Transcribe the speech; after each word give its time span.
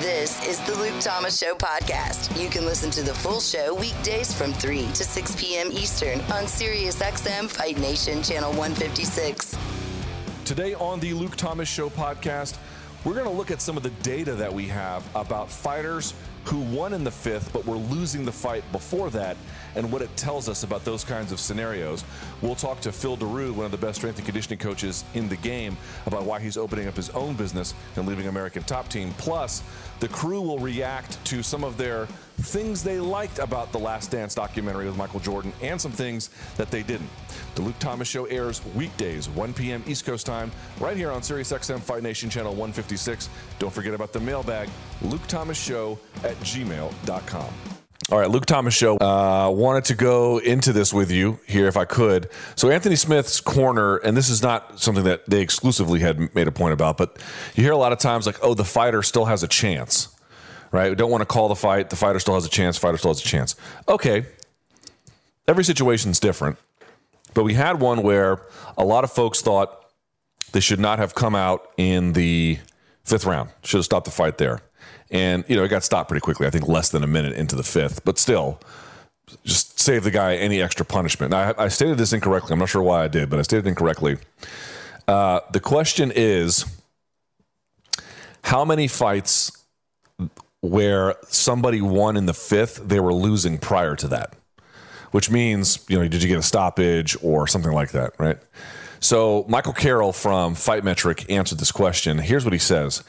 This 0.00 0.44
is 0.48 0.58
the 0.62 0.74
Luke 0.74 0.98
Thomas 1.00 1.38
Show 1.38 1.54
podcast. 1.54 2.40
You 2.40 2.48
can 2.48 2.66
listen 2.66 2.90
to 2.90 3.02
the 3.02 3.14
full 3.14 3.38
show 3.38 3.72
weekdays 3.74 4.34
from 4.34 4.52
3 4.52 4.86
to 4.88 5.04
6 5.04 5.36
p.m. 5.36 5.70
Eastern 5.70 6.20
on 6.22 6.44
SiriusXM 6.44 7.48
Fight 7.48 7.78
Nation 7.78 8.20
Channel 8.20 8.50
156. 8.50 9.56
Today 10.44 10.74
on 10.74 10.98
the 10.98 11.14
Luke 11.14 11.36
Thomas 11.36 11.68
Show 11.68 11.88
podcast, 11.90 12.56
we're 13.04 13.14
going 13.14 13.26
to 13.26 13.32
look 13.32 13.52
at 13.52 13.62
some 13.62 13.76
of 13.76 13.84
the 13.84 13.90
data 14.02 14.34
that 14.34 14.52
we 14.52 14.66
have 14.66 15.06
about 15.14 15.48
fighters 15.48 16.12
who 16.44 16.58
won 16.60 16.92
in 16.92 17.04
the 17.04 17.10
fifth 17.10 17.52
but 17.52 17.64
were 17.64 17.76
losing 17.76 18.24
the 18.24 18.32
fight 18.32 18.64
before 18.72 19.10
that 19.10 19.36
and 19.76 19.90
what 19.90 20.02
it 20.02 20.14
tells 20.16 20.48
us 20.48 20.62
about 20.62 20.84
those 20.84 21.04
kinds 21.04 21.32
of 21.32 21.40
scenarios. 21.40 22.04
We'll 22.42 22.54
talk 22.54 22.80
to 22.82 22.92
Phil 22.92 23.16
Daru, 23.16 23.52
one 23.52 23.66
of 23.66 23.70
the 23.70 23.78
best 23.78 23.98
strength 23.98 24.16
and 24.16 24.24
conditioning 24.24 24.58
coaches 24.58 25.04
in 25.14 25.28
the 25.28 25.36
game, 25.36 25.76
about 26.06 26.24
why 26.24 26.40
he's 26.40 26.56
opening 26.56 26.88
up 26.88 26.96
his 26.96 27.10
own 27.10 27.34
business 27.34 27.74
and 27.96 28.06
leaving 28.06 28.26
American 28.26 28.62
Top 28.62 28.88
Team. 28.88 29.12
Plus, 29.18 29.62
the 30.00 30.08
crew 30.08 30.40
will 30.40 30.58
react 30.58 31.24
to 31.26 31.42
some 31.42 31.64
of 31.64 31.76
their 31.76 32.06
things 32.38 32.82
they 32.82 32.98
liked 32.98 33.38
about 33.38 33.70
the 33.72 33.78
Last 33.78 34.10
Dance 34.10 34.34
documentary 34.34 34.86
with 34.86 34.96
Michael 34.96 35.20
Jordan 35.20 35.52
and 35.62 35.80
some 35.80 35.92
things 35.92 36.30
that 36.56 36.70
they 36.70 36.82
didn't. 36.82 37.08
The 37.54 37.62
Luke 37.62 37.78
Thomas 37.78 38.08
Show 38.08 38.24
airs 38.26 38.64
weekdays, 38.74 39.28
1 39.28 39.54
p.m. 39.54 39.84
East 39.86 40.04
Coast 40.04 40.26
time, 40.26 40.50
right 40.80 40.96
here 40.96 41.10
on 41.10 41.20
SiriusXM 41.20 41.80
Fight 41.80 42.02
Nation 42.02 42.28
Channel 42.28 42.52
156. 42.52 43.28
Don't 43.58 43.72
forget 43.72 43.94
about 43.94 44.12
the 44.12 44.20
mailbag, 44.20 44.68
Luke 45.02 45.26
Thomas 45.28 45.58
Show 45.58 45.98
at 46.24 46.36
gmail.com. 46.40 47.73
All 48.12 48.18
right, 48.18 48.28
Luke 48.28 48.44
Thomas 48.44 48.74
Show. 48.74 48.98
Uh, 48.98 49.50
wanted 49.50 49.86
to 49.86 49.94
go 49.94 50.36
into 50.36 50.74
this 50.74 50.92
with 50.92 51.10
you 51.10 51.40
here 51.46 51.66
if 51.68 51.76
I 51.78 51.86
could. 51.86 52.28
So, 52.54 52.68
Anthony 52.70 52.96
Smith's 52.96 53.40
corner, 53.40 53.96
and 53.96 54.14
this 54.14 54.28
is 54.28 54.42
not 54.42 54.78
something 54.78 55.04
that 55.04 55.28
they 55.28 55.40
exclusively 55.40 56.00
had 56.00 56.34
made 56.34 56.46
a 56.46 56.52
point 56.52 56.74
about, 56.74 56.98
but 56.98 57.18
you 57.54 57.62
hear 57.62 57.72
a 57.72 57.78
lot 57.78 57.92
of 57.92 57.98
times 57.98 58.26
like, 58.26 58.36
oh, 58.42 58.52
the 58.52 58.64
fighter 58.64 59.02
still 59.02 59.24
has 59.24 59.42
a 59.42 59.48
chance, 59.48 60.14
right? 60.70 60.90
We 60.90 60.96
don't 60.96 61.10
want 61.10 61.22
to 61.22 61.26
call 61.26 61.48
the 61.48 61.56
fight. 61.56 61.88
The 61.88 61.96
fighter 61.96 62.18
still 62.18 62.34
has 62.34 62.44
a 62.44 62.50
chance. 62.50 62.76
Fighter 62.76 62.98
still 62.98 63.10
has 63.10 63.20
a 63.20 63.24
chance. 63.24 63.56
Okay. 63.88 64.26
Every 65.48 65.64
situation's 65.64 66.20
different, 66.20 66.58
but 67.32 67.44
we 67.44 67.54
had 67.54 67.80
one 67.80 68.02
where 68.02 68.42
a 68.76 68.84
lot 68.84 69.04
of 69.04 69.12
folks 69.12 69.40
thought 69.40 69.86
they 70.52 70.60
should 70.60 70.80
not 70.80 70.98
have 70.98 71.14
come 71.14 71.34
out 71.34 71.70
in 71.78 72.12
the 72.12 72.58
fifth 73.02 73.24
round, 73.24 73.48
should 73.62 73.78
have 73.78 73.84
stopped 73.86 74.04
the 74.04 74.10
fight 74.10 74.36
there. 74.36 74.60
And, 75.14 75.44
you 75.46 75.54
know, 75.54 75.62
it 75.62 75.68
got 75.68 75.84
stopped 75.84 76.08
pretty 76.08 76.22
quickly, 76.22 76.44
I 76.44 76.50
think 76.50 76.66
less 76.66 76.88
than 76.88 77.04
a 77.04 77.06
minute 77.06 77.34
into 77.34 77.54
the 77.54 77.62
fifth, 77.62 78.04
but 78.04 78.18
still, 78.18 78.58
just 79.44 79.78
save 79.78 80.02
the 80.02 80.10
guy 80.10 80.34
any 80.34 80.60
extra 80.60 80.84
punishment. 80.84 81.30
Now, 81.30 81.54
I, 81.56 81.64
I 81.66 81.68
stated 81.68 81.98
this 81.98 82.12
incorrectly. 82.12 82.52
I'm 82.52 82.58
not 82.58 82.68
sure 82.68 82.82
why 82.82 83.04
I 83.04 83.08
did, 83.08 83.30
but 83.30 83.38
I 83.38 83.42
stated 83.42 83.68
incorrectly. 83.68 84.18
Uh, 85.06 85.38
the 85.52 85.60
question 85.60 86.12
is 86.14 86.64
how 88.42 88.64
many 88.64 88.88
fights 88.88 89.52
where 90.62 91.14
somebody 91.28 91.80
won 91.80 92.16
in 92.16 92.26
the 92.26 92.34
fifth, 92.34 92.82
they 92.88 92.98
were 92.98 93.14
losing 93.14 93.56
prior 93.56 93.94
to 93.94 94.08
that? 94.08 94.34
Which 95.12 95.30
means, 95.30 95.84
you 95.88 95.96
know, 95.96 96.08
did 96.08 96.24
you 96.24 96.28
get 96.28 96.38
a 96.38 96.42
stoppage 96.42 97.16
or 97.22 97.46
something 97.46 97.72
like 97.72 97.92
that, 97.92 98.14
right? 98.18 98.38
So, 98.98 99.44
Michael 99.48 99.74
Carroll 99.74 100.12
from 100.12 100.56
Fight 100.56 100.82
Metric 100.82 101.30
answered 101.30 101.60
this 101.60 101.70
question. 101.70 102.18
Here's 102.18 102.42
what 102.44 102.52
he 102.52 102.58
says 102.58 103.04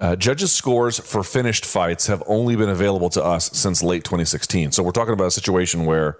uh, 0.00 0.16
judges' 0.16 0.52
scores 0.52 0.98
for 0.98 1.22
finished 1.22 1.64
fights 1.64 2.06
have 2.06 2.22
only 2.26 2.56
been 2.56 2.68
available 2.68 3.10
to 3.10 3.22
us 3.22 3.50
since 3.52 3.82
late 3.82 4.04
2016. 4.04 4.72
So 4.72 4.82
we're 4.82 4.90
talking 4.90 5.12
about 5.12 5.26
a 5.26 5.30
situation 5.30 5.84
where, 5.84 6.18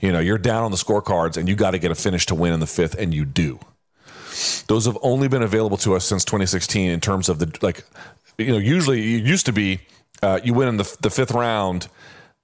you 0.00 0.12
know, 0.12 0.20
you're 0.20 0.38
down 0.38 0.64
on 0.64 0.70
the 0.70 0.76
scorecards 0.76 1.36
and 1.36 1.48
you 1.48 1.56
got 1.56 1.70
to 1.70 1.78
get 1.78 1.90
a 1.90 1.94
finish 1.94 2.26
to 2.26 2.34
win 2.34 2.52
in 2.52 2.60
the 2.60 2.66
fifth, 2.66 2.94
and 2.94 3.14
you 3.14 3.24
do. 3.24 3.58
Those 4.68 4.84
have 4.84 4.98
only 5.02 5.28
been 5.28 5.42
available 5.42 5.78
to 5.78 5.94
us 5.94 6.04
since 6.04 6.24
2016 6.24 6.90
in 6.90 7.00
terms 7.00 7.28
of 7.28 7.38
the 7.38 7.58
like, 7.62 7.84
you 8.36 8.52
know, 8.52 8.58
usually 8.58 9.16
it 9.16 9.24
used 9.24 9.46
to 9.46 9.52
be 9.52 9.80
uh, 10.22 10.40
you 10.44 10.52
win 10.52 10.68
in 10.68 10.76
the, 10.76 10.96
the 11.00 11.10
fifth 11.10 11.32
round. 11.32 11.88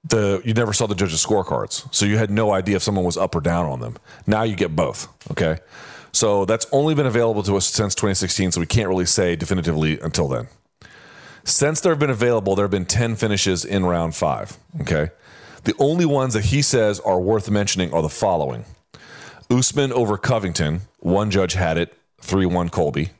The 0.04 0.42
you 0.44 0.52
never 0.52 0.72
saw 0.72 0.86
the 0.86 0.96
judges' 0.96 1.24
scorecards, 1.24 1.94
so 1.94 2.06
you 2.06 2.18
had 2.18 2.28
no 2.28 2.52
idea 2.52 2.74
if 2.74 2.82
someone 2.82 3.04
was 3.04 3.16
up 3.16 3.36
or 3.36 3.40
down 3.40 3.66
on 3.66 3.78
them. 3.78 3.96
Now 4.26 4.42
you 4.42 4.56
get 4.56 4.74
both. 4.74 5.06
Okay, 5.30 5.60
so 6.10 6.44
that's 6.44 6.66
only 6.72 6.96
been 6.96 7.06
available 7.06 7.44
to 7.44 7.56
us 7.56 7.66
since 7.66 7.94
2016, 7.94 8.52
so 8.52 8.60
we 8.60 8.66
can't 8.66 8.88
really 8.88 9.06
say 9.06 9.36
definitively 9.36 10.00
until 10.00 10.26
then. 10.26 10.48
Since 11.44 11.80
they've 11.80 11.98
been 11.98 12.10
available, 12.10 12.54
there 12.54 12.64
have 12.64 12.70
been 12.70 12.86
10 12.86 13.16
finishes 13.16 13.64
in 13.64 13.84
round 13.84 14.14
five. 14.14 14.56
Okay. 14.80 15.10
The 15.64 15.74
only 15.78 16.04
ones 16.04 16.34
that 16.34 16.46
he 16.46 16.62
says 16.62 17.00
are 17.00 17.20
worth 17.20 17.50
mentioning 17.50 17.92
are 17.92 18.02
the 18.02 18.08
following 18.08 18.64
Usman 19.50 19.92
over 19.92 20.16
Covington, 20.16 20.82
one 21.00 21.30
judge 21.30 21.52
had 21.52 21.76
it, 21.76 21.94
3 22.20 22.46
1 22.46 22.68
Colby. 22.70 23.10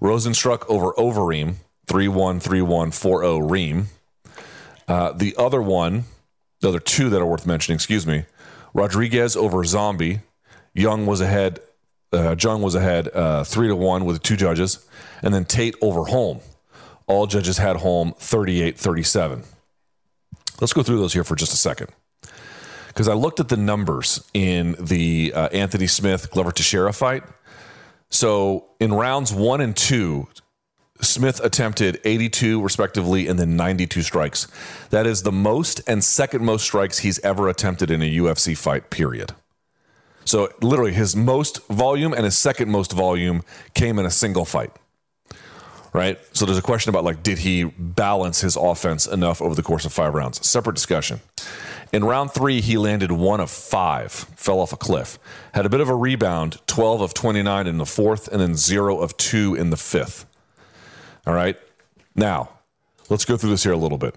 Rozenstruik 0.00 0.64
over 0.68 0.92
Overeem, 0.94 1.54
3 1.86 2.08
1, 2.08 2.40
3 2.40 2.62
1, 2.62 2.90
4 2.90 3.22
0 3.22 3.38
Reem. 3.38 3.86
Uh, 4.88 5.12
the 5.12 5.34
other 5.38 5.62
one, 5.62 6.04
the 6.60 6.68
other 6.68 6.80
two 6.80 7.08
that 7.10 7.20
are 7.20 7.26
worth 7.26 7.46
mentioning, 7.46 7.76
excuse 7.76 8.06
me, 8.06 8.24
Rodriguez 8.74 9.36
over 9.36 9.64
Zombie. 9.64 10.20
Young 10.74 11.06
was 11.06 11.20
ahead, 11.20 11.60
uh, 12.12 12.34
Jung 12.38 12.62
was 12.62 12.74
ahead 12.74 13.08
uh, 13.14 13.44
3 13.44 13.68
to 13.68 13.76
1 13.76 14.04
with 14.04 14.22
two 14.22 14.36
judges. 14.36 14.86
And 15.22 15.32
then 15.32 15.44
Tate 15.44 15.76
over 15.80 16.04
Holm. 16.06 16.40
All 17.12 17.26
judges 17.26 17.58
had 17.58 17.76
Holm 17.76 18.14
38 18.16 18.78
37. 18.78 19.42
Let's 20.62 20.72
go 20.72 20.82
through 20.82 20.96
those 20.96 21.12
here 21.12 21.24
for 21.24 21.36
just 21.36 21.52
a 21.52 21.58
second. 21.58 21.88
Because 22.88 23.06
I 23.06 23.12
looked 23.12 23.38
at 23.38 23.50
the 23.50 23.56
numbers 23.58 24.26
in 24.32 24.76
the 24.80 25.30
uh, 25.34 25.48
Anthony 25.48 25.86
Smith 25.88 26.30
Glover 26.30 26.52
Teixeira 26.52 26.90
fight. 26.90 27.22
So 28.08 28.64
in 28.80 28.94
rounds 28.94 29.30
one 29.30 29.60
and 29.60 29.76
two, 29.76 30.26
Smith 31.02 31.38
attempted 31.44 32.00
82 32.02 32.62
respectively 32.62 33.28
and 33.28 33.38
then 33.38 33.56
92 33.56 34.00
strikes. 34.00 34.48
That 34.88 35.06
is 35.06 35.22
the 35.22 35.32
most 35.32 35.82
and 35.86 36.02
second 36.02 36.46
most 36.46 36.62
strikes 36.62 37.00
he's 37.00 37.18
ever 37.18 37.50
attempted 37.50 37.90
in 37.90 38.00
a 38.00 38.10
UFC 38.10 38.56
fight, 38.56 38.88
period. 38.88 39.34
So 40.24 40.48
literally 40.62 40.94
his 40.94 41.14
most 41.14 41.66
volume 41.66 42.14
and 42.14 42.24
his 42.24 42.38
second 42.38 42.70
most 42.70 42.92
volume 42.92 43.42
came 43.74 43.98
in 43.98 44.06
a 44.06 44.10
single 44.10 44.46
fight 44.46 44.72
right? 45.92 46.18
So 46.34 46.46
there's 46.46 46.58
a 46.58 46.62
question 46.62 46.90
about 46.90 47.04
like, 47.04 47.22
did 47.22 47.38
he 47.38 47.64
balance 47.64 48.40
his 48.40 48.56
offense 48.56 49.06
enough 49.06 49.42
over 49.42 49.54
the 49.54 49.62
course 49.62 49.84
of 49.84 49.92
five 49.92 50.14
rounds? 50.14 50.46
Separate 50.46 50.74
discussion. 50.74 51.20
In 51.92 52.04
round 52.04 52.32
three, 52.32 52.62
he 52.62 52.78
landed 52.78 53.12
one 53.12 53.40
of 53.40 53.50
five, 53.50 54.12
fell 54.12 54.60
off 54.60 54.72
a 54.72 54.78
cliff, 54.78 55.18
had 55.52 55.66
a 55.66 55.68
bit 55.68 55.80
of 55.80 55.90
a 55.90 55.94
rebound, 55.94 56.58
12 56.66 57.02
of 57.02 57.12
29 57.12 57.66
in 57.66 57.76
the 57.76 57.84
fourth, 57.84 58.28
and 58.28 58.40
then 58.40 58.56
zero 58.56 58.98
of 58.98 59.14
two 59.18 59.54
in 59.54 59.68
the 59.68 59.76
fifth. 59.76 60.24
All 61.26 61.34
right. 61.34 61.58
Now, 62.14 62.48
let's 63.10 63.26
go 63.26 63.36
through 63.36 63.50
this 63.50 63.62
here 63.62 63.72
a 63.72 63.76
little 63.76 63.98
bit. 63.98 64.14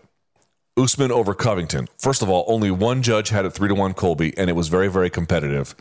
Usman 0.78 1.12
over 1.12 1.34
Covington. 1.34 1.88
First 1.98 2.22
of 2.22 2.30
all, 2.30 2.46
only 2.48 2.72
one 2.72 3.02
judge 3.02 3.30
had 3.30 3.46
it 3.46 3.52
three 3.52 3.70
to 3.70 3.76
one 3.76 3.94
Colby, 3.94 4.38
and 4.38 4.50
it 4.50 4.54
was 4.54 4.68
very, 4.68 4.90
very 4.90 5.10
competitive. 5.10 5.76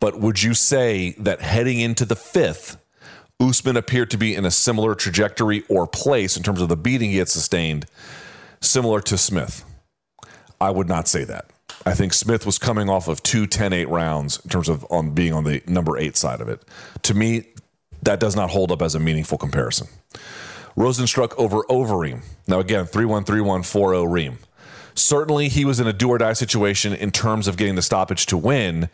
But 0.00 0.20
would 0.20 0.42
you 0.42 0.54
say 0.54 1.14
that 1.18 1.40
heading 1.40 1.80
into 1.80 2.04
the 2.04 2.14
fifth, 2.14 2.76
Usman 3.40 3.76
appeared 3.76 4.10
to 4.10 4.18
be 4.18 4.34
in 4.34 4.44
a 4.44 4.50
similar 4.50 4.94
trajectory 4.94 5.62
or 5.68 5.86
place 5.86 6.36
in 6.36 6.42
terms 6.42 6.60
of 6.60 6.68
the 6.68 6.76
beating 6.76 7.10
he 7.10 7.18
had 7.18 7.28
sustained, 7.28 7.86
similar 8.60 9.00
to 9.02 9.16
Smith. 9.16 9.64
I 10.60 10.70
would 10.70 10.88
not 10.88 11.06
say 11.06 11.22
that. 11.24 11.46
I 11.86 11.94
think 11.94 12.12
Smith 12.12 12.44
was 12.44 12.58
coming 12.58 12.88
off 12.88 13.06
of 13.06 13.22
two 13.22 13.46
10 13.46 13.72
8 13.72 13.88
rounds 13.88 14.40
in 14.42 14.50
terms 14.50 14.68
of 14.68 14.84
on 14.90 15.10
being 15.10 15.32
on 15.32 15.44
the 15.44 15.62
number 15.68 15.96
eight 15.96 16.16
side 16.16 16.40
of 16.40 16.48
it. 16.48 16.62
To 17.02 17.14
me, 17.14 17.44
that 18.02 18.18
does 18.18 18.34
not 18.34 18.50
hold 18.50 18.72
up 18.72 18.82
as 18.82 18.94
a 18.94 19.00
meaningful 19.00 19.38
comparison. 19.38 19.86
Rozenstruik 20.76 21.34
over 21.36 21.62
Overeem. 21.64 22.22
Now, 22.46 22.58
again, 22.60 22.86
3 22.86 23.04
1 23.04 23.24
3 23.24 23.40
1 23.40 23.62
4 23.62 23.92
0 23.92 24.04
Reem. 24.04 24.38
Certainly, 24.94 25.48
he 25.48 25.64
was 25.64 25.78
in 25.78 25.86
a 25.86 25.92
do 25.92 26.08
or 26.08 26.18
die 26.18 26.32
situation 26.32 26.92
in 26.92 27.12
terms 27.12 27.46
of 27.46 27.56
getting 27.56 27.76
the 27.76 27.82
stoppage 27.82 28.26
to 28.26 28.36
win, 28.36 28.88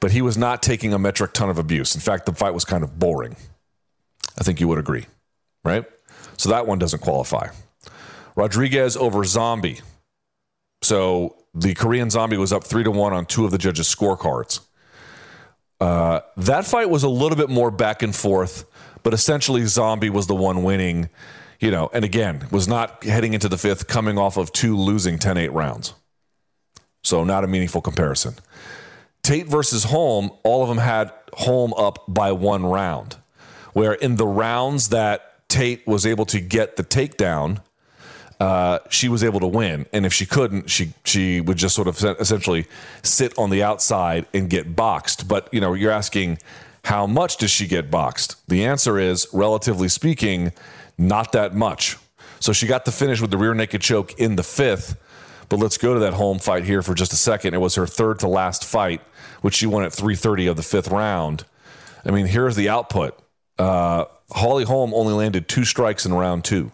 but 0.00 0.12
he 0.12 0.22
was 0.22 0.38
not 0.38 0.62
taking 0.62 0.94
a 0.94 0.98
metric 0.98 1.34
ton 1.34 1.50
of 1.50 1.58
abuse. 1.58 1.94
In 1.94 2.00
fact, 2.00 2.24
the 2.24 2.32
fight 2.32 2.54
was 2.54 2.64
kind 2.64 2.82
of 2.82 2.98
boring. 2.98 3.36
I 4.38 4.44
think 4.44 4.60
you 4.60 4.68
would 4.68 4.78
agree, 4.78 5.06
right? 5.64 5.84
So 6.36 6.50
that 6.50 6.66
one 6.66 6.78
doesn't 6.78 7.00
qualify. 7.00 7.48
Rodriguez 8.34 8.96
over 8.96 9.24
Zombie. 9.24 9.80
So 10.82 11.36
the 11.54 11.74
Korean 11.74 12.10
Zombie 12.10 12.36
was 12.36 12.52
up 12.52 12.64
three 12.64 12.84
to 12.84 12.90
one 12.90 13.12
on 13.12 13.26
two 13.26 13.44
of 13.44 13.50
the 13.50 13.58
judges' 13.58 13.94
scorecards. 13.94 14.60
Uh, 15.80 16.20
that 16.36 16.64
fight 16.64 16.88
was 16.88 17.02
a 17.02 17.08
little 17.08 17.36
bit 17.36 17.50
more 17.50 17.70
back 17.70 18.02
and 18.02 18.14
forth, 18.14 18.64
but 19.02 19.12
essentially 19.12 19.64
Zombie 19.66 20.10
was 20.10 20.26
the 20.26 20.34
one 20.34 20.62
winning, 20.62 21.10
you 21.60 21.70
know, 21.70 21.90
and 21.92 22.04
again, 22.04 22.46
was 22.50 22.68
not 22.68 23.04
heading 23.04 23.34
into 23.34 23.48
the 23.48 23.58
fifth 23.58 23.88
coming 23.88 24.16
off 24.16 24.36
of 24.36 24.52
two 24.52 24.76
losing 24.76 25.18
10 25.18 25.36
8 25.36 25.52
rounds. 25.52 25.94
So 27.02 27.24
not 27.24 27.42
a 27.44 27.48
meaningful 27.48 27.80
comparison. 27.80 28.34
Tate 29.22 29.46
versus 29.46 29.84
Holm, 29.84 30.30
all 30.44 30.62
of 30.62 30.68
them 30.68 30.78
had 30.78 31.12
Holm 31.34 31.74
up 31.74 32.04
by 32.08 32.32
one 32.32 32.64
round 32.64 33.16
where 33.72 33.92
in 33.92 34.16
the 34.16 34.26
rounds 34.26 34.88
that 34.90 35.48
Tate 35.48 35.86
was 35.86 36.06
able 36.06 36.26
to 36.26 36.40
get 36.40 36.76
the 36.76 36.84
takedown, 36.84 37.60
uh, 38.40 38.80
she 38.90 39.08
was 39.08 39.22
able 39.22 39.38
to 39.40 39.46
win. 39.46 39.86
And 39.92 40.04
if 40.04 40.12
she 40.12 40.26
couldn't, 40.26 40.68
she 40.68 40.92
she 41.04 41.40
would 41.40 41.56
just 41.56 41.74
sort 41.74 41.88
of 41.88 42.02
essentially 42.20 42.66
sit 43.02 43.38
on 43.38 43.50
the 43.50 43.62
outside 43.62 44.26
and 44.34 44.50
get 44.50 44.74
boxed. 44.74 45.28
But 45.28 45.48
you 45.52 45.60
know, 45.60 45.74
you're 45.74 45.92
asking 45.92 46.38
how 46.84 47.06
much 47.06 47.36
does 47.36 47.50
she 47.50 47.66
get 47.66 47.90
boxed? 47.90 48.36
The 48.48 48.64
answer 48.64 48.98
is, 48.98 49.28
relatively 49.32 49.88
speaking, 49.88 50.52
not 50.98 51.32
that 51.32 51.54
much. 51.54 51.96
So 52.40 52.52
she 52.52 52.66
got 52.66 52.84
the 52.84 52.90
finish 52.90 53.20
with 53.20 53.30
the 53.30 53.38
rear 53.38 53.54
naked 53.54 53.82
choke 53.82 54.18
in 54.18 54.34
the 54.34 54.42
fifth. 54.42 54.96
But 55.48 55.58
let's 55.60 55.78
go 55.78 55.94
to 55.94 56.00
that 56.00 56.14
Holm 56.14 56.38
fight 56.40 56.64
here 56.64 56.82
for 56.82 56.94
just 56.94 57.12
a 57.12 57.16
second. 57.16 57.54
It 57.54 57.58
was 57.58 57.76
her 57.76 57.86
third 57.86 58.18
to 58.20 58.28
last 58.28 58.64
fight, 58.64 59.00
which 59.42 59.54
she 59.54 59.66
won 59.66 59.84
at 59.84 59.92
3:30 59.92 60.48
of 60.48 60.56
the 60.56 60.62
fifth 60.62 60.88
round. 60.88 61.44
I 62.04 62.10
mean, 62.10 62.26
here's 62.26 62.56
the 62.56 62.68
output. 62.68 63.21
Uh, 63.62 64.06
Holly 64.32 64.64
Holm 64.64 64.92
only 64.92 65.12
landed 65.12 65.46
two 65.46 65.64
strikes 65.64 66.04
in 66.04 66.12
round 66.12 66.44
two. 66.44 66.72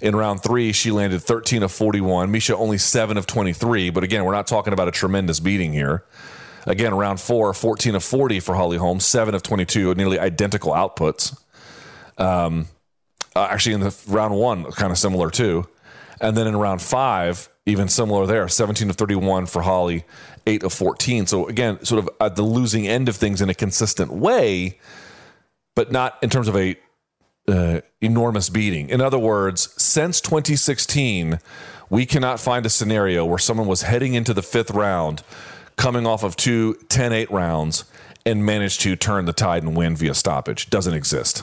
In 0.00 0.16
round 0.16 0.42
three, 0.42 0.72
she 0.72 0.90
landed 0.90 1.22
13 1.22 1.62
of 1.62 1.70
41. 1.70 2.32
Miesha 2.32 2.54
only 2.54 2.76
7 2.76 3.16
of 3.16 3.28
23. 3.28 3.90
But 3.90 4.02
again, 4.02 4.24
we're 4.24 4.32
not 4.32 4.48
talking 4.48 4.72
about 4.72 4.88
a 4.88 4.90
tremendous 4.90 5.38
beating 5.38 5.72
here. 5.72 6.04
Again, 6.66 6.92
round 6.92 7.20
four, 7.20 7.54
14 7.54 7.94
of 7.94 8.02
40 8.02 8.40
for 8.40 8.56
Holly 8.56 8.78
Holm, 8.78 8.98
7 8.98 9.32
of 9.32 9.44
22, 9.44 9.94
nearly 9.94 10.18
identical 10.18 10.72
outputs. 10.72 11.38
Um, 12.18 12.66
uh, 13.36 13.46
actually, 13.48 13.74
in 13.74 13.80
the 13.80 13.96
round 14.08 14.34
one, 14.34 14.64
kind 14.72 14.90
of 14.90 14.98
similar 14.98 15.30
too. 15.30 15.68
And 16.20 16.36
then 16.36 16.48
in 16.48 16.56
round 16.56 16.82
five, 16.82 17.48
even 17.64 17.86
similar 17.86 18.26
there 18.26 18.48
17 18.48 18.90
of 18.90 18.96
31 18.96 19.46
for 19.46 19.62
Holly, 19.62 20.04
8 20.48 20.64
of 20.64 20.72
14. 20.72 21.28
So 21.28 21.46
again, 21.46 21.84
sort 21.84 22.00
of 22.00 22.10
at 22.20 22.34
the 22.34 22.42
losing 22.42 22.88
end 22.88 23.08
of 23.08 23.14
things 23.14 23.40
in 23.40 23.48
a 23.48 23.54
consistent 23.54 24.12
way, 24.12 24.80
but 25.74 25.92
not 25.92 26.18
in 26.22 26.30
terms 26.30 26.48
of 26.48 26.56
a 26.56 26.76
uh, 27.48 27.80
enormous 28.00 28.48
beating. 28.48 28.88
In 28.88 29.00
other 29.00 29.18
words, 29.18 29.72
since 29.82 30.20
2016, 30.20 31.38
we 31.90 32.06
cannot 32.06 32.40
find 32.40 32.64
a 32.64 32.70
scenario 32.70 33.24
where 33.24 33.38
someone 33.38 33.66
was 33.66 33.82
heading 33.82 34.14
into 34.14 34.32
the 34.32 34.42
fifth 34.42 34.70
round, 34.70 35.22
coming 35.76 36.06
off 36.06 36.22
of 36.22 36.36
two 36.36 36.74
10 36.88 37.12
8 37.12 37.30
rounds, 37.30 37.84
and 38.24 38.46
managed 38.46 38.80
to 38.82 38.96
turn 38.96 39.24
the 39.24 39.32
tide 39.32 39.62
and 39.62 39.76
win 39.76 39.96
via 39.96 40.14
stoppage. 40.14 40.70
Doesn't 40.70 40.94
exist. 40.94 41.42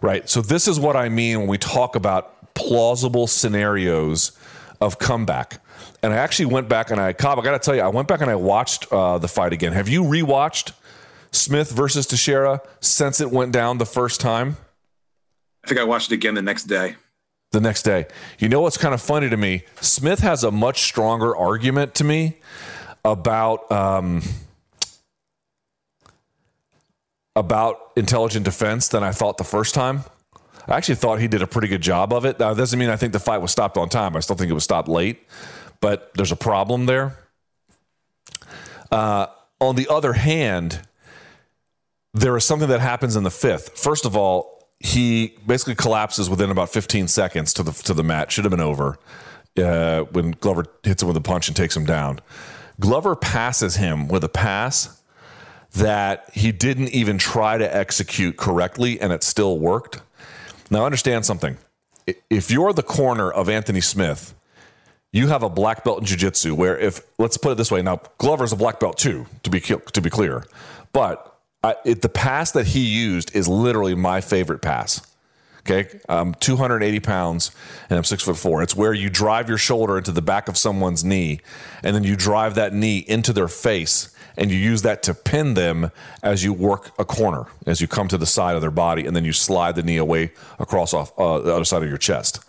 Right? 0.00 0.28
So, 0.28 0.40
this 0.40 0.66
is 0.66 0.80
what 0.80 0.96
I 0.96 1.10
mean 1.10 1.40
when 1.40 1.48
we 1.48 1.58
talk 1.58 1.94
about 1.94 2.54
plausible 2.54 3.26
scenarios 3.26 4.32
of 4.80 4.98
comeback. 4.98 5.60
And 6.02 6.12
I 6.12 6.16
actually 6.16 6.46
went 6.46 6.68
back 6.68 6.90
and 6.90 6.98
I, 6.98 7.12
Cobb, 7.12 7.38
I 7.38 7.42
got 7.42 7.52
to 7.52 7.58
tell 7.58 7.74
you, 7.74 7.82
I 7.82 7.88
went 7.88 8.08
back 8.08 8.22
and 8.22 8.30
I 8.30 8.34
watched 8.34 8.90
uh, 8.90 9.18
the 9.18 9.28
fight 9.28 9.52
again. 9.52 9.72
Have 9.74 9.88
you 9.88 10.02
rewatched 10.02 10.72
Smith 11.32 11.70
versus 11.70 12.06
Teixeira 12.06 12.60
since 12.80 13.20
it 13.20 13.30
went 13.30 13.52
down 13.52 13.78
the 13.78 13.86
first 13.86 14.20
time? 14.20 14.56
I 15.64 15.68
think 15.68 15.80
I 15.80 15.84
watched 15.84 16.10
it 16.10 16.14
again 16.16 16.34
the 16.34 16.42
next 16.42 16.64
day. 16.64 16.96
The 17.52 17.60
next 17.60 17.82
day. 17.82 18.06
You 18.38 18.48
know 18.48 18.60
what's 18.60 18.76
kind 18.76 18.94
of 18.94 19.02
funny 19.02 19.28
to 19.28 19.36
me? 19.36 19.64
Smith 19.80 20.20
has 20.20 20.44
a 20.44 20.50
much 20.50 20.82
stronger 20.82 21.36
argument 21.36 21.94
to 21.96 22.04
me 22.04 22.38
about 23.04 23.70
um, 23.72 24.22
about 27.34 27.92
intelligent 27.96 28.44
defense 28.44 28.88
than 28.88 29.02
I 29.02 29.12
thought 29.12 29.38
the 29.38 29.44
first 29.44 29.74
time. 29.74 30.04
I 30.68 30.76
actually 30.76 30.96
thought 30.96 31.18
he 31.18 31.28
did 31.28 31.42
a 31.42 31.46
pretty 31.46 31.68
good 31.68 31.80
job 31.80 32.12
of 32.12 32.24
it. 32.24 32.38
Now, 32.38 32.54
doesn't 32.54 32.78
mean 32.78 32.90
I 32.90 32.96
think 32.96 33.12
the 33.12 33.20
fight 33.20 33.38
was 33.38 33.50
stopped 33.50 33.76
on 33.76 33.88
time. 33.88 34.14
I 34.14 34.20
still 34.20 34.36
think 34.36 34.50
it 34.50 34.54
was 34.54 34.64
stopped 34.64 34.88
late, 34.88 35.26
but 35.80 36.12
there's 36.14 36.32
a 36.32 36.36
problem 36.36 36.86
there. 36.86 37.16
Uh, 38.92 39.26
on 39.60 39.76
the 39.76 39.88
other 39.88 40.12
hand, 40.12 40.80
there 42.14 42.36
is 42.36 42.44
something 42.44 42.68
that 42.68 42.80
happens 42.80 43.16
in 43.16 43.22
the 43.22 43.30
fifth. 43.30 43.78
First 43.78 44.04
of 44.04 44.16
all, 44.16 44.68
he 44.78 45.36
basically 45.46 45.74
collapses 45.74 46.30
within 46.30 46.50
about 46.50 46.70
15 46.70 47.08
seconds 47.08 47.52
to 47.54 47.62
the 47.62 47.72
to 47.72 47.94
the 47.94 48.02
mat. 48.02 48.32
Should 48.32 48.44
have 48.44 48.50
been 48.50 48.60
over 48.60 48.98
uh, 49.58 50.02
when 50.02 50.32
Glover 50.32 50.64
hits 50.82 51.02
him 51.02 51.08
with 51.08 51.16
a 51.16 51.22
punch 51.22 51.48
and 51.48 51.56
takes 51.56 51.76
him 51.76 51.84
down. 51.84 52.20
Glover 52.78 53.14
passes 53.14 53.76
him 53.76 54.08
with 54.08 54.24
a 54.24 54.28
pass 54.28 55.00
that 55.72 56.30
he 56.32 56.50
didn't 56.50 56.88
even 56.88 57.18
try 57.18 57.58
to 57.58 57.76
execute 57.76 58.36
correctly, 58.36 59.00
and 59.00 59.12
it 59.12 59.22
still 59.22 59.58
worked. 59.58 60.00
Now, 60.70 60.84
understand 60.84 61.26
something. 61.26 61.58
If 62.28 62.50
you're 62.50 62.72
the 62.72 62.82
corner 62.82 63.30
of 63.30 63.48
Anthony 63.48 63.80
Smith, 63.80 64.34
you 65.12 65.28
have 65.28 65.42
a 65.42 65.48
black 65.48 65.84
belt 65.84 66.00
in 66.00 66.06
jiu-jitsu 66.06 66.54
where 66.54 66.78
if 66.78 67.02
let's 67.18 67.36
put 67.36 67.52
it 67.52 67.56
this 67.56 67.70
way 67.70 67.82
now 67.82 68.00
glover's 68.18 68.52
a 68.52 68.56
black 68.56 68.78
belt 68.78 68.96
too 68.96 69.26
to 69.42 69.50
be 69.50 69.60
to 69.60 70.00
be 70.00 70.10
clear 70.10 70.44
but 70.92 71.29
I, 71.62 71.76
it, 71.84 72.02
the 72.02 72.08
pass 72.08 72.52
that 72.52 72.68
he 72.68 72.80
used 72.80 73.34
is 73.36 73.46
literally 73.48 73.94
my 73.94 74.20
favorite 74.20 74.62
pass. 74.62 75.06
Okay, 75.60 76.00
I'm 76.08 76.32
280 76.34 77.00
pounds 77.00 77.50
and 77.90 77.98
I'm 77.98 78.04
six 78.04 78.22
foot 78.22 78.38
four. 78.38 78.62
It's 78.62 78.74
where 78.74 78.94
you 78.94 79.10
drive 79.10 79.48
your 79.48 79.58
shoulder 79.58 79.98
into 79.98 80.10
the 80.10 80.22
back 80.22 80.48
of 80.48 80.56
someone's 80.56 81.04
knee, 81.04 81.40
and 81.82 81.94
then 81.94 82.02
you 82.02 82.16
drive 82.16 82.54
that 82.54 82.72
knee 82.72 83.04
into 83.06 83.34
their 83.34 83.46
face, 83.46 84.14
and 84.38 84.50
you 84.50 84.56
use 84.56 84.80
that 84.82 85.02
to 85.02 85.12
pin 85.12 85.52
them 85.52 85.90
as 86.22 86.42
you 86.42 86.54
work 86.54 86.92
a 86.98 87.04
corner, 87.04 87.44
as 87.66 87.80
you 87.82 87.86
come 87.86 88.08
to 88.08 88.16
the 88.16 88.26
side 88.26 88.54
of 88.54 88.62
their 88.62 88.70
body, 88.70 89.04
and 89.04 89.14
then 89.14 89.24
you 89.26 89.34
slide 89.34 89.76
the 89.76 89.82
knee 89.82 89.98
away 89.98 90.32
across 90.58 90.94
off 90.94 91.12
uh, 91.18 91.40
the 91.40 91.54
other 91.54 91.66
side 91.66 91.82
of 91.82 91.90
your 91.90 91.98
chest, 91.98 92.40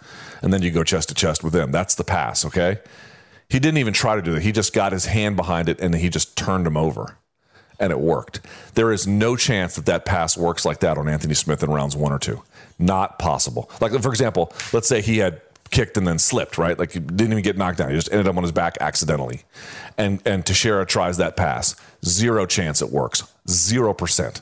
and 0.41 0.53
then 0.53 0.61
you 0.61 0.71
go 0.71 0.83
chest 0.83 1.09
to 1.09 1.15
chest 1.15 1.43
with 1.43 1.51
them. 1.51 1.69
That's 1.69 1.95
the 1.95 2.05
pass. 2.05 2.45
Okay, 2.45 2.79
he 3.49 3.59
didn't 3.59 3.79
even 3.79 3.93
try 3.93 4.15
to 4.15 4.21
do 4.21 4.31
that. 4.35 4.41
He 4.41 4.53
just 4.53 4.71
got 4.71 4.93
his 4.93 5.07
hand 5.07 5.35
behind 5.35 5.67
it, 5.67 5.81
and 5.81 5.93
he 5.93 6.07
just 6.07 6.37
turned 6.37 6.65
him 6.65 6.77
over 6.77 7.17
and 7.81 7.91
it 7.91 7.99
worked. 7.99 8.41
There 8.75 8.93
is 8.93 9.07
no 9.07 9.35
chance 9.35 9.75
that 9.75 9.85
that 9.87 10.05
pass 10.05 10.37
works 10.37 10.63
like 10.63 10.79
that 10.79 10.97
on 10.97 11.09
Anthony 11.09 11.33
Smith 11.33 11.63
in 11.63 11.69
rounds 11.69 11.95
one 11.95 12.13
or 12.13 12.19
two. 12.19 12.41
Not 12.79 13.19
possible. 13.19 13.69
Like, 13.81 13.91
for 14.01 14.09
example, 14.09 14.53
let's 14.71 14.87
say 14.87 15.01
he 15.01 15.17
had 15.17 15.41
kicked 15.71 15.97
and 15.97 16.05
then 16.05 16.19
slipped, 16.19 16.57
right? 16.57 16.77
Like 16.77 16.91
he 16.91 16.99
didn't 16.99 17.31
even 17.31 17.43
get 17.43 17.57
knocked 17.57 17.79
down. 17.79 17.89
He 17.89 17.95
just 17.95 18.11
ended 18.11 18.27
up 18.27 18.37
on 18.37 18.43
his 18.43 18.51
back 18.51 18.77
accidentally. 18.79 19.41
And 19.97 20.21
and 20.25 20.45
Teixeira 20.45 20.85
tries 20.85 21.17
that 21.17 21.35
pass. 21.35 21.75
Zero 22.05 22.45
chance 22.45 22.81
it 22.81 22.91
works. 22.91 23.23
Zero 23.49 23.93
percent. 23.93 24.41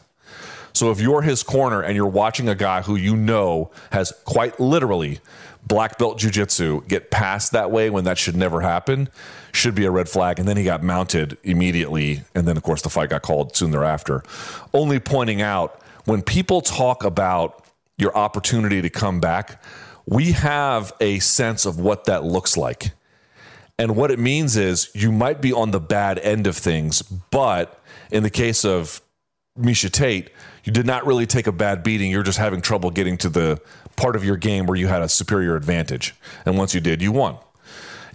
So 0.74 0.92
if 0.92 1.00
you're 1.00 1.21
his 1.21 1.44
corner 1.44 1.81
and 1.81 1.95
you're 1.95 2.07
watching 2.07 2.50
a 2.50 2.56
guy 2.56 2.81
who 2.81 2.95
you 2.95 3.15
know 3.15 3.71
has 3.92 4.12
quite 4.25 4.59
literally 4.59 5.19
black 5.65 5.97
belt 5.97 6.19
jujitsu 6.19 6.88
get 6.88 7.12
passed 7.12 7.51
that 7.51 7.71
way 7.71 7.89
when 7.89 8.03
that 8.06 8.18
should 8.18 8.35
never 8.35 8.62
happen, 8.62 9.09
should 9.51 9.75
be 9.75 9.86
a 9.86 9.92
red 9.92 10.10
flag. 10.10 10.40
And 10.40 10.48
then 10.48 10.57
he 10.57 10.63
got 10.63 10.84
mounted 10.84 11.38
immediately. 11.44 12.24
And 12.36 12.48
then, 12.48 12.57
of 12.57 12.63
course, 12.63 12.81
the 12.81 12.90
fight 12.90 13.10
got 13.10 13.22
called 13.22 13.56
soon 13.56 13.72
thereafter. 13.72 14.24
Only 14.74 15.00
pointing 15.00 15.42
out 15.42 15.81
when 16.06 16.22
people 16.22 16.62
talk 16.62 17.04
about 17.04 17.66
your 17.98 18.16
opportunity 18.16 18.81
to 18.81 18.90
come 18.90 19.19
back, 19.19 19.62
we 20.06 20.31
have 20.31 20.92
a 21.00 21.19
sense 21.19 21.66
of 21.66 21.80
what 21.80 22.06
that 22.06 22.24
looks 22.24 22.57
like. 22.57 22.92
And 23.78 23.96
what 23.96 24.12
it 24.12 24.19
means 24.19 24.57
is 24.57 24.90
you 24.94 25.12
might 25.12 25.42
be 25.42 25.54
on 25.54 25.72
the 25.72 25.80
bad 25.80 26.19
end 26.19 26.48
of 26.48 26.57
things, 26.57 27.02
but 27.02 27.81
in 28.12 28.24
the 28.24 28.30
case 28.30 28.66
of 28.66 29.02
Miesha 29.57 29.92
Tate, 29.92 30.31
you 30.63 30.74
did 30.74 30.86
not 30.86 31.06
really 31.06 31.25
take 31.25 31.48
a 31.48 31.52
bad 31.52 31.84
beating. 31.84 32.12
You're 32.12 32.24
just 32.24 32.38
having 32.38 32.62
trouble 32.62 32.92
getting 32.92 33.18
to 33.19 33.30
the 33.30 33.62
part 33.95 34.16
of 34.16 34.24
your 34.24 34.38
game 34.38 34.66
where 34.66 34.78
you 34.78 34.88
had 34.88 35.02
a 35.02 35.10
superior 35.10 35.56
advantage. 35.56 36.16
And 36.45 36.57
once 36.57 36.74
you 36.74 36.81
did, 36.81 37.02
you 37.02 37.12
won. 37.12 37.38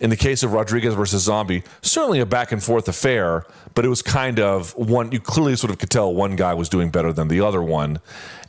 In 0.04 0.11
the 0.11 0.16
case 0.16 0.42
of 0.42 0.52
Rodriguez 0.52 0.92
versus 0.92 1.23
Zombie, 1.23 1.62
certainly 1.80 2.20
a 2.20 2.26
back 2.26 2.52
and 2.52 2.62
forth 2.62 2.87
affair, 2.88 3.46
but 3.75 3.87
it 3.87 3.88
was 3.88 4.02
kind 4.02 4.38
of 4.38 4.76
one. 4.76 5.11
You 5.12 5.18
clearly 5.18 5.56
sort 5.56 5.70
of 5.70 5.78
could 5.78 5.88
tell 5.88 6.12
one 6.12 6.37
guy 6.37 6.52
was 6.52 6.68
doing 6.68 6.90
better 6.90 7.11
than 7.11 7.28
the 7.28 7.40
other 7.40 7.62
one, 7.62 8.00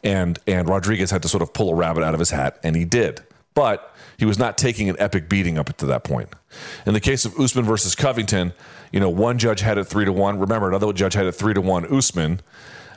and 0.04 0.38
and 0.48 0.68
Rodriguez 0.68 1.12
had 1.12 1.22
to 1.22 1.30
sort 1.30 1.42
of 1.42 1.54
pull 1.54 1.70
a 1.70 1.74
rabbit 1.74 2.04
out 2.04 2.14
of 2.14 2.20
his 2.20 2.32
hat, 2.32 2.60
and 2.62 2.76
he 2.76 2.84
did. 2.84 3.24
But 3.54 3.96
he 4.18 4.26
was 4.26 4.38
not 4.38 4.58
taking 4.58 4.90
an 4.90 4.98
epic 5.00 5.30
beating 5.30 5.58
up 5.58 5.72
to 5.78 5.86
that 5.86 6.04
point. 6.04 6.28
In 6.86 6.94
the 6.94 7.00
case 7.00 7.24
of 7.24 7.40
Usman 7.40 7.64
versus 7.64 7.96
Covington, 7.96 8.52
you 8.92 9.00
know, 9.00 9.10
one 9.10 9.38
judge 9.38 9.62
had 9.62 9.78
it 9.78 9.86
three 9.86 10.04
to 10.04 10.12
one. 10.12 10.38
Remember, 10.38 10.68
another 10.68 10.92
judge 10.92 11.14
had 11.14 11.26
it 11.26 11.32
three 11.32 11.54
to 11.54 11.62
one 11.62 11.86
Usman. 11.86 12.42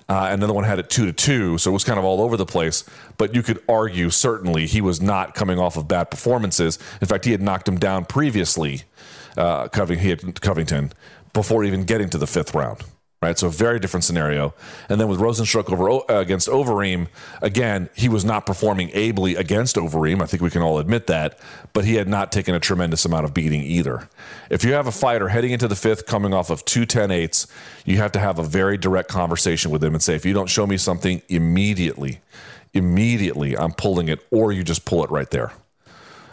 Uh, 0.08 0.28
another 0.30 0.54
one 0.54 0.64
had 0.64 0.78
it 0.78 0.88
two 0.88 1.04
to 1.06 1.12
two, 1.12 1.58
so 1.58 1.70
it 1.70 1.72
was 1.74 1.84
kind 1.84 1.98
of 1.98 2.04
all 2.04 2.22
over 2.22 2.36
the 2.36 2.46
place. 2.46 2.84
But 3.18 3.34
you 3.34 3.42
could 3.42 3.62
argue 3.68 4.08
certainly 4.08 4.66
he 4.66 4.80
was 4.80 5.02
not 5.02 5.34
coming 5.34 5.58
off 5.58 5.76
of 5.76 5.86
bad 5.86 6.10
performances. 6.10 6.78
In 7.00 7.06
fact, 7.06 7.26
he 7.26 7.32
had 7.32 7.42
knocked 7.42 7.68
him 7.68 7.78
down 7.78 8.06
previously, 8.06 8.82
uh, 9.36 9.68
Covington, 9.68 10.32
Covington, 10.32 10.92
before 11.34 11.62
even 11.64 11.84
getting 11.84 12.08
to 12.10 12.18
the 12.18 12.26
fifth 12.26 12.54
round 12.54 12.82
right? 13.20 13.36
So 13.38 13.48
a 13.48 13.50
very 13.50 13.80
different 13.80 14.04
scenario. 14.04 14.54
And 14.88 15.00
then 15.00 15.08
with 15.08 15.18
Rozenstruik 15.18 15.72
over 15.72 15.90
uh, 15.90 16.20
against 16.20 16.48
Overeem, 16.48 17.08
again, 17.42 17.88
he 17.94 18.08
was 18.08 18.24
not 18.24 18.46
performing 18.46 18.90
ably 18.92 19.34
against 19.34 19.76
Overeem. 19.76 20.22
I 20.22 20.26
think 20.26 20.42
we 20.42 20.50
can 20.50 20.62
all 20.62 20.78
admit 20.78 21.08
that, 21.08 21.38
but 21.72 21.84
he 21.84 21.94
had 21.94 22.08
not 22.08 22.30
taken 22.30 22.54
a 22.54 22.60
tremendous 22.60 23.04
amount 23.04 23.24
of 23.24 23.34
beating 23.34 23.62
either. 23.62 24.08
If 24.50 24.64
you 24.64 24.72
have 24.74 24.86
a 24.86 24.92
fighter 24.92 25.28
heading 25.28 25.50
into 25.50 25.66
the 25.66 25.76
fifth, 25.76 26.06
coming 26.06 26.32
off 26.32 26.50
of 26.50 26.64
two 26.64 26.86
10 26.86 27.10
eights, 27.10 27.48
you 27.84 27.96
have 27.96 28.12
to 28.12 28.20
have 28.20 28.38
a 28.38 28.44
very 28.44 28.76
direct 28.76 29.08
conversation 29.08 29.70
with 29.70 29.82
him 29.82 29.94
and 29.94 30.02
say, 30.02 30.14
if 30.14 30.24
you 30.24 30.32
don't 30.32 30.48
show 30.48 30.66
me 30.66 30.76
something 30.76 31.20
immediately, 31.28 32.20
immediately, 32.72 33.58
I'm 33.58 33.72
pulling 33.72 34.08
it, 34.08 34.24
or 34.30 34.52
you 34.52 34.62
just 34.62 34.84
pull 34.84 35.02
it 35.02 35.10
right 35.10 35.30
there 35.30 35.52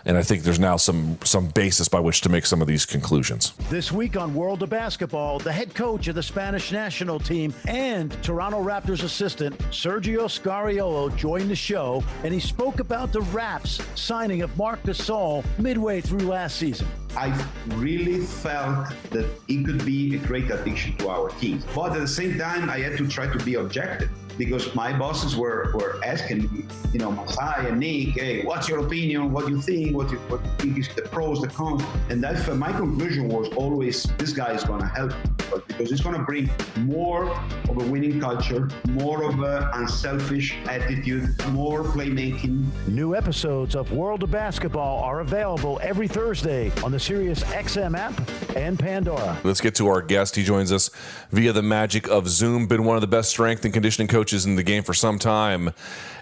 and 0.05 0.17
I 0.17 0.23
think 0.23 0.43
there's 0.43 0.59
now 0.59 0.77
some 0.77 1.17
some 1.23 1.47
basis 1.47 1.87
by 1.87 1.99
which 1.99 2.21
to 2.21 2.29
make 2.29 2.45
some 2.45 2.61
of 2.61 2.67
these 2.67 2.85
conclusions. 2.85 3.53
This 3.69 3.91
week 3.91 4.15
on 4.15 4.33
World 4.33 4.63
of 4.63 4.69
Basketball, 4.69 5.39
the 5.39 5.51
head 5.51 5.73
coach 5.73 6.07
of 6.07 6.15
the 6.15 6.23
Spanish 6.23 6.71
national 6.71 7.19
team 7.19 7.53
and 7.67 8.11
Toronto 8.23 8.63
Raptors 8.63 9.03
assistant 9.03 9.57
Sergio 9.71 10.25
Scariolo 10.25 11.15
joined 11.15 11.49
the 11.49 11.55
show, 11.55 12.03
and 12.23 12.33
he 12.33 12.39
spoke 12.39 12.79
about 12.79 13.11
the 13.11 13.21
Raps 13.21 13.81
signing 13.95 14.41
of 14.41 14.55
Marc 14.57 14.81
Gasol 14.83 15.43
midway 15.57 16.01
through 16.01 16.19
last 16.19 16.57
season. 16.57 16.87
I 17.17 17.27
really 17.67 18.19
felt 18.19 18.89
that 19.11 19.25
it 19.47 19.65
could 19.65 19.85
be 19.85 20.15
a 20.15 20.19
great 20.19 20.51
addition 20.51 20.97
to 20.97 21.09
our 21.09 21.29
team, 21.29 21.63
but 21.73 21.93
at 21.93 21.99
the 21.99 22.07
same 22.07 22.37
time, 22.37 22.69
I 22.69 22.79
had 22.79 22.97
to 22.97 23.07
try 23.07 23.27
to 23.27 23.43
be 23.45 23.55
objective 23.55 24.09
because 24.37 24.73
my 24.75 24.97
bosses 24.97 25.35
were, 25.35 25.71
were 25.73 26.03
asking 26.03 26.43
me, 26.51 26.65
you 26.93 26.99
know, 26.99 27.11
Masai 27.11 27.67
and 27.67 27.79
Nick, 27.79 28.19
hey, 28.19 28.43
what's 28.43 28.67
your 28.67 28.85
opinion? 28.85 29.31
What 29.31 29.47
do 29.47 29.51
you 29.53 29.61
think? 29.61 29.95
What, 29.95 30.11
you, 30.11 30.17
what 30.29 30.43
you 30.43 30.51
think 30.57 30.77
is 30.77 30.89
the 30.89 31.03
pros, 31.03 31.41
the 31.41 31.47
cons? 31.47 31.83
And 32.09 32.23
that's 32.23 32.47
my 32.47 32.71
conclusion 32.71 33.27
was 33.29 33.49
always 33.55 34.03
this 34.17 34.33
guy 34.33 34.53
is 34.53 34.63
going 34.63 34.81
to 34.81 34.87
help 34.87 35.13
but 35.51 35.67
because 35.67 35.91
it's 35.91 36.01
going 36.01 36.15
to 36.15 36.23
bring 36.23 36.49
more 36.77 37.29
of 37.69 37.77
a 37.77 37.91
winning 37.91 38.19
culture, 38.19 38.67
more 38.89 39.23
of 39.23 39.39
an 39.39 39.69
unselfish 39.73 40.55
attitude, 40.65 41.29
more 41.51 41.83
playmaking. 41.83 42.65
New 42.87 43.15
episodes 43.15 43.75
of 43.75 43.91
World 43.91 44.23
of 44.23 44.31
Basketball 44.31 45.03
are 45.03 45.19
available 45.19 45.79
every 45.83 46.07
Thursday 46.07 46.71
on 46.83 46.91
the 46.91 46.99
Sirius 46.99 47.43
XM 47.43 47.95
app 47.95 48.19
and 48.55 48.79
Pandora. 48.79 49.37
Let's 49.43 49.61
get 49.61 49.75
to 49.75 49.87
our 49.87 50.01
guest. 50.01 50.35
He 50.35 50.43
joins 50.43 50.71
us 50.71 50.89
via 51.31 51.53
the 51.53 51.61
magic 51.61 52.09
of 52.09 52.27
Zoom. 52.27 52.65
Been 52.65 52.83
one 52.83 52.97
of 52.97 53.01
the 53.01 53.07
best 53.07 53.29
strength 53.29 53.65
and 53.65 53.73
conditioning 53.73 54.07
coaches 54.07 54.24
in 54.33 54.55
the 54.55 54.63
game 54.63 54.83
for 54.83 54.93
some 54.93 55.19
time 55.19 55.71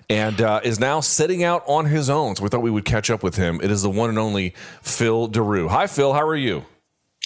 and 0.09 0.41
uh, 0.41 0.59
is 0.63 0.79
now 0.79 0.99
setting 0.99 1.43
out 1.43 1.63
on 1.65 1.85
his 1.85 2.09
own. 2.09 2.35
So 2.35 2.43
we 2.43 2.49
thought 2.49 2.61
we 2.61 2.71
would 2.71 2.85
catch 2.85 3.09
up 3.09 3.23
with 3.23 3.35
him. 3.35 3.59
It 3.61 3.71
is 3.71 3.81
the 3.81 3.89
one 3.89 4.09
and 4.09 4.19
only 4.19 4.53
Phil 4.81 5.27
Daru. 5.27 5.67
Hi, 5.69 5.87
Phil. 5.87 6.13
How 6.13 6.25
are 6.25 6.35
you? 6.35 6.65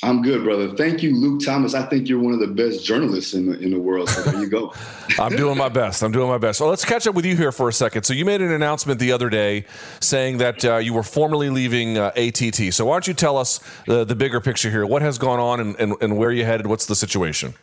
I'm 0.03 0.21
good, 0.21 0.43
brother. 0.43 0.75
Thank 0.75 1.01
you, 1.01 1.15
Luke 1.15 1.41
Thomas. 1.43 1.73
I 1.73 1.83
think 1.87 2.07
you're 2.07 2.19
one 2.19 2.31
of 2.31 2.39
the 2.39 2.47
best 2.47 2.85
journalists 2.85 3.33
in 3.33 3.47
the, 3.47 3.57
in 3.57 3.71
the 3.71 3.79
world. 3.79 4.09
So 4.09 4.21
there 4.21 4.39
you 4.39 4.47
go. 4.47 4.71
I'm 5.19 5.35
doing 5.35 5.57
my 5.57 5.69
best. 5.69 6.03
I'm 6.03 6.11
doing 6.11 6.27
my 6.27 6.37
best. 6.37 6.59
So 6.59 6.69
let's 6.69 6.85
catch 6.85 7.07
up 7.07 7.15
with 7.15 7.25
you 7.25 7.35
here 7.35 7.51
for 7.51 7.67
a 7.67 7.73
second. 7.73 8.03
So 8.03 8.13
you 8.13 8.23
made 8.23 8.41
an 8.41 8.51
announcement 8.51 8.99
the 8.99 9.11
other 9.11 9.27
day 9.27 9.65
saying 9.99 10.37
that 10.37 10.63
uh, 10.63 10.77
you 10.77 10.93
were 10.93 11.01
formally 11.01 11.49
leaving 11.49 11.97
uh, 11.97 12.11
ATT. 12.15 12.75
So 12.75 12.85
why 12.85 12.93
don't 12.93 13.07
you 13.07 13.15
tell 13.15 13.37
us 13.37 13.59
the, 13.87 14.05
the 14.05 14.15
bigger 14.15 14.39
picture 14.39 14.69
here? 14.69 14.85
What 14.85 15.01
has 15.01 15.17
gone 15.17 15.39
on 15.39 15.59
and, 15.59 15.75
and, 15.79 15.95
and 15.99 16.15
where 16.15 16.31
you 16.31 16.45
headed? 16.45 16.67
What's 16.67 16.85
the 16.85 16.95
situation? 16.95 17.55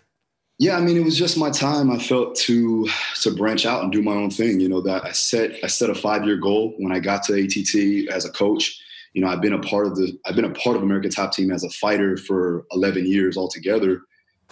Yeah, 0.58 0.76
I 0.76 0.80
mean, 0.80 0.96
it 0.96 1.04
was 1.04 1.18
just 1.18 1.36
my 1.36 1.50
time. 1.50 1.90
I 1.90 1.98
felt 1.98 2.36
to 2.36 2.88
to 3.22 3.34
branch 3.34 3.66
out 3.66 3.82
and 3.82 3.92
do 3.92 4.02
my 4.02 4.12
own 4.12 4.30
thing. 4.30 4.60
You 4.60 4.68
know, 4.68 4.80
that 4.82 5.04
I 5.04 5.12
set 5.12 5.52
I 5.64 5.66
set 5.66 5.90
a 5.90 5.94
five 5.94 6.24
year 6.24 6.36
goal 6.36 6.74
when 6.78 6.92
I 6.92 7.00
got 7.00 7.24
to 7.24 7.34
ATT 7.34 8.14
as 8.14 8.24
a 8.24 8.30
coach 8.30 8.80
you 9.14 9.22
know, 9.22 9.28
I've 9.28 9.40
been 9.40 9.52
a 9.52 9.60
part 9.60 9.86
of 9.86 9.96
the 9.96 10.18
I've 10.26 10.34
been 10.34 10.44
a 10.44 10.50
part 10.50 10.76
of 10.76 10.82
American 10.82 11.10
Top 11.10 11.32
Team 11.32 11.50
as 11.50 11.64
a 11.64 11.70
fighter 11.70 12.16
for 12.16 12.66
11 12.72 13.06
years 13.06 13.36
altogether. 13.36 14.02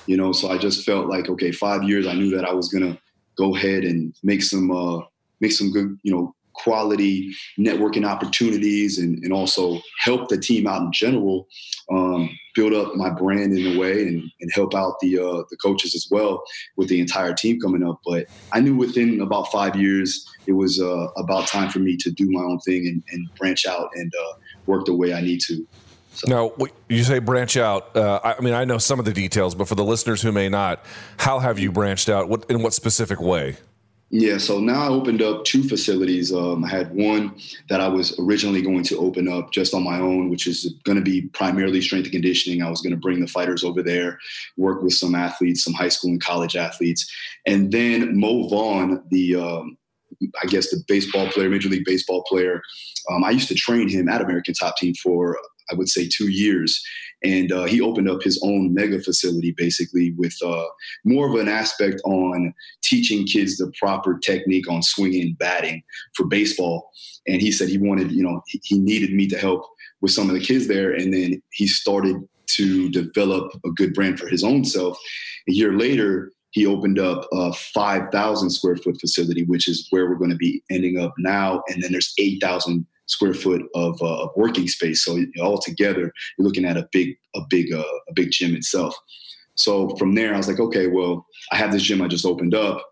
You 0.06 0.16
know, 0.16 0.32
so 0.32 0.50
I 0.50 0.56
just 0.56 0.86
felt 0.86 1.08
like 1.08 1.28
okay, 1.28 1.52
five 1.52 1.82
years. 1.82 2.06
I 2.06 2.14
knew 2.14 2.30
that 2.34 2.44
I 2.44 2.52
was 2.52 2.68
gonna 2.68 2.98
go 3.36 3.54
ahead 3.54 3.84
and 3.84 4.14
make 4.22 4.42
some 4.42 4.70
uh, 4.70 5.00
make 5.40 5.52
some 5.52 5.70
good, 5.70 5.98
you 6.02 6.12
know, 6.12 6.34
quality 6.62 7.34
networking 7.58 8.06
opportunities 8.06 8.98
and, 8.98 9.22
and 9.24 9.32
also 9.32 9.80
help 10.00 10.28
the 10.28 10.38
team 10.38 10.66
out 10.66 10.82
in 10.82 10.92
general, 10.92 11.48
um, 11.90 12.30
build 12.54 12.72
up 12.72 12.94
my 12.94 13.10
brand 13.10 13.56
in 13.56 13.74
a 13.74 13.78
way 13.78 14.02
and, 14.02 14.22
and 14.40 14.50
help 14.54 14.74
out 14.74 14.94
the 15.00 15.18
uh, 15.18 15.42
the 15.50 15.56
coaches 15.62 15.94
as 15.94 16.06
well 16.10 16.42
with 16.76 16.88
the 16.88 17.00
entire 17.00 17.32
team 17.32 17.60
coming 17.60 17.82
up. 17.82 18.00
But 18.04 18.26
I 18.52 18.60
knew 18.60 18.76
within 18.76 19.20
about 19.20 19.50
five 19.50 19.76
years 19.76 20.28
it 20.46 20.52
was 20.52 20.80
uh, 20.80 21.08
about 21.16 21.48
time 21.48 21.70
for 21.70 21.78
me 21.78 21.96
to 21.98 22.10
do 22.10 22.30
my 22.30 22.42
own 22.42 22.58
thing 22.60 22.86
and, 22.86 23.02
and 23.10 23.34
branch 23.38 23.66
out 23.66 23.90
and 23.94 24.12
uh, 24.14 24.38
work 24.66 24.86
the 24.86 24.94
way 24.94 25.12
I 25.12 25.20
need 25.20 25.40
to. 25.48 25.66
So. 26.14 26.28
Now, 26.28 26.66
you 26.90 27.04
say 27.04 27.20
branch 27.20 27.56
out. 27.56 27.96
Uh, 27.96 28.20
I 28.22 28.38
mean, 28.42 28.52
I 28.52 28.66
know 28.66 28.76
some 28.76 28.98
of 28.98 29.06
the 29.06 29.14
details, 29.14 29.54
but 29.54 29.66
for 29.66 29.74
the 29.74 29.84
listeners 29.84 30.20
who 30.20 30.30
may 30.30 30.50
not, 30.50 30.84
how 31.16 31.38
have 31.38 31.58
you 31.58 31.72
branched 31.72 32.10
out? 32.10 32.28
What 32.28 32.50
in 32.50 32.62
what 32.62 32.74
specific 32.74 33.18
way? 33.18 33.56
Yeah, 34.14 34.36
so 34.36 34.60
now 34.60 34.82
I 34.82 34.88
opened 34.88 35.22
up 35.22 35.44
two 35.44 35.62
facilities. 35.62 36.34
Um, 36.34 36.66
I 36.66 36.68
had 36.68 36.94
one 36.94 37.34
that 37.70 37.80
I 37.80 37.88
was 37.88 38.14
originally 38.18 38.60
going 38.60 38.84
to 38.84 38.98
open 38.98 39.26
up 39.26 39.52
just 39.52 39.72
on 39.72 39.82
my 39.82 39.98
own, 39.98 40.28
which 40.28 40.46
is 40.46 40.74
going 40.84 40.98
to 40.98 41.02
be 41.02 41.22
primarily 41.28 41.80
strength 41.80 42.04
and 42.04 42.12
conditioning. 42.12 42.60
I 42.60 42.68
was 42.68 42.82
going 42.82 42.90
to 42.90 43.00
bring 43.00 43.20
the 43.20 43.26
fighters 43.26 43.64
over 43.64 43.82
there, 43.82 44.18
work 44.58 44.82
with 44.82 44.92
some 44.92 45.14
athletes, 45.14 45.64
some 45.64 45.72
high 45.72 45.88
school 45.88 46.10
and 46.10 46.22
college 46.22 46.56
athletes, 46.56 47.10
and 47.46 47.72
then 47.72 48.20
Mo 48.20 48.48
Vaughn, 48.48 49.02
the 49.08 49.36
um, 49.36 49.78
I 50.42 50.46
guess 50.46 50.70
the 50.70 50.84
baseball 50.86 51.28
player, 51.28 51.48
Major 51.48 51.70
League 51.70 51.86
Baseball 51.86 52.22
player. 52.24 52.60
Um, 53.10 53.24
I 53.24 53.30
used 53.30 53.48
to 53.48 53.54
train 53.54 53.88
him 53.88 54.10
at 54.10 54.20
American 54.20 54.52
Top 54.52 54.76
Team 54.76 54.92
for 54.94 55.38
I 55.70 55.74
would 55.74 55.88
say 55.88 56.08
two 56.08 56.30
years, 56.30 56.82
and 57.24 57.52
uh, 57.52 57.64
he 57.64 57.80
opened 57.80 58.08
up 58.08 58.22
his 58.22 58.40
own 58.42 58.74
mega 58.74 59.00
facility 59.00 59.54
basically 59.56 60.12
with 60.16 60.36
uh, 60.44 60.64
more 61.04 61.28
of 61.28 61.40
an 61.40 61.48
aspect 61.48 62.00
on 62.04 62.52
teaching 62.82 63.26
kids 63.26 63.56
the 63.56 63.72
proper 63.78 64.18
technique 64.18 64.68
on 64.70 64.82
swinging 64.82 65.22
and 65.22 65.38
batting 65.38 65.82
for 66.14 66.26
baseball. 66.26 66.90
And 67.26 67.40
he 67.40 67.52
said 67.52 67.68
he 67.68 67.78
wanted, 67.78 68.10
you 68.10 68.22
know, 68.22 68.42
he, 68.46 68.78
needed 68.78 69.12
me 69.12 69.28
to 69.28 69.38
help 69.38 69.64
with 70.00 70.10
some 70.10 70.28
of 70.28 70.34
the 70.34 70.44
kids 70.44 70.66
there, 70.66 70.92
and 70.92 71.14
then 71.14 71.40
he 71.52 71.68
started 71.68 72.16
to 72.48 72.90
develop 72.90 73.52
a 73.64 73.70
good 73.70 73.94
brand 73.94 74.18
for 74.18 74.28
his 74.28 74.42
own 74.42 74.64
self. 74.64 74.98
A 75.48 75.52
year 75.52 75.78
later, 75.78 76.32
he 76.50 76.66
opened 76.66 76.98
up 76.98 77.26
a 77.32 77.52
5,000 77.52 78.50
square 78.50 78.76
foot 78.76 79.00
facility, 79.00 79.44
which 79.44 79.68
is 79.68 79.86
where 79.90 80.08
we're 80.08 80.16
going 80.16 80.30
to 80.30 80.36
be 80.36 80.62
ending 80.70 80.98
up 80.98 81.14
now. 81.18 81.62
And 81.68 81.82
then 81.82 81.92
there's 81.92 82.12
8,000 82.18 82.86
square 83.12 83.34
foot 83.34 83.62
of, 83.74 84.00
uh, 84.02 84.28
working 84.36 84.68
space. 84.68 85.04
So 85.04 85.18
all 85.40 85.58
together, 85.58 86.12
you're 86.36 86.46
looking 86.46 86.64
at 86.64 86.76
a 86.76 86.88
big, 86.92 87.08
a 87.34 87.40
big, 87.48 87.72
uh, 87.72 87.96
a 88.08 88.12
big 88.14 88.30
gym 88.30 88.54
itself. 88.54 88.94
So 89.54 89.96
from 89.96 90.14
there, 90.14 90.34
I 90.34 90.38
was 90.38 90.48
like, 90.48 90.60
okay, 90.60 90.86
well, 90.86 91.26
I 91.52 91.56
have 91.56 91.72
this 91.72 91.82
gym 91.82 92.02
I 92.02 92.08
just 92.08 92.26
opened 92.26 92.54
up. 92.54 92.82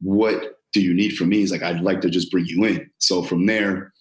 What 0.00 0.36
do 0.72 0.80
you 0.80 0.94
need 0.94 1.16
from 1.16 1.28
me? 1.28 1.38
He's 1.38 1.52
like, 1.52 1.62
I'd 1.62 1.80
like 1.80 2.00
to 2.02 2.10
just 2.10 2.30
bring 2.30 2.46
you 2.46 2.64
in. 2.64 2.90
So 2.98 3.22
from 3.22 3.46
there, 3.46 3.92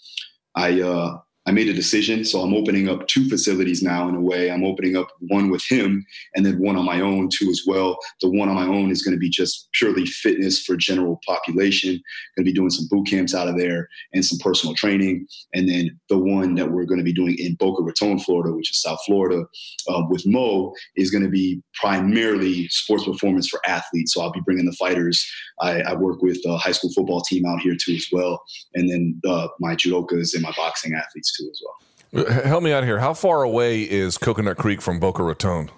I 0.56 0.82
uh, 0.82 1.18
I 1.46 1.52
made 1.52 1.68
a 1.68 1.74
decision. 1.74 2.24
So 2.24 2.40
I'm 2.40 2.54
opening 2.54 2.88
up 2.88 3.08
two 3.08 3.28
facilities 3.28 3.84
now 3.84 4.08
in 4.08 4.16
a 4.16 4.22
way. 4.22 4.50
I'm 4.50 4.64
opening 4.64 4.96
up 4.96 5.08
one 5.28 5.50
with 5.50 5.64
him 5.70 6.06
and 6.36 6.46
then 6.46 6.60
one 6.60 6.78
on 6.78 6.86
my 6.86 7.02
own 7.02 7.30
too 7.30 7.50
as 7.50 7.64
well. 7.68 7.98
The 8.22 8.30
one 8.30 8.48
on 8.48 8.56
my 8.56 8.66
own 8.66 8.92
is 8.92 9.02
going 9.02 9.16
to 9.16 9.20
be 9.20 9.30
just 9.30 9.68
purely 9.74 10.06
fitness 10.06 10.64
for 10.64 10.78
general 10.78 11.20
population. 11.28 11.92
Going 12.38 12.46
to 12.46 12.52
be 12.52 12.54
doing 12.54 12.70
some 12.70 12.88
boot 12.90 13.08
camps 13.08 13.36
out 13.36 13.50
of 13.50 13.58
there 13.58 13.90
and 14.14 14.26
some 14.26 14.40
personal 14.40 14.74
training. 14.76 15.28
And 15.54 15.68
then 15.68 16.00
the 16.10 16.18
one 16.18 16.56
that 16.56 16.72
we're 16.72 16.86
going 16.86 17.00
to 17.00 17.04
be 17.04 17.14
doing 17.14 17.36
in 17.38 17.56
Boca 17.56 17.84
Raton, 17.84 18.20
Florida, 18.20 18.56
which 18.56 18.72
is 18.72 18.82
South 18.82 19.00
Florida, 19.06 19.44
uh, 19.90 20.04
with 20.10 20.26
Mo 20.26 20.74
is 20.96 21.12
going 21.12 21.24
to 21.24 21.30
be 21.30 21.62
primarily 21.76 22.68
sports 22.70 23.04
performance 23.04 23.50
for 23.50 23.60
athletes. 23.68 24.14
So 24.14 24.22
I'll 24.22 24.32
be 24.32 24.42
bringing 24.46 24.66
the 24.66 24.74
fighters. 24.74 25.30
I, 25.60 25.82
I 25.82 25.94
work 25.94 26.22
with 26.22 26.40
a 26.46 26.58
high 26.58 26.72
school 26.72 26.92
football 26.94 27.22
team 27.22 27.46
out 27.46 27.60
here 27.60 27.76
too 27.76 27.94
as 27.94 28.08
well. 28.12 28.42
And 28.74 28.90
then 28.90 29.22
uh, 29.28 29.50
my 29.60 29.76
judokas 29.76 30.34
and 30.34 30.44
my 30.44 30.54
boxing 30.56 30.94
athletes 30.94 31.33
too 31.38 31.50
as 31.52 31.62
well. 31.64 32.44
Help 32.44 32.64
me 32.64 32.72
out 32.72 32.84
here. 32.84 33.00
How 33.00 33.14
far 33.14 33.44
away 33.44 33.82
is 33.82 34.18
Coconut 34.18 34.58
Creek 34.58 34.82
from 34.82 35.00
Boca 35.00 35.24
Raton? 35.24 35.72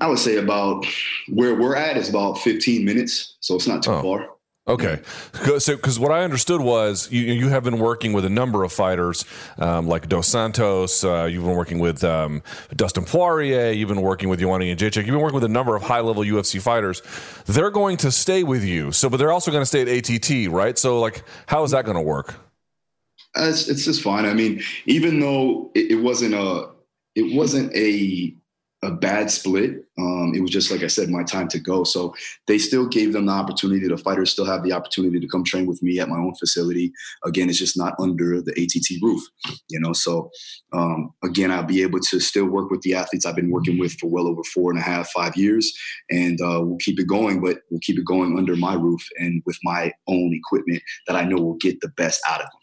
I 0.00 0.06
would 0.06 0.18
say 0.18 0.36
about 0.36 0.86
where 1.28 1.54
we're 1.54 1.76
at 1.76 1.96
is 1.96 2.08
about 2.08 2.38
15 2.38 2.84
minutes, 2.84 3.36
so 3.40 3.56
it's 3.56 3.66
not 3.66 3.82
too 3.82 3.90
oh. 3.90 4.02
far. 4.02 4.28
Okay, 4.68 5.00
so 5.58 5.74
because 5.74 5.98
what 5.98 6.12
I 6.12 6.22
understood 6.22 6.60
was 6.60 7.10
you 7.10 7.22
you 7.22 7.48
have 7.48 7.64
been 7.64 7.78
working 7.78 8.12
with 8.12 8.24
a 8.24 8.28
number 8.28 8.62
of 8.62 8.72
fighters 8.72 9.24
um, 9.58 9.88
like 9.88 10.08
Dos 10.08 10.28
Santos. 10.28 11.02
Uh, 11.02 11.24
you've 11.24 11.42
been 11.42 11.56
working 11.56 11.80
with 11.80 12.04
um, 12.04 12.40
Dustin 12.76 13.04
Poirier. 13.04 13.72
You've 13.72 13.88
been 13.88 14.02
working 14.02 14.28
with 14.28 14.38
Joanna 14.38 14.66
Jędrzejczyk. 14.66 14.98
You've 14.98 15.06
been 15.06 15.20
working 15.20 15.34
with 15.34 15.44
a 15.44 15.48
number 15.48 15.74
of 15.74 15.82
high 15.82 16.00
level 16.00 16.22
UFC 16.22 16.60
fighters. 16.62 17.02
They're 17.46 17.70
going 17.70 17.96
to 17.96 18.12
stay 18.12 18.44
with 18.44 18.62
you. 18.62 18.92
So, 18.92 19.08
but 19.08 19.16
they're 19.16 19.32
also 19.32 19.50
going 19.50 19.62
to 19.62 19.66
stay 19.66 19.80
at 19.80 19.88
ATT, 19.88 20.52
right? 20.52 20.78
So, 20.78 21.00
like, 21.00 21.24
how 21.46 21.64
is 21.64 21.72
that 21.72 21.84
going 21.84 21.96
to 21.96 22.02
work? 22.02 22.34
It's, 23.36 23.68
it's 23.68 23.84
just 23.84 24.02
fine. 24.02 24.26
I 24.26 24.34
mean, 24.34 24.62
even 24.86 25.20
though 25.20 25.70
it, 25.74 25.92
it 25.92 26.02
wasn't 26.02 26.34
a 26.34 26.70
it 27.14 27.34
wasn't 27.34 27.74
a 27.74 28.34
a 28.82 28.90
bad 28.90 29.30
split. 29.30 29.84
Um, 29.98 30.32
it 30.34 30.40
was 30.40 30.50
just 30.50 30.70
like 30.70 30.82
I 30.82 30.86
said, 30.86 31.10
my 31.10 31.22
time 31.22 31.48
to 31.48 31.58
go. 31.58 31.84
So 31.84 32.14
they 32.46 32.56
still 32.56 32.86
gave 32.86 33.12
them 33.12 33.26
the 33.26 33.32
opportunity. 33.32 33.86
The 33.86 33.98
fighters 33.98 34.30
still 34.30 34.46
have 34.46 34.62
the 34.62 34.72
opportunity 34.72 35.20
to 35.20 35.28
come 35.28 35.44
train 35.44 35.66
with 35.66 35.82
me 35.82 36.00
at 36.00 36.08
my 36.08 36.16
own 36.16 36.34
facility. 36.36 36.90
Again, 37.24 37.50
it's 37.50 37.58
just 37.58 37.76
not 37.76 37.94
under 37.98 38.40
the 38.40 38.52
ATT 38.52 39.02
roof, 39.02 39.22
you 39.68 39.78
know. 39.80 39.92
So 39.92 40.30
um, 40.72 41.10
again, 41.22 41.50
I'll 41.50 41.62
be 41.62 41.82
able 41.82 42.00
to 42.00 42.20
still 42.20 42.46
work 42.46 42.70
with 42.70 42.80
the 42.80 42.94
athletes 42.94 43.26
I've 43.26 43.36
been 43.36 43.50
working 43.50 43.78
with 43.78 43.92
for 43.98 44.08
well 44.08 44.26
over 44.26 44.42
four 44.54 44.70
and 44.70 44.80
a 44.80 44.82
half, 44.82 45.10
five 45.10 45.36
years, 45.36 45.76
and 46.10 46.40
uh, 46.40 46.60
we'll 46.62 46.78
keep 46.78 46.98
it 46.98 47.06
going. 47.06 47.42
But 47.42 47.58
we'll 47.70 47.80
keep 47.80 47.98
it 47.98 48.06
going 48.06 48.38
under 48.38 48.56
my 48.56 48.74
roof 48.74 49.06
and 49.18 49.42
with 49.44 49.58
my 49.62 49.92
own 50.08 50.32
equipment 50.32 50.82
that 51.06 51.16
I 51.16 51.24
know 51.24 51.36
will 51.36 51.56
get 51.56 51.80
the 51.82 51.88
best 51.96 52.20
out 52.26 52.40
of 52.40 52.46
them. 52.46 52.59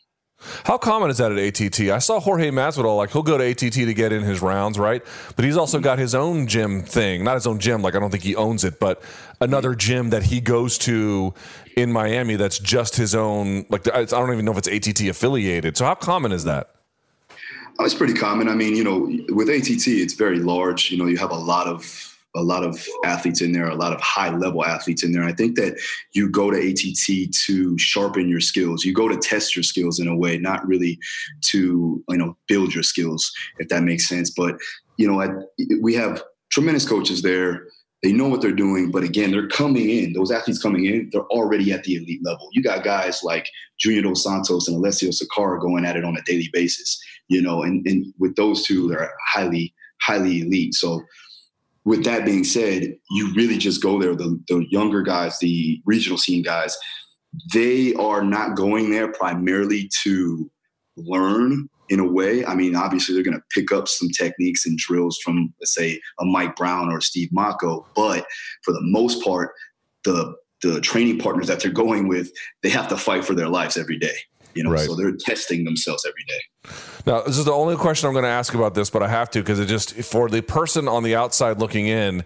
How 0.66 0.78
common 0.78 1.10
is 1.10 1.18
that 1.18 1.32
at 1.32 1.38
ATT? 1.38 1.90
I 1.90 2.00
saw 2.00 2.20
Jorge 2.20 2.52
Masvidal 2.52 2.96
like 2.96 3.12
he'll 3.12 3.24
go 3.24 3.38
to 3.38 3.44
ATT 3.44 3.74
to 3.74 3.94
get 3.94 4.14
in 4.14 4.22
his 4.22 4.42
rounds, 4.42 4.78
right? 4.78 5.04
But 5.36 5.46
he's 5.46 5.58
also 5.58 5.80
got 5.80 5.98
his 5.98 6.14
own 6.14 6.46
gym 6.46 6.84
thing, 6.84 7.24
not 7.24 7.36
his 7.36 7.48
own 7.48 7.60
gym. 7.60 7.82
Like 7.82 7.96
I 7.96 8.00
don't 8.00 8.12
think 8.12 8.24
he 8.24 8.36
owns 8.36 8.64
it, 8.64 8.80
but 8.80 9.02
another 9.42 9.74
gym 9.74 10.12
that 10.12 10.24
he 10.24 10.40
goes 10.40 10.78
to 10.80 11.34
in 11.76 11.92
Miami 11.92 12.36
that's 12.36 12.60
just 12.60 12.96
his 12.96 13.16
own. 13.16 13.66
Like 13.70 13.92
I 13.92 14.06
don't 14.06 14.32
even 14.32 14.46
know 14.46 14.52
if 14.56 14.60
it's 14.60 14.68
ATT 14.68 15.08
affiliated. 15.08 15.76
So 15.76 15.86
how 15.86 15.96
common 15.96 16.32
is 16.32 16.44
that? 16.44 16.70
Oh, 17.80 17.86
it's 17.86 17.94
pretty 17.94 18.14
common. 18.14 18.48
I 18.48 18.56
mean, 18.56 18.76
you 18.76 18.84
know, 18.84 19.34
with 19.34 19.50
ATT, 19.50 19.88
it's 19.88 20.14
very 20.14 20.40
large. 20.40 20.92
You 20.92 20.98
know, 20.98 21.06
you 21.06 21.18
have 21.18 21.32
a 21.32 21.38
lot 21.38 21.68
of 21.68 22.17
a 22.36 22.42
lot 22.42 22.64
of 22.64 22.86
athletes 23.04 23.42
in 23.42 23.52
there, 23.52 23.68
a 23.68 23.76
lot 23.76 23.94
of 23.94 24.02
high 24.02 24.30
level 24.30 24.64
athletes 24.64 25.04
in 25.04 25.12
there. 25.12 25.24
I 25.24 25.34
think 25.34 25.56
that 25.56 25.80
you 26.14 26.30
go 26.30 26.52
to 26.52 26.58
ATT 26.58 27.34
to 27.46 27.78
sharpen 27.78 28.30
your 28.30 28.40
skills. 28.40 28.86
You 28.86 28.94
go 28.94 29.08
to 29.08 29.18
test 29.18 29.56
your 29.56 29.64
skills 29.64 30.00
in 30.00 30.08
a 30.08 30.16
way, 30.16 30.38
not 30.38 30.66
really 30.68 31.00
to 31.46 32.04
you 32.10 32.18
know 32.18 32.38
build 32.48 32.74
your 32.74 32.84
skills, 32.84 33.32
if 33.60 33.70
that 33.70 33.84
makes 33.84 34.08
sense. 34.08 34.30
But 34.30 34.58
you 34.98 35.08
know, 35.08 35.22
I, 35.22 35.30
we 35.82 35.94
have 35.96 36.24
tremendous 36.52 36.88
coaches 36.88 37.22
there. 37.22 37.68
they 38.04 38.12
know 38.12 38.28
what 38.28 38.42
they're 38.42 38.52
doing, 38.52 38.92
but 38.92 39.04
again, 39.04 39.32
they're 39.32 39.48
coming 39.48 39.90
in. 39.90 40.14
Those 40.14 40.32
athletes 40.32 40.62
coming 40.62 40.86
in, 40.86 41.10
they're 41.12 41.28
already 41.28 41.72
at 41.72 41.84
the 41.84 41.96
elite 41.96 42.24
level. 42.24 42.50
You 42.52 42.62
got 42.62 42.84
guys 42.84 43.24
like 43.24 43.50
Junior 43.80 44.04
Dos 44.04 44.24
Santos 44.24 44.68
and 44.68 44.78
Alessio 44.78 45.10
Sakara 45.10 45.60
going 45.60 45.86
at 45.86 45.98
it 45.98 46.04
on 46.04 46.18
a 46.18 46.22
daily 46.24 46.50
basis, 46.54 47.00
you 47.28 47.42
know, 47.42 47.64
and, 47.64 47.86
and 47.88 48.14
with 48.20 48.36
those 48.36 48.64
two, 48.64 48.88
they're 48.88 49.12
highly, 49.28 49.74
highly 50.02 50.42
elite. 50.42 50.74
So 50.76 51.02
with 51.88 52.04
that 52.04 52.26
being 52.26 52.44
said, 52.44 52.98
you 53.12 53.34
really 53.34 53.58
just 53.58 53.82
go 53.82 53.98
there. 53.98 54.14
The, 54.14 54.38
the 54.50 54.66
younger 54.70 55.02
guys, 55.02 55.40
the 55.40 55.82
regional 55.86 56.18
scene 56.18 56.44
guys, 56.44 56.78
they 57.54 57.94
are 57.94 58.26
not 58.26 58.58
going 58.58 58.90
there 58.90 59.10
primarily 59.14 59.90
to 60.04 60.52
learn 60.98 61.70
in 61.88 62.02
a 62.02 62.06
way. 62.06 62.46
I 62.46 62.56
mean, 62.56 62.76
obviously 62.76 63.16
they're 63.16 63.24
going 63.24 63.38
to 63.38 63.44
pick 63.58 63.72
up 63.72 63.88
some 63.88 64.10
techniques 64.10 64.66
and 64.66 64.78
drills 64.78 65.18
from, 65.24 65.54
let's 65.62 65.74
say, 65.74 65.98
a 66.20 66.26
Mike 66.26 66.58
Brown 66.58 66.90
or 66.90 67.00
Steve 67.00 67.30
Mocco, 67.34 67.86
but 67.96 68.26
for 68.64 68.74
the 68.74 68.82
most 68.82 69.24
part, 69.24 69.52
the 70.04 70.36
the 70.64 70.82
training 70.82 71.20
partners 71.20 71.48
that 71.48 71.60
they're 71.60 71.72
going 71.72 72.08
with, 72.08 72.32
they 72.64 72.70
have 72.70 72.88
to 72.88 72.98
fight 72.98 73.24
for 73.24 73.36
their 73.36 73.48
lives 73.48 73.78
every 73.78 74.00
day. 74.00 74.16
You 74.58 74.64
know, 74.64 74.72
right. 74.72 74.86
so 74.86 74.96
they're 74.96 75.16
testing 75.16 75.64
themselves 75.64 76.06
every 76.06 76.24
day. 76.28 76.72
Now, 77.06 77.22
this 77.22 77.38
is 77.38 77.46
the 77.46 77.54
only 77.54 77.76
question 77.76 78.08
I'm 78.08 78.14
going 78.14 78.24
to 78.24 78.30
ask 78.30 78.54
about 78.54 78.74
this, 78.74 78.90
but 78.90 79.04
I 79.04 79.08
have 79.08 79.30
to 79.32 79.40
because 79.40 79.60
it 79.60 79.68
just 79.68 79.94
for 80.02 80.30
the 80.30 80.42
person 80.42 80.88
on 80.88 81.04
the 81.04 81.16
outside 81.16 81.60
looking 81.60 81.88
in, 81.88 82.26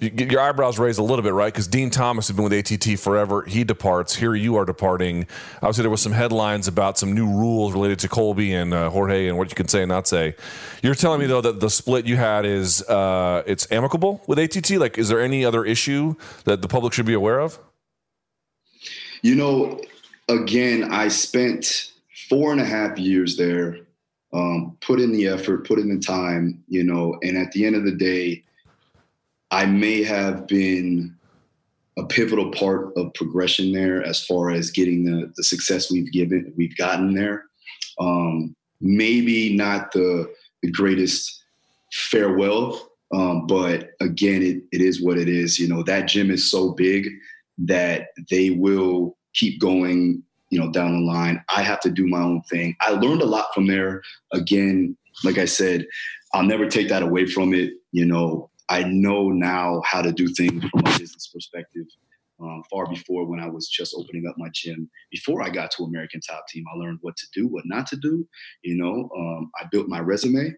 you 0.00 0.10
your 0.30 0.40
eyebrows 0.40 0.78
raised 0.78 0.98
a 0.98 1.02
little 1.02 1.22
bit, 1.22 1.32
right? 1.32 1.52
Because 1.52 1.68
Din 1.68 1.90
Thomas 1.90 2.28
has 2.28 2.36
been 2.36 2.44
with 2.44 2.52
ATT 2.52 2.98
forever. 2.98 3.42
He 3.42 3.64
departs. 3.64 4.14
Here 4.14 4.34
you 4.34 4.56
are 4.56 4.64
departing. 4.64 5.26
Obviously, 5.56 5.82
there 5.82 5.90
was 5.90 6.02
some 6.02 6.12
headlines 6.12 6.68
about 6.68 6.98
some 6.98 7.12
new 7.12 7.26
rules 7.26 7.72
related 7.72 7.98
to 8.00 8.08
Colby 8.08 8.54
and 8.54 8.74
uh, 8.74 8.90
Jorge 8.90 9.28
and 9.28 9.38
what 9.38 9.50
you 9.50 9.54
can 9.54 9.68
say 9.68 9.82
and 9.82 9.88
not 9.88 10.08
say. 10.08 10.34
You're 10.82 10.94
telling 10.94 11.20
me 11.20 11.26
though 11.26 11.40
that 11.40 11.60
the 11.60 11.70
split 11.70 12.06
you 12.06 12.16
had 12.16 12.44
is 12.44 12.82
uh, 12.88 13.42
it's 13.46 13.70
amicable 13.70 14.22
with 14.26 14.38
ATT. 14.38 14.70
Like, 14.72 14.98
is 14.98 15.08
there 15.08 15.20
any 15.20 15.44
other 15.44 15.64
issue 15.64 16.14
that 16.44 16.62
the 16.62 16.68
public 16.68 16.92
should 16.92 17.06
be 17.06 17.14
aware 17.14 17.40
of? 17.40 17.58
You 19.22 19.36
know, 19.36 19.80
again, 20.28 20.92
I 20.92 21.08
spent 21.08 21.92
four 22.28 22.52
and 22.52 22.60
a 22.60 22.64
half 22.64 22.98
years 22.98 23.36
there. 23.36 23.78
Um, 24.32 24.76
put 24.80 25.00
in 25.00 25.12
the 25.12 25.28
effort, 25.28 25.64
put 25.64 25.78
in 25.78 25.88
the 25.88 26.00
time, 26.00 26.64
you 26.66 26.82
know, 26.82 27.16
and 27.22 27.38
at 27.38 27.52
the 27.52 27.64
end 27.64 27.76
of 27.76 27.84
the 27.84 27.92
day 27.92 28.42
I 29.54 29.66
may 29.66 30.02
have 30.02 30.48
been 30.48 31.14
a 31.96 32.04
pivotal 32.04 32.50
part 32.50 32.92
of 32.96 33.14
progression 33.14 33.72
there 33.72 34.02
as 34.02 34.26
far 34.26 34.50
as 34.50 34.72
getting 34.72 35.04
the, 35.04 35.32
the 35.36 35.44
success 35.44 35.92
we've 35.92 36.10
given 36.10 36.52
we've 36.56 36.76
gotten 36.76 37.14
there. 37.14 37.44
Um, 38.00 38.56
maybe 38.80 39.54
not 39.54 39.92
the, 39.92 40.28
the 40.62 40.72
greatest 40.72 41.44
farewell, 41.92 42.90
um, 43.14 43.46
but 43.46 43.90
again, 44.00 44.42
it, 44.42 44.64
it 44.72 44.80
is 44.80 45.00
what 45.00 45.18
it 45.18 45.28
is. 45.28 45.60
You 45.60 45.68
know, 45.68 45.84
that 45.84 46.08
gym 46.08 46.32
is 46.32 46.50
so 46.50 46.72
big 46.72 47.08
that 47.58 48.08
they 48.28 48.50
will 48.50 49.16
keep 49.34 49.60
going, 49.60 50.22
you 50.50 50.58
know, 50.58 50.70
down 50.70 50.92
the 50.92 51.00
line. 51.00 51.42
I 51.48 51.62
have 51.62 51.80
to 51.80 51.90
do 51.90 52.06
my 52.06 52.20
own 52.20 52.42
thing. 52.42 52.76
I 52.80 52.90
learned 52.90 53.22
a 53.22 53.26
lot 53.26 53.46
from 53.54 53.66
there. 53.66 54.02
Again, 54.32 54.96
like 55.24 55.38
I 55.38 55.44
said, 55.44 55.86
I'll 56.32 56.42
never 56.42 56.68
take 56.68 56.88
that 56.88 57.02
away 57.02 57.26
from 57.26 57.54
it. 57.54 57.74
You 57.92 58.06
know, 58.06 58.50
I 58.68 58.84
know 58.84 59.30
now 59.30 59.82
how 59.84 60.02
to 60.02 60.12
do 60.12 60.28
things 60.28 60.64
from 60.64 60.80
a 60.80 60.98
business 60.98 61.28
perspective. 61.32 61.86
Um, 62.40 62.64
far 62.68 62.88
before 62.88 63.24
when 63.26 63.38
I 63.38 63.48
was 63.48 63.68
just 63.68 63.94
opening 63.96 64.26
up 64.26 64.36
my 64.36 64.48
gym. 64.52 64.90
Before 65.12 65.40
I 65.42 65.50
got 65.50 65.70
to 65.72 65.84
American 65.84 66.20
Top 66.20 66.46
Team, 66.48 66.64
I 66.72 66.76
learned 66.76 66.98
what 67.00 67.16
to 67.16 67.26
do, 67.32 67.46
what 67.46 67.64
not 67.64 67.86
to 67.88 67.96
do. 67.96 68.26
You 68.62 68.76
know, 68.76 69.08
um, 69.16 69.52
I 69.60 69.66
built 69.70 69.88
my 69.88 70.00
resume, 70.00 70.52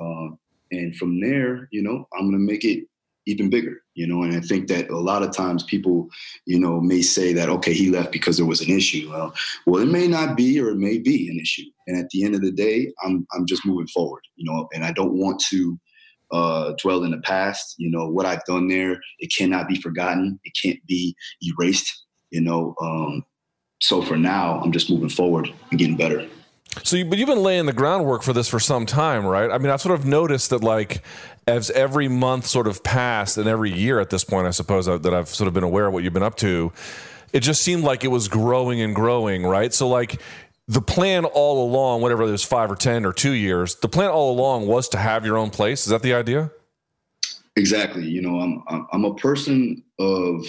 uh, 0.00 0.28
and 0.70 0.94
from 0.96 1.20
there, 1.20 1.68
you 1.72 1.82
know, 1.82 2.06
I'm 2.12 2.26
gonna 2.26 2.38
make 2.38 2.64
it 2.64 2.84
even 3.26 3.50
bigger. 3.50 3.80
You 3.94 4.06
know, 4.06 4.22
and 4.22 4.36
I 4.36 4.40
think 4.40 4.68
that 4.68 4.90
a 4.90 4.98
lot 4.98 5.22
of 5.22 5.32
times 5.32 5.62
people, 5.62 6.08
you 6.46 6.58
know, 6.58 6.80
may 6.80 7.02
say 7.02 7.32
that 7.32 7.48
okay, 7.48 7.72
he 7.72 7.90
left 7.90 8.12
because 8.12 8.36
there 8.36 8.46
was 8.46 8.60
an 8.60 8.70
issue. 8.70 9.08
Well, 9.10 9.34
well, 9.66 9.82
it 9.82 9.88
may 9.88 10.08
not 10.08 10.36
be, 10.36 10.60
or 10.60 10.70
it 10.70 10.78
may 10.78 10.98
be 10.98 11.28
an 11.28 11.38
issue. 11.38 11.70
And 11.86 11.96
at 11.96 12.10
the 12.10 12.24
end 12.24 12.34
of 12.34 12.42
the 12.42 12.52
day, 12.52 12.92
I'm 13.04 13.26
I'm 13.32 13.46
just 13.46 13.66
moving 13.66 13.86
forward. 13.88 14.22
You 14.36 14.50
know, 14.50 14.68
and 14.74 14.84
I 14.84 14.92
don't 14.92 15.14
want 15.14 15.40
to 15.50 15.78
uh, 16.30 16.72
dwell 16.82 17.04
in 17.04 17.12
the 17.12 17.20
past. 17.20 17.74
You 17.78 17.90
know, 17.90 18.08
what 18.08 18.26
I've 18.26 18.44
done 18.44 18.68
there, 18.68 19.00
it 19.20 19.32
cannot 19.36 19.68
be 19.68 19.80
forgotten. 19.80 20.40
It 20.44 20.52
can't 20.60 20.84
be 20.86 21.16
erased, 21.42 22.04
you 22.30 22.40
know. 22.40 22.74
Um, 22.80 23.24
so 23.80 24.02
for 24.02 24.16
now, 24.16 24.60
I'm 24.60 24.72
just 24.72 24.90
moving 24.90 25.08
forward 25.08 25.52
and 25.70 25.78
getting 25.78 25.96
better. 25.96 26.26
So, 26.82 26.96
you, 26.96 27.04
but 27.04 27.18
you've 27.18 27.28
been 27.28 27.42
laying 27.42 27.66
the 27.66 27.72
groundwork 27.72 28.22
for 28.22 28.32
this 28.32 28.48
for 28.48 28.58
some 28.58 28.84
time, 28.84 29.24
right? 29.24 29.50
I 29.50 29.58
mean, 29.58 29.70
I've 29.70 29.80
sort 29.80 29.98
of 29.98 30.04
noticed 30.04 30.50
that, 30.50 30.62
like, 30.62 31.02
as 31.46 31.70
every 31.70 32.08
month 32.08 32.46
sort 32.46 32.66
of 32.66 32.82
passed 32.82 33.38
and 33.38 33.48
every 33.48 33.72
year 33.72 34.00
at 34.00 34.10
this 34.10 34.24
point, 34.24 34.46
I 34.46 34.50
suppose 34.50 34.88
uh, 34.88 34.98
that 34.98 35.14
I've 35.14 35.28
sort 35.28 35.48
of 35.48 35.54
been 35.54 35.64
aware 35.64 35.86
of 35.86 35.92
what 35.92 36.02
you've 36.02 36.12
been 36.12 36.22
up 36.22 36.36
to, 36.38 36.72
it 37.32 37.40
just 37.40 37.62
seemed 37.62 37.84
like 37.84 38.04
it 38.04 38.08
was 38.08 38.28
growing 38.28 38.80
and 38.80 38.94
growing, 38.94 39.44
right? 39.44 39.72
So, 39.72 39.88
like, 39.88 40.20
the 40.66 40.80
plan 40.80 41.24
all 41.24 41.64
along, 41.68 42.00
whatever 42.00 42.24
was 42.24 42.42
five 42.42 42.70
or 42.70 42.76
10 42.76 43.04
or 43.04 43.12
two 43.12 43.32
years, 43.32 43.76
the 43.76 43.88
plan 43.88 44.10
all 44.10 44.32
along 44.32 44.66
was 44.66 44.88
to 44.90 44.98
have 44.98 45.24
your 45.24 45.36
own 45.36 45.50
place. 45.50 45.82
Is 45.82 45.90
that 45.90 46.02
the 46.02 46.14
idea? 46.14 46.50
Exactly. 47.56 48.04
You 48.06 48.22
know, 48.22 48.40
I'm, 48.40 48.86
I'm 48.92 49.04
a 49.04 49.14
person 49.14 49.82
of, 49.98 50.46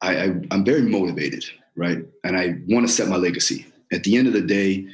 I, 0.00 0.16
I 0.16 0.24
I'm 0.50 0.64
very 0.64 0.82
motivated, 0.82 1.44
right? 1.76 1.98
And 2.24 2.36
I 2.36 2.58
want 2.68 2.86
to 2.86 2.92
set 2.92 3.08
my 3.08 3.16
legacy. 3.16 3.66
At 3.92 4.04
the 4.04 4.16
end 4.16 4.26
of 4.26 4.32
the 4.32 4.42
day, 4.42 4.86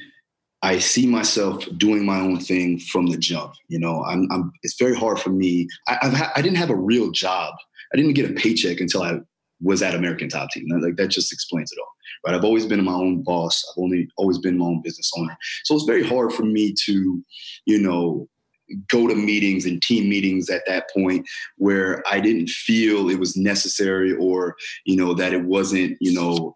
I 0.62 0.78
see 0.78 1.06
myself 1.06 1.64
doing 1.76 2.04
my 2.04 2.18
own 2.18 2.40
thing 2.40 2.80
from 2.80 3.06
the 3.06 3.16
jump. 3.16 3.54
You 3.68 3.78
know, 3.78 4.04
I'm, 4.04 4.26
I'm 4.30 4.52
it's 4.62 4.78
very 4.78 4.96
hard 4.96 5.20
for 5.20 5.30
me. 5.30 5.68
I, 5.86 6.08
ha- 6.08 6.32
I 6.34 6.42
didn't 6.42 6.58
have 6.58 6.70
a 6.70 6.76
real 6.76 7.10
job. 7.10 7.54
I 7.92 7.96
didn't 7.96 8.14
get 8.14 8.30
a 8.30 8.34
paycheck 8.34 8.80
until 8.80 9.02
I 9.02 9.20
was 9.60 9.82
at 9.82 9.94
American 9.94 10.28
Top 10.28 10.50
Team. 10.50 10.66
Like 10.68 10.96
that 10.96 11.08
just 11.08 11.32
explains 11.32 11.72
it 11.72 11.78
all 11.80 11.88
right? 12.26 12.34
I've 12.34 12.44
always 12.44 12.66
been 12.66 12.84
my 12.84 12.92
own 12.92 13.22
boss. 13.22 13.64
I've 13.70 13.82
only 13.82 14.08
always 14.16 14.38
been 14.38 14.58
my 14.58 14.66
own 14.66 14.82
business 14.82 15.10
owner. 15.16 15.36
So 15.64 15.74
it's 15.74 15.84
very 15.84 16.02
hard 16.02 16.32
for 16.32 16.44
me 16.44 16.74
to, 16.84 17.22
you 17.66 17.78
know, 17.78 18.28
go 18.88 19.06
to 19.06 19.14
meetings 19.14 19.64
and 19.64 19.80
team 19.80 20.08
meetings 20.08 20.50
at 20.50 20.62
that 20.66 20.90
point 20.94 21.26
where 21.56 22.02
I 22.10 22.20
didn't 22.20 22.50
feel 22.50 23.08
it 23.08 23.18
was 23.18 23.36
necessary 23.36 24.14
or, 24.14 24.56
you 24.84 24.96
know, 24.96 25.14
that 25.14 25.32
it 25.32 25.44
wasn't, 25.44 25.96
you 26.00 26.12
know, 26.12 26.54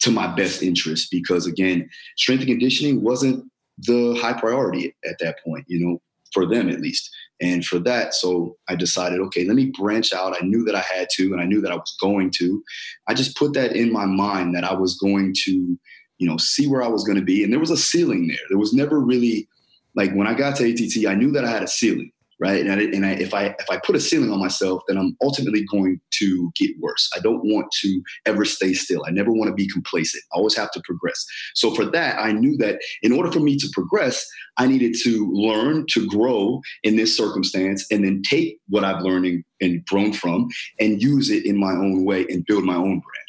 to 0.00 0.10
my 0.10 0.26
best 0.34 0.62
interest 0.62 1.08
because 1.10 1.46
again, 1.46 1.88
strength 2.16 2.40
and 2.40 2.50
conditioning 2.50 3.02
wasn't 3.02 3.44
the 3.78 4.18
high 4.20 4.38
priority 4.38 4.94
at 5.04 5.18
that 5.20 5.36
point, 5.44 5.64
you 5.68 5.84
know, 5.84 6.00
for 6.32 6.46
them 6.46 6.68
at 6.68 6.80
least. 6.80 7.10
And 7.40 7.64
for 7.64 7.78
that, 7.80 8.14
so 8.14 8.56
I 8.68 8.74
decided, 8.74 9.20
okay, 9.20 9.44
let 9.44 9.54
me 9.54 9.72
branch 9.78 10.12
out. 10.12 10.36
I 10.36 10.44
knew 10.44 10.64
that 10.64 10.74
I 10.74 10.80
had 10.80 11.08
to, 11.14 11.32
and 11.32 11.40
I 11.40 11.44
knew 11.44 11.60
that 11.60 11.70
I 11.70 11.76
was 11.76 11.96
going 12.00 12.32
to. 12.38 12.62
I 13.06 13.14
just 13.14 13.36
put 13.36 13.54
that 13.54 13.76
in 13.76 13.92
my 13.92 14.06
mind 14.06 14.54
that 14.56 14.64
I 14.64 14.74
was 14.74 14.98
going 14.98 15.34
to, 15.44 15.78
you 16.18 16.28
know, 16.28 16.36
see 16.36 16.66
where 16.66 16.82
I 16.82 16.88
was 16.88 17.04
going 17.04 17.18
to 17.18 17.24
be. 17.24 17.44
And 17.44 17.52
there 17.52 17.60
was 17.60 17.70
a 17.70 17.76
ceiling 17.76 18.26
there. 18.26 18.38
There 18.48 18.58
was 18.58 18.72
never 18.72 18.98
really 18.98 19.48
like 19.94 20.12
when 20.12 20.26
I 20.26 20.34
got 20.34 20.56
to 20.56 20.68
ATT, 20.68 21.06
I 21.06 21.14
knew 21.14 21.30
that 21.32 21.44
I 21.44 21.50
had 21.50 21.62
a 21.62 21.68
ceiling 21.68 22.10
right? 22.40 22.64
And, 22.64 22.72
I, 22.72 22.84
and 22.84 23.04
I, 23.04 23.10
if 23.12 23.34
I 23.34 23.46
if 23.58 23.70
I 23.70 23.78
put 23.78 23.96
a 23.96 24.00
ceiling 24.00 24.30
on 24.30 24.38
myself, 24.38 24.82
then 24.88 24.96
I'm 24.96 25.16
ultimately 25.22 25.64
going 25.64 26.00
to 26.18 26.50
get 26.54 26.70
worse. 26.80 27.10
I 27.14 27.20
don't 27.20 27.44
want 27.44 27.66
to 27.80 28.02
ever 28.26 28.44
stay 28.44 28.74
still. 28.74 29.02
I 29.06 29.10
never 29.10 29.32
want 29.32 29.48
to 29.48 29.54
be 29.54 29.68
complacent. 29.68 30.22
I 30.32 30.36
always 30.36 30.56
have 30.56 30.70
to 30.72 30.82
progress. 30.84 31.24
So 31.54 31.74
for 31.74 31.84
that, 31.86 32.18
I 32.18 32.32
knew 32.32 32.56
that 32.58 32.80
in 33.02 33.12
order 33.12 33.30
for 33.32 33.40
me 33.40 33.56
to 33.56 33.68
progress, 33.72 34.26
I 34.56 34.66
needed 34.66 34.96
to 35.04 35.30
learn 35.32 35.86
to 35.90 36.06
grow 36.06 36.60
in 36.82 36.96
this 36.96 37.16
circumstance, 37.16 37.86
and 37.90 38.04
then 38.04 38.22
take 38.22 38.58
what 38.68 38.84
I've 38.84 39.02
learned 39.02 39.44
and, 39.60 39.84
grown 39.86 40.12
from, 40.12 40.48
and 40.80 41.02
use 41.02 41.30
it 41.30 41.44
in 41.46 41.58
my 41.58 41.72
own 41.72 42.04
way 42.04 42.26
and 42.28 42.44
build 42.46 42.64
my 42.64 42.74
own 42.74 43.00
brand. 43.00 43.28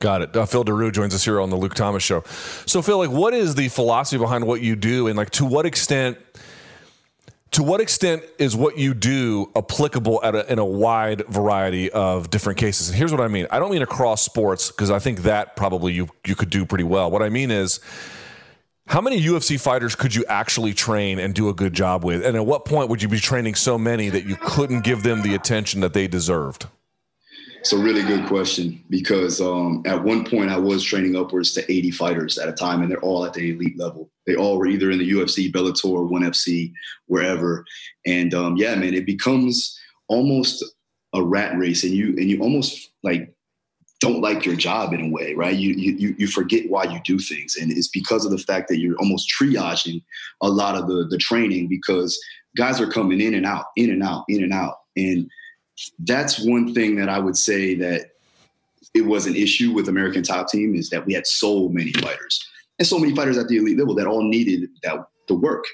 Got 0.00 0.22
it. 0.22 0.36
Uh, 0.36 0.46
Phil 0.46 0.64
Daru 0.64 0.90
joins 0.92 1.14
us 1.14 1.24
here 1.24 1.40
on 1.40 1.50
the 1.50 1.56
Luke 1.56 1.74
Thomas 1.74 2.02
Show. 2.02 2.22
So, 2.66 2.82
Phil, 2.82 2.98
like, 2.98 3.10
what 3.10 3.34
is 3.34 3.56
the 3.56 3.68
philosophy 3.68 4.18
behind 4.18 4.46
what 4.46 4.60
you 4.60 4.76
do, 4.76 5.08
and 5.08 5.16
like, 5.16 5.30
to 5.30 5.44
what 5.44 5.66
extent 5.66 6.18
to 7.52 7.62
what 7.62 7.80
extent 7.80 8.22
is 8.38 8.54
what 8.54 8.76
you 8.76 8.94
do 8.94 9.50
applicable 9.56 10.20
a, 10.22 10.52
in 10.52 10.58
a 10.58 10.64
wide 10.64 11.26
variety 11.28 11.90
of 11.90 12.30
different 12.30 12.58
cases? 12.58 12.88
And 12.88 12.96
here's 12.96 13.12
what 13.12 13.20
I 13.20 13.28
mean. 13.28 13.46
I 13.50 13.58
don't 13.58 13.70
mean 13.70 13.82
across 13.82 14.22
sports 14.22 14.70
because 14.70 14.90
I 14.90 14.98
think 14.98 15.20
that 15.22 15.56
probably 15.56 15.92
you 15.92 16.08
you 16.26 16.34
could 16.34 16.50
do 16.50 16.66
pretty 16.66 16.84
well. 16.84 17.10
What 17.10 17.22
I 17.22 17.30
mean 17.30 17.50
is 17.50 17.80
how 18.86 19.00
many 19.00 19.20
UFC 19.20 19.60
fighters 19.60 19.94
could 19.94 20.14
you 20.14 20.24
actually 20.28 20.72
train 20.72 21.18
and 21.18 21.34
do 21.34 21.48
a 21.48 21.54
good 21.54 21.74
job 21.74 22.04
with? 22.04 22.24
And 22.24 22.36
at 22.36 22.46
what 22.46 22.64
point 22.64 22.88
would 22.88 23.02
you 23.02 23.08
be 23.08 23.20
training 23.20 23.54
so 23.54 23.76
many 23.76 24.08
that 24.08 24.24
you 24.24 24.36
couldn't 24.36 24.80
give 24.80 25.02
them 25.02 25.22
the 25.22 25.34
attention 25.34 25.80
that 25.82 25.92
they 25.92 26.06
deserved? 26.06 26.66
It's 27.60 27.72
a 27.72 27.78
really 27.78 28.02
good 28.02 28.26
question 28.26 28.84
because 28.88 29.40
um, 29.40 29.82
at 29.84 30.02
one 30.02 30.24
point 30.24 30.50
I 30.50 30.56
was 30.56 30.82
training 30.82 31.16
upwards 31.16 31.52
to 31.54 31.72
80 31.72 31.90
fighters 31.90 32.38
at 32.38 32.48
a 32.48 32.52
time, 32.52 32.82
and 32.82 32.90
they're 32.90 33.00
all 33.00 33.26
at 33.26 33.34
the 33.34 33.52
elite 33.52 33.78
level. 33.78 34.10
They 34.26 34.36
all 34.36 34.58
were 34.58 34.68
either 34.68 34.90
in 34.90 34.98
the 34.98 35.10
UFC, 35.10 35.50
Bellator, 35.50 36.08
ONE 36.08 36.22
FC, 36.22 36.72
wherever. 37.06 37.64
And 38.06 38.32
um, 38.32 38.56
yeah, 38.56 38.74
man, 38.76 38.94
it 38.94 39.06
becomes 39.06 39.78
almost 40.08 40.64
a 41.14 41.22
rat 41.22 41.58
race, 41.58 41.82
and 41.82 41.92
you 41.92 42.08
and 42.08 42.30
you 42.30 42.40
almost 42.40 42.90
like 43.02 43.34
don't 44.00 44.20
like 44.20 44.46
your 44.46 44.54
job 44.54 44.92
in 44.92 45.00
a 45.00 45.10
way, 45.10 45.34
right? 45.34 45.56
You 45.56 45.72
you 45.72 46.14
you 46.16 46.26
forget 46.28 46.70
why 46.70 46.84
you 46.84 47.00
do 47.04 47.18
things, 47.18 47.56
and 47.56 47.72
it's 47.72 47.88
because 47.88 48.24
of 48.24 48.30
the 48.30 48.38
fact 48.38 48.68
that 48.68 48.78
you're 48.78 48.98
almost 48.98 49.32
triaging 49.36 50.02
a 50.42 50.48
lot 50.48 50.76
of 50.76 50.86
the 50.86 51.06
the 51.10 51.18
training 51.18 51.68
because 51.68 52.18
guys 52.56 52.80
are 52.80 52.90
coming 52.90 53.20
in 53.20 53.34
and 53.34 53.46
out, 53.46 53.66
in 53.76 53.90
and 53.90 54.02
out, 54.02 54.24
in 54.28 54.44
and 54.44 54.52
out, 54.52 54.76
and 54.96 55.28
that's 56.00 56.44
one 56.44 56.74
thing 56.74 56.96
that 56.96 57.08
I 57.08 57.18
would 57.18 57.36
say 57.36 57.74
that 57.76 58.12
it 58.94 59.02
was 59.02 59.26
an 59.26 59.36
issue 59.36 59.72
with 59.72 59.88
American 59.88 60.22
Top 60.22 60.48
Team 60.48 60.74
is 60.74 60.90
that 60.90 61.06
we 61.06 61.14
had 61.14 61.26
so 61.26 61.68
many 61.68 61.92
fighters 61.92 62.46
and 62.78 62.86
so 62.86 62.98
many 62.98 63.14
fighters 63.14 63.38
at 63.38 63.48
the 63.48 63.56
elite 63.58 63.78
level 63.78 63.94
that 63.94 64.06
all 64.06 64.22
needed 64.22 64.68
that 64.82 64.98
the 65.28 65.34
work. 65.34 65.64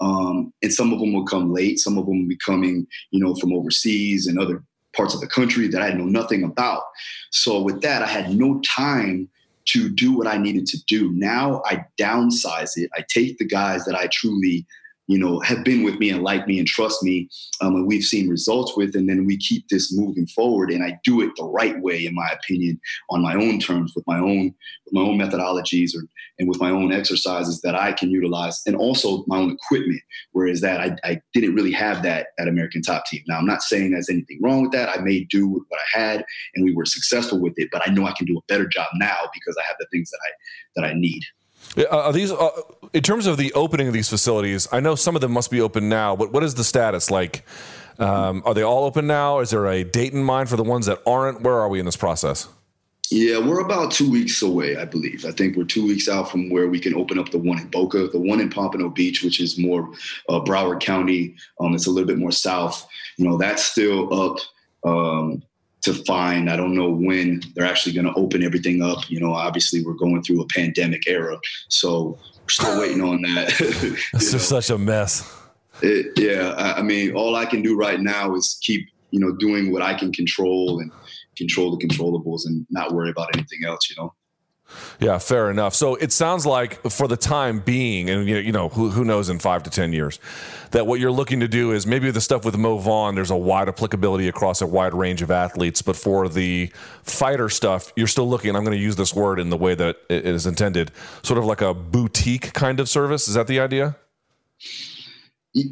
Um, 0.00 0.52
and 0.62 0.72
some 0.72 0.92
of 0.92 1.00
them 1.00 1.12
will 1.12 1.26
come 1.26 1.52
late. 1.52 1.78
Some 1.78 1.98
of 1.98 2.06
them 2.06 2.20
will 2.20 2.28
be 2.28 2.36
coming, 2.36 2.86
you 3.10 3.20
know, 3.20 3.34
from 3.34 3.52
overseas 3.52 4.26
and 4.26 4.38
other 4.38 4.62
parts 4.94 5.14
of 5.14 5.20
the 5.20 5.26
country 5.26 5.68
that 5.68 5.82
I 5.82 5.92
know 5.92 6.04
nothing 6.04 6.42
about. 6.42 6.82
So 7.30 7.60
with 7.62 7.80
that, 7.82 8.02
I 8.02 8.06
had 8.06 8.34
no 8.34 8.60
time 8.60 9.28
to 9.66 9.88
do 9.88 10.12
what 10.16 10.26
I 10.26 10.36
needed 10.36 10.66
to 10.66 10.78
do. 10.86 11.12
Now 11.12 11.62
I 11.66 11.84
downsize 11.98 12.72
it. 12.76 12.90
I 12.94 13.04
take 13.08 13.38
the 13.38 13.44
guys 13.44 13.84
that 13.84 13.94
I 13.94 14.08
truly 14.08 14.66
you 15.10 15.18
know, 15.18 15.40
have 15.40 15.64
been 15.64 15.82
with 15.82 15.98
me 15.98 16.08
and 16.08 16.22
like 16.22 16.46
me 16.46 16.60
and 16.60 16.68
trust 16.68 17.02
me, 17.02 17.28
um, 17.60 17.74
and 17.74 17.86
we've 17.88 18.04
seen 18.04 18.28
results 18.28 18.76
with, 18.76 18.94
and 18.94 19.08
then 19.08 19.26
we 19.26 19.36
keep 19.36 19.66
this 19.68 19.92
moving 19.92 20.28
forward. 20.28 20.70
And 20.70 20.84
I 20.84 21.00
do 21.02 21.20
it 21.20 21.32
the 21.34 21.44
right 21.44 21.76
way, 21.80 22.06
in 22.06 22.14
my 22.14 22.28
opinion, 22.32 22.80
on 23.10 23.20
my 23.20 23.34
own 23.34 23.58
terms, 23.58 23.92
with 23.96 24.06
my 24.06 24.20
own 24.20 24.54
with 24.84 24.92
my 24.92 25.00
own 25.00 25.18
methodologies, 25.18 25.96
or 25.96 26.06
and 26.38 26.48
with 26.48 26.60
my 26.60 26.70
own 26.70 26.92
exercises 26.92 27.60
that 27.62 27.74
I 27.74 27.92
can 27.92 28.10
utilize, 28.10 28.62
and 28.66 28.76
also 28.76 29.24
my 29.26 29.38
own 29.38 29.50
equipment. 29.50 30.00
Whereas 30.30 30.60
that 30.60 30.80
I, 30.80 30.96
I 31.02 31.20
didn't 31.34 31.56
really 31.56 31.72
have 31.72 32.04
that 32.04 32.28
at 32.38 32.46
American 32.46 32.80
Top 32.80 33.04
Team. 33.06 33.24
Now 33.26 33.38
I'm 33.38 33.46
not 33.46 33.62
saying 33.62 33.90
there's 33.90 34.08
anything 34.08 34.38
wrong 34.40 34.62
with 34.62 34.70
that. 34.72 34.96
I 34.96 35.00
may 35.00 35.24
do 35.24 35.48
with 35.48 35.64
what 35.70 35.80
I 35.80 35.98
had, 35.98 36.24
and 36.54 36.64
we 36.64 36.72
were 36.72 36.86
successful 36.86 37.40
with 37.40 37.54
it. 37.56 37.68
But 37.72 37.82
I 37.84 37.90
know 37.90 38.06
I 38.06 38.14
can 38.16 38.26
do 38.26 38.38
a 38.38 38.42
better 38.46 38.68
job 38.68 38.86
now 38.94 39.28
because 39.34 39.56
I 39.60 39.66
have 39.66 39.76
the 39.80 39.88
things 39.90 40.08
that 40.10 40.20
I 40.22 40.30
that 40.76 40.88
I 40.88 40.92
need. 40.94 41.24
Uh, 41.76 41.84
are 41.90 42.12
these 42.12 42.32
uh, 42.32 42.50
in 42.92 43.02
terms 43.02 43.26
of 43.26 43.36
the 43.36 43.52
opening 43.52 43.86
of 43.86 43.92
these 43.92 44.08
facilities? 44.08 44.68
I 44.72 44.80
know 44.80 44.94
some 44.94 45.14
of 45.14 45.20
them 45.20 45.32
must 45.32 45.50
be 45.50 45.60
open 45.60 45.88
now, 45.88 46.16
but 46.16 46.32
what 46.32 46.42
is 46.42 46.54
the 46.54 46.64
status 46.64 47.10
like? 47.10 47.44
Um, 47.98 48.42
are 48.46 48.54
they 48.54 48.62
all 48.62 48.84
open 48.84 49.06
now? 49.06 49.40
Is 49.40 49.50
there 49.50 49.66
a 49.66 49.84
date 49.84 50.14
in 50.14 50.22
mind 50.22 50.48
for 50.48 50.56
the 50.56 50.64
ones 50.64 50.86
that 50.86 51.00
aren't? 51.06 51.42
Where 51.42 51.54
are 51.54 51.68
we 51.68 51.78
in 51.78 51.84
this 51.84 51.96
process? 51.96 52.48
Yeah, 53.10 53.38
we're 53.38 53.60
about 53.60 53.90
two 53.90 54.08
weeks 54.08 54.40
away, 54.40 54.76
I 54.76 54.84
believe. 54.84 55.24
I 55.24 55.32
think 55.32 55.56
we're 55.56 55.64
two 55.64 55.84
weeks 55.84 56.08
out 56.08 56.30
from 56.30 56.48
where 56.48 56.68
we 56.68 56.78
can 56.78 56.94
open 56.94 57.18
up 57.18 57.30
the 57.30 57.38
one 57.38 57.58
in 57.58 57.66
Boca, 57.66 58.06
the 58.06 58.20
one 58.20 58.40
in 58.40 58.48
Pompano 58.48 58.88
Beach, 58.88 59.24
which 59.24 59.40
is 59.40 59.58
more 59.58 59.92
uh, 60.28 60.40
Broward 60.40 60.80
County. 60.80 61.34
Um, 61.58 61.74
it's 61.74 61.88
a 61.88 61.90
little 61.90 62.06
bit 62.06 62.18
more 62.18 62.30
south. 62.30 62.86
You 63.16 63.28
know, 63.28 63.36
that's 63.36 63.64
still 63.64 64.14
up. 64.14 64.38
Um, 64.84 65.42
to 65.82 65.94
find. 66.04 66.50
I 66.50 66.56
don't 66.56 66.74
know 66.74 66.90
when 66.90 67.42
they're 67.54 67.66
actually 67.66 67.94
going 67.94 68.06
to 68.06 68.14
open 68.14 68.42
everything 68.42 68.82
up. 68.82 69.08
You 69.10 69.20
know, 69.20 69.32
obviously 69.32 69.82
we're 69.84 69.94
going 69.94 70.22
through 70.22 70.42
a 70.42 70.46
pandemic 70.46 71.06
era, 71.06 71.38
so 71.68 72.18
we're 72.42 72.48
still 72.48 72.80
waiting 72.80 73.02
on 73.02 73.22
that. 73.22 73.48
it's 74.14 74.32
just 74.32 74.48
such 74.48 74.70
a 74.70 74.78
mess. 74.78 75.36
It, 75.82 76.18
yeah, 76.18 76.50
I, 76.56 76.80
I 76.80 76.82
mean, 76.82 77.14
all 77.14 77.36
I 77.36 77.46
can 77.46 77.62
do 77.62 77.76
right 77.76 78.00
now 78.00 78.34
is 78.34 78.58
keep 78.62 78.86
you 79.10 79.20
know 79.20 79.32
doing 79.36 79.72
what 79.72 79.82
I 79.82 79.94
can 79.94 80.12
control 80.12 80.80
and 80.80 80.92
control 81.36 81.76
the 81.76 81.86
controllables 81.86 82.42
and 82.44 82.66
not 82.70 82.92
worry 82.92 83.10
about 83.10 83.34
anything 83.34 83.60
else. 83.66 83.88
You 83.90 83.96
know. 83.96 84.14
Yeah, 84.98 85.18
fair 85.18 85.50
enough. 85.50 85.74
So 85.74 85.94
it 85.94 86.12
sounds 86.12 86.44
like 86.44 86.82
for 86.90 87.08
the 87.08 87.16
time 87.16 87.60
being, 87.60 88.10
and 88.10 88.28
you 88.28 88.52
know, 88.52 88.68
who, 88.68 88.90
who 88.90 89.04
knows 89.04 89.28
in 89.28 89.38
five 89.38 89.62
to 89.64 89.70
10 89.70 89.92
years, 89.92 90.18
that 90.70 90.86
what 90.86 91.00
you're 91.00 91.10
looking 91.10 91.40
to 91.40 91.48
do 91.48 91.72
is 91.72 91.86
maybe 91.86 92.10
the 92.10 92.20
stuff 92.20 92.44
with 92.44 92.56
Mo 92.56 92.78
Vaughn, 92.78 93.14
there's 93.14 93.30
a 93.30 93.36
wide 93.36 93.68
applicability 93.68 94.28
across 94.28 94.60
a 94.60 94.66
wide 94.66 94.94
range 94.94 95.22
of 95.22 95.30
athletes. 95.30 95.82
But 95.82 95.96
for 95.96 96.28
the 96.28 96.70
fighter 97.02 97.48
stuff, 97.48 97.92
you're 97.96 98.06
still 98.06 98.28
looking, 98.28 98.54
I'm 98.54 98.64
going 98.64 98.76
to 98.76 98.82
use 98.82 98.96
this 98.96 99.14
word 99.14 99.40
in 99.40 99.50
the 99.50 99.56
way 99.56 99.74
that 99.74 99.96
it 100.08 100.26
is 100.26 100.46
intended, 100.46 100.92
sort 101.22 101.38
of 101.38 101.44
like 101.44 101.60
a 101.60 101.74
boutique 101.74 102.52
kind 102.52 102.80
of 102.80 102.88
service. 102.88 103.28
Is 103.28 103.34
that 103.34 103.46
the 103.46 103.60
idea? 103.60 103.96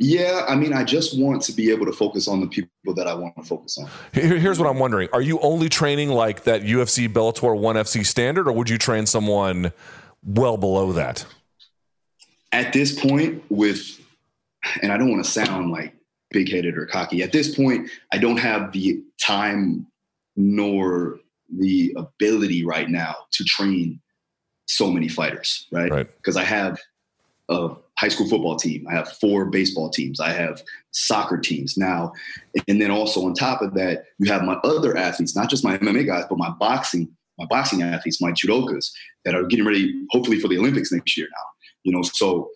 Yeah, 0.00 0.44
I 0.48 0.54
mean, 0.54 0.72
I 0.72 0.84
just 0.84 1.18
want 1.18 1.42
to 1.42 1.52
be 1.52 1.70
able 1.70 1.84
to 1.86 1.92
focus 1.92 2.28
on 2.28 2.40
the 2.40 2.46
people 2.46 2.94
that 2.94 3.08
I 3.08 3.14
want 3.14 3.34
to 3.34 3.42
focus 3.42 3.78
on. 3.78 3.90
Here's 4.12 4.60
what 4.60 4.68
I'm 4.68 4.78
wondering: 4.78 5.08
Are 5.12 5.20
you 5.20 5.40
only 5.40 5.68
training 5.68 6.10
like 6.10 6.44
that 6.44 6.62
UFC 6.62 7.08
Bellator 7.08 7.58
One 7.58 7.74
FC 7.74 8.06
standard, 8.06 8.46
or 8.46 8.52
would 8.52 8.70
you 8.70 8.78
train 8.78 9.06
someone 9.06 9.72
well 10.24 10.56
below 10.56 10.92
that? 10.92 11.26
At 12.52 12.72
this 12.72 12.96
point, 12.96 13.42
with 13.50 14.00
and 14.82 14.92
I 14.92 14.98
don't 14.98 15.10
want 15.10 15.24
to 15.24 15.30
sound 15.30 15.72
like 15.72 15.94
big 16.30 16.50
headed 16.50 16.76
or 16.76 16.86
cocky. 16.86 17.22
At 17.22 17.32
this 17.32 17.54
point, 17.54 17.90
I 18.12 18.18
don't 18.18 18.38
have 18.38 18.72
the 18.72 19.02
time 19.20 19.86
nor 20.36 21.18
the 21.56 21.94
ability 21.96 22.64
right 22.64 22.88
now 22.88 23.16
to 23.32 23.44
train 23.44 24.00
so 24.66 24.90
many 24.90 25.08
fighters, 25.08 25.66
right? 25.72 26.06
Because 26.16 26.36
right. 26.36 26.42
I 26.42 26.44
have 26.44 26.78
a 27.48 27.70
high 27.98 28.08
school 28.08 28.28
football 28.28 28.56
team. 28.56 28.86
I 28.88 28.94
have 28.94 29.08
four 29.20 29.46
baseball 29.46 29.90
teams. 29.90 30.20
I 30.20 30.30
have 30.30 30.62
soccer 30.92 31.36
teams 31.36 31.76
now. 31.76 32.12
And 32.68 32.80
then 32.80 32.92
also 32.92 33.24
on 33.24 33.34
top 33.34 33.60
of 33.60 33.74
that, 33.74 34.04
you 34.18 34.30
have 34.30 34.44
my 34.44 34.54
other 34.62 34.96
athletes, 34.96 35.34
not 35.34 35.50
just 35.50 35.64
my 35.64 35.76
MMA 35.78 36.06
guys, 36.06 36.24
but 36.28 36.38
my 36.38 36.50
boxing, 36.60 37.08
my 37.38 37.46
boxing 37.46 37.82
athletes, 37.82 38.20
my 38.20 38.30
judokas 38.30 38.90
that 39.24 39.34
are 39.34 39.44
getting 39.44 39.66
ready, 39.66 39.92
hopefully 40.10 40.38
for 40.38 40.46
the 40.46 40.58
Olympics 40.58 40.92
next 40.92 41.16
year 41.16 41.26
now. 41.30 41.44
You 41.82 41.92
know, 41.92 42.02
so 42.02 42.50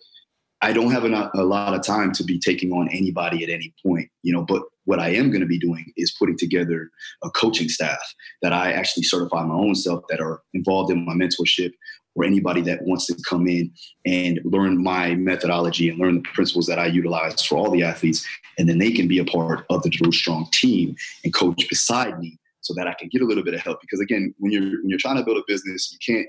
I 0.61 0.71
don't 0.71 0.91
have 0.91 1.03
a, 1.03 1.31
a 1.35 1.43
lot 1.43 1.73
of 1.73 1.83
time 1.85 2.13
to 2.13 2.23
be 2.23 2.39
taking 2.39 2.71
on 2.71 2.87
anybody 2.87 3.43
at 3.43 3.49
any 3.49 3.73
point, 3.85 4.07
you 4.21 4.31
know, 4.31 4.43
but 4.43 4.63
what 4.85 4.99
I 4.99 5.09
am 5.09 5.29
going 5.29 5.41
to 5.41 5.47
be 5.47 5.59
doing 5.59 5.91
is 5.97 6.15
putting 6.17 6.37
together 6.37 6.89
a 7.21 7.29
coaching 7.31 7.67
staff 7.67 8.01
that 8.41 8.53
I 8.53 8.71
actually 8.71 9.03
certify 9.03 9.43
my 9.43 9.55
own 9.55 9.75
self 9.75 10.05
that 10.09 10.21
are 10.21 10.41
involved 10.53 10.89
in 10.89 11.05
my 11.05 11.13
mentorship 11.13 11.71
or 12.15 12.23
anybody 12.23 12.61
that 12.61 12.83
wants 12.83 13.07
to 13.07 13.15
come 13.27 13.47
in 13.47 13.71
and 14.05 14.39
learn 14.43 14.81
my 14.81 15.15
methodology 15.15 15.89
and 15.89 15.99
learn 15.99 16.15
the 16.15 16.29
principles 16.33 16.67
that 16.67 16.79
I 16.79 16.85
utilize 16.87 17.41
for 17.41 17.57
all 17.57 17.71
the 17.71 17.83
athletes. 17.83 18.25
And 18.57 18.69
then 18.69 18.77
they 18.77 18.91
can 18.91 19.07
be 19.07 19.19
a 19.19 19.25
part 19.25 19.65
of 19.69 19.81
the 19.83 19.89
Daru 19.89 20.11
Strong 20.11 20.49
team 20.51 20.95
and 21.23 21.33
coach 21.33 21.67
beside 21.69 22.19
me 22.19 22.39
so 22.61 22.73
that 22.75 22.87
I 22.87 22.93
can 22.93 23.09
get 23.09 23.21
a 23.21 23.25
little 23.25 23.43
bit 23.43 23.53
of 23.53 23.61
help. 23.61 23.79
Because 23.81 23.99
again, 23.99 24.33
when 24.37 24.51
you're 24.51 24.81
when 24.81 24.89
you're 24.89 24.99
trying 24.99 25.17
to 25.17 25.23
build 25.23 25.37
a 25.37 25.43
business, 25.47 25.91
you 25.91 26.15
can't 26.15 26.27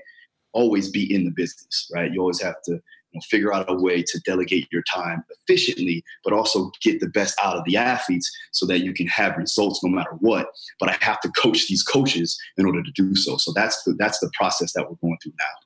always 0.53 0.89
be 0.89 1.13
in 1.13 1.25
the 1.25 1.31
business, 1.31 1.89
right? 1.93 2.11
You 2.11 2.21
always 2.21 2.41
have 2.41 2.61
to 2.63 2.71
you 2.71 2.81
know, 3.13 3.21
figure 3.29 3.53
out 3.53 3.69
a 3.69 3.75
way 3.75 4.01
to 4.01 4.19
delegate 4.25 4.67
your 4.71 4.83
time 4.83 5.23
efficiently, 5.29 6.03
but 6.23 6.33
also 6.33 6.71
get 6.81 6.99
the 6.99 7.09
best 7.09 7.37
out 7.43 7.57
of 7.57 7.63
the 7.65 7.77
athletes 7.77 8.31
so 8.51 8.65
that 8.65 8.79
you 8.79 8.93
can 8.93 9.07
have 9.07 9.37
results 9.37 9.83
no 9.83 9.89
matter 9.89 10.11
what. 10.19 10.47
But 10.79 10.89
I 10.89 10.97
have 11.01 11.19
to 11.21 11.31
coach 11.41 11.67
these 11.67 11.83
coaches 11.83 12.37
in 12.57 12.65
order 12.65 12.81
to 12.81 12.91
do 12.91 13.15
so. 13.15 13.37
So 13.37 13.51
that's 13.53 13.83
the 13.83 13.93
that's 13.93 14.19
the 14.19 14.31
process 14.37 14.73
that 14.73 14.89
we're 14.89 14.97
going 15.01 15.17
through 15.21 15.33
now. 15.39 15.64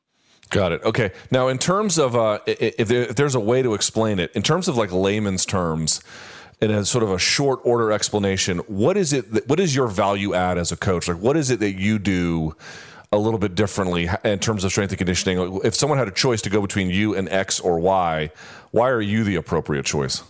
Got 0.49 0.71
it. 0.71 0.83
Okay. 0.83 1.12
Now, 1.29 1.47
in 1.47 1.59
terms 1.59 1.99
of 1.99 2.15
uh, 2.15 2.39
if, 2.47 2.89
if, 2.89 3.15
there's 3.15 3.35
a 3.35 3.39
way 3.39 3.62
to 3.62 3.75
explain 3.75 4.19
it, 4.19 4.31
in 4.33 4.41
terms 4.41 4.67
of 4.67 4.77
like 4.77 4.91
layman's 4.91 5.45
terms, 5.45 6.01
in 6.62 6.71
a 6.71 6.83
sort 6.83 7.03
of 7.03 7.12
a 7.12 7.19
short 7.19 7.59
order 7.63 7.91
explanation, 7.91 8.59
what 8.67 8.97
is 8.97 9.13
it? 9.13 9.31
That, 9.31 9.47
what 9.47 9.59
is 9.59 9.75
your 9.75 9.88
value 9.88 10.33
add 10.33 10.57
as 10.57 10.71
a 10.71 10.77
coach? 10.77 11.07
Like, 11.07 11.17
what 11.17 11.38
is 11.38 11.51
it 11.51 11.59
that 11.59 11.73
you 11.73 11.99
do 11.99 12.55
a 13.12 13.17
little 13.17 13.39
bit 13.39 13.55
differently 13.55 14.09
in 14.23 14.39
terms 14.39 14.63
of 14.63 14.71
strength 14.71 14.91
and 14.91 14.97
conditioning? 14.97 15.62
If 15.63 15.75
someone 15.75 15.99
had 15.99 16.07
a 16.07 16.12
choice 16.12 16.41
to 16.41 16.49
go 16.49 16.62
between 16.62 16.89
you 16.89 17.15
and 17.15 17.29
X 17.29 17.59
or 17.59 17.79
Y, 17.79 18.31
why 18.71 18.89
are 18.89 19.01
you 19.01 19.23
the 19.23 19.35
appropriate 19.35 19.85
choice? 19.85 20.23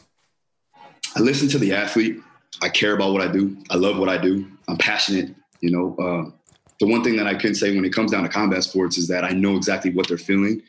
I 1.16 1.22
listen 1.22 1.48
to 1.50 1.58
the 1.58 1.74
athlete. 1.74 2.22
I 2.62 2.70
care 2.70 2.94
about 2.94 3.14
what 3.14 3.22
I 3.22 3.32
do. 3.32 3.58
I 3.70 3.78
love 3.78 3.98
what 3.98 4.10
I 4.10 4.18
do. 4.18 4.46
I'm 4.68 4.78
passionate. 4.78 5.34
You 5.62 5.72
know, 5.72 5.96
uh, 5.98 6.32
the 6.80 6.88
one 6.88 7.04
thing 7.04 7.18
that 7.18 7.28
I 7.28 7.36
can 7.36 7.54
say 7.54 7.76
when 7.76 7.86
it 7.86 7.94
comes 7.94 8.12
down 8.12 8.24
to 8.24 8.30
combat 8.30 8.64
sports 8.64 8.98
is 8.98 9.08
that 9.10 9.24
I 9.24 9.32
know 9.32 9.56
exactly 9.56 9.92
what 9.92 10.08
they're 10.08 10.18
feeling 10.18 10.62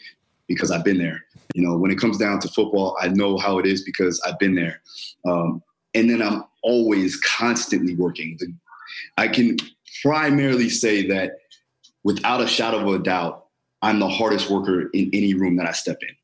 because 0.49 0.71
I've 0.71 0.85
been 0.85 0.99
there. 0.99 1.25
You 1.55 1.63
know, 1.63 1.77
when 1.77 1.91
it 1.91 1.99
comes 1.99 2.19
down 2.19 2.41
to 2.41 2.49
football, 2.49 2.97
I 3.01 3.09
know 3.09 3.39
how 3.39 3.59
it 3.59 3.67
is 3.67 3.83
because 3.85 4.21
I've 4.27 4.39
been 4.39 4.55
there. 4.55 4.81
Um, 5.25 5.63
and 5.95 6.11
then 6.11 6.21
I'm 6.23 6.45
always 6.63 7.17
constantly 7.21 7.95
working. 7.95 8.39
I 9.17 9.29
can 9.29 9.57
primarily 10.03 10.69
say 10.69 11.07
that 11.09 11.39
without 12.03 12.41
a 12.41 12.47
shadow 12.47 12.79
of 12.79 13.01
a 13.01 13.03
doubt, 13.03 13.47
I'm 13.83 14.01
the 14.01 14.09
hardest 14.09 14.51
worker 14.51 14.91
in 14.93 15.11
any 15.13 15.35
room 15.35 15.57
that 15.57 15.67
I 15.67 15.73
step 15.73 15.99
in. 16.03 16.15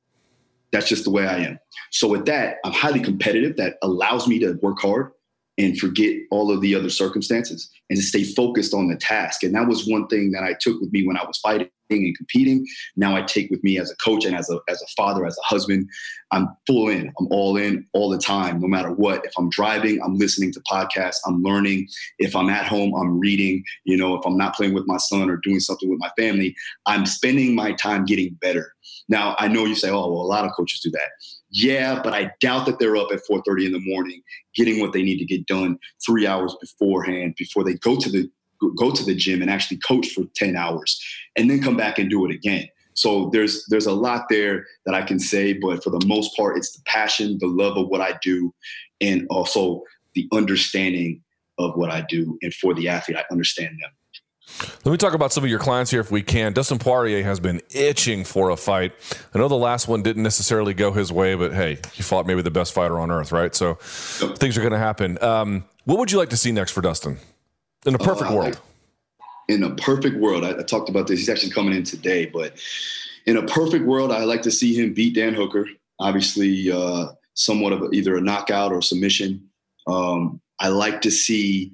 That's 0.72 0.88
just 0.88 1.04
the 1.04 1.10
way 1.10 1.26
I 1.26 1.38
am. 1.38 1.58
So 1.90 2.08
with 2.08 2.26
that, 2.26 2.56
I'm 2.64 2.72
highly 2.72 3.00
competitive. 3.00 3.56
That 3.56 3.76
allows 3.82 4.26
me 4.26 4.38
to 4.40 4.54
work 4.62 4.80
hard 4.80 5.12
and 5.58 5.78
forget 5.78 6.14
all 6.30 6.50
of 6.50 6.60
the 6.60 6.74
other 6.74 6.90
circumstances 6.90 7.70
and 7.88 7.98
stay 7.98 8.24
focused 8.24 8.74
on 8.74 8.88
the 8.88 8.96
task. 8.96 9.42
And 9.42 9.54
that 9.54 9.68
was 9.68 9.86
one 9.86 10.06
thing 10.08 10.32
that 10.32 10.42
I 10.42 10.54
took 10.60 10.80
with 10.80 10.92
me 10.92 11.06
when 11.06 11.16
I 11.16 11.24
was 11.24 11.38
fighting 11.38 11.68
and 11.90 12.16
competing. 12.16 12.66
Now 12.96 13.16
I 13.16 13.22
take 13.22 13.50
with 13.50 13.62
me 13.62 13.78
as 13.78 13.90
a 13.90 13.96
coach 13.96 14.24
and 14.24 14.36
as 14.36 14.50
a 14.50 14.58
as 14.68 14.82
a 14.82 14.86
father, 14.96 15.24
as 15.24 15.36
a 15.38 15.46
husband. 15.46 15.88
I'm 16.32 16.48
full 16.66 16.88
in. 16.88 17.12
I'm 17.18 17.28
all 17.30 17.56
in 17.56 17.86
all 17.92 18.10
the 18.10 18.18
time, 18.18 18.60
no 18.60 18.66
matter 18.66 18.90
what. 18.90 19.24
If 19.24 19.32
I'm 19.38 19.48
driving, 19.50 20.00
I'm 20.04 20.18
listening 20.18 20.52
to 20.54 20.60
podcasts. 20.60 21.18
I'm 21.26 21.42
learning. 21.42 21.88
If 22.18 22.34
I'm 22.34 22.50
at 22.50 22.66
home, 22.66 22.94
I'm 22.94 23.18
reading. 23.20 23.62
You 23.84 23.96
know, 23.96 24.16
if 24.16 24.26
I'm 24.26 24.36
not 24.36 24.56
playing 24.56 24.74
with 24.74 24.86
my 24.86 24.96
son 24.96 25.30
or 25.30 25.36
doing 25.36 25.60
something 25.60 25.88
with 25.88 26.00
my 26.00 26.10
family, 26.18 26.56
I'm 26.86 27.06
spending 27.06 27.54
my 27.54 27.72
time 27.72 28.04
getting 28.04 28.34
better. 28.40 28.72
Now 29.08 29.36
I 29.38 29.48
know 29.48 29.64
you 29.64 29.76
say, 29.76 29.90
oh, 29.90 30.12
well, 30.12 30.22
a 30.22 30.26
lot 30.26 30.44
of 30.44 30.50
coaches 30.56 30.80
do 30.80 30.90
that. 30.90 31.10
Yeah, 31.58 32.02
but 32.04 32.12
I 32.12 32.32
doubt 32.40 32.66
that 32.66 32.78
they're 32.78 32.98
up 32.98 33.08
at 33.12 33.20
4:30 33.26 33.64
in 33.64 33.72
the 33.72 33.80
morning 33.80 34.22
getting 34.54 34.78
what 34.78 34.92
they 34.92 35.02
need 35.02 35.16
to 35.18 35.24
get 35.24 35.46
done 35.46 35.78
three 36.04 36.26
hours 36.26 36.54
beforehand 36.60 37.34
before 37.38 37.64
they 37.64 37.74
go 37.74 37.96
to 37.96 38.10
the 38.10 38.30
go 38.76 38.90
to 38.90 39.04
the 39.04 39.14
gym 39.14 39.40
and 39.40 39.50
actually 39.50 39.78
coach 39.78 40.08
for 40.08 40.24
10 40.34 40.54
hours 40.54 41.02
and 41.34 41.50
then 41.50 41.62
come 41.62 41.76
back 41.76 41.98
and 41.98 42.10
do 42.10 42.26
it 42.26 42.30
again. 42.30 42.68
So 42.92 43.30
there's 43.32 43.64
there's 43.70 43.86
a 43.86 43.94
lot 43.94 44.26
there 44.28 44.66
that 44.84 44.94
I 44.94 45.00
can 45.00 45.18
say, 45.18 45.54
but 45.54 45.82
for 45.82 45.88
the 45.88 46.04
most 46.06 46.36
part, 46.36 46.58
it's 46.58 46.72
the 46.72 46.82
passion, 46.84 47.38
the 47.40 47.46
love 47.46 47.78
of 47.78 47.88
what 47.88 48.02
I 48.02 48.18
do, 48.22 48.52
and 49.00 49.26
also 49.30 49.82
the 50.14 50.28
understanding 50.32 51.22
of 51.58 51.74
what 51.74 51.90
I 51.90 52.02
do. 52.02 52.38
And 52.42 52.52
for 52.52 52.74
the 52.74 52.88
athlete, 52.88 53.16
I 53.16 53.24
understand 53.30 53.78
them. 53.82 53.90
Let 54.84 54.92
me 54.92 54.96
talk 54.96 55.14
about 55.14 55.32
some 55.32 55.44
of 55.44 55.50
your 55.50 55.58
clients 55.58 55.90
here 55.90 56.00
if 56.00 56.10
we 56.10 56.22
can. 56.22 56.52
Dustin 56.52 56.78
Poirier 56.78 57.22
has 57.24 57.40
been 57.40 57.60
itching 57.70 58.24
for 58.24 58.50
a 58.50 58.56
fight. 58.56 58.92
I 59.34 59.38
know 59.38 59.48
the 59.48 59.56
last 59.56 59.88
one 59.88 60.02
didn't 60.02 60.22
necessarily 60.22 60.72
go 60.72 60.92
his 60.92 61.12
way, 61.12 61.34
but 61.34 61.52
hey, 61.52 61.78
he 61.92 62.02
fought 62.02 62.26
maybe 62.26 62.42
the 62.42 62.50
best 62.50 62.72
fighter 62.72 62.98
on 62.98 63.10
earth, 63.10 63.32
right? 63.32 63.54
So 63.54 63.78
yep. 64.20 64.38
things 64.38 64.56
are 64.56 64.60
going 64.60 64.72
to 64.72 64.78
happen. 64.78 65.22
Um, 65.22 65.64
what 65.84 65.98
would 65.98 66.12
you 66.12 66.18
like 66.18 66.30
to 66.30 66.36
see 66.36 66.52
next 66.52 66.72
for 66.72 66.80
Dustin 66.80 67.18
in 67.84 67.94
a 67.94 67.98
perfect 67.98 68.30
uh, 68.30 68.34
world? 68.34 68.54
Like, 68.54 68.58
in 69.48 69.62
a 69.62 69.74
perfect 69.74 70.16
world, 70.16 70.44
I, 70.44 70.58
I, 70.58 70.62
talked 70.62 70.88
about 70.88 71.06
this. 71.06 71.20
He's 71.20 71.28
actually 71.28 71.52
coming 71.52 71.74
in 71.74 71.84
today, 71.84 72.26
but 72.26 72.56
in 73.26 73.36
a 73.36 73.42
perfect 73.42 73.84
world, 73.84 74.10
I 74.10 74.24
like 74.24 74.42
to 74.42 74.50
see 74.50 74.74
him 74.74 74.94
beat 74.94 75.14
Dan 75.14 75.34
Hooker. 75.34 75.68
Obviously, 75.98 76.70
uh, 76.70 77.08
somewhat 77.34 77.72
of 77.72 77.82
a, 77.82 77.90
either 77.92 78.16
a 78.16 78.20
knockout 78.20 78.72
or 78.72 78.82
submission. 78.82 79.48
Um, 79.86 80.40
I 80.58 80.68
like 80.68 81.00
to 81.02 81.10
see 81.10 81.72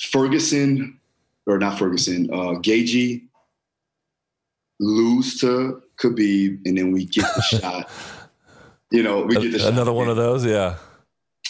Ferguson 0.00 0.98
or 1.46 1.58
not 1.58 1.78
Ferguson, 1.78 2.28
uh, 2.32 2.58
Gaethje 2.60 3.26
lose 4.80 5.38
to 5.40 5.82
Khabib, 6.02 6.60
and 6.64 6.76
then 6.76 6.92
we 6.92 7.06
get 7.06 7.26
the 7.34 7.42
shot. 7.60 7.90
You 8.90 9.02
know, 9.02 9.22
we 9.22 9.34
get 9.34 9.58
the 9.58 9.68
another 9.68 9.90
shot. 9.90 9.94
one 9.94 10.08
of 10.08 10.16
those, 10.16 10.44
yeah. 10.44 10.76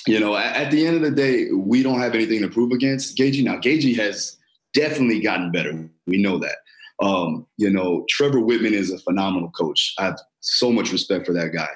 You 0.06 0.20
know, 0.20 0.36
at, 0.36 0.56
at, 0.56 0.70
the 0.70 0.86
end 0.86 0.96
of 0.96 1.02
the 1.02 1.10
day, 1.10 1.50
we 1.50 1.82
don't 1.82 2.00
have 2.00 2.14
anything 2.14 2.42
to 2.42 2.48
prove 2.48 2.72
against 2.72 3.16
Gaethje. 3.16 3.42
Now, 3.42 3.56
Gaethje 3.56 3.96
has 3.96 4.36
definitely 4.74 5.20
gotten 5.20 5.50
better. 5.50 5.88
We 6.06 6.20
know 6.20 6.38
that. 6.38 6.56
Um, 7.02 7.46
you 7.56 7.70
know, 7.70 8.04
Trevor 8.08 8.38
Wittman 8.38 8.72
is 8.72 8.90
a 8.90 8.98
phenomenal 8.98 9.50
coach. 9.50 9.94
I 9.98 10.04
have 10.04 10.20
so 10.40 10.70
much 10.70 10.92
respect 10.92 11.26
for 11.26 11.32
that 11.32 11.52
guy. 11.54 11.70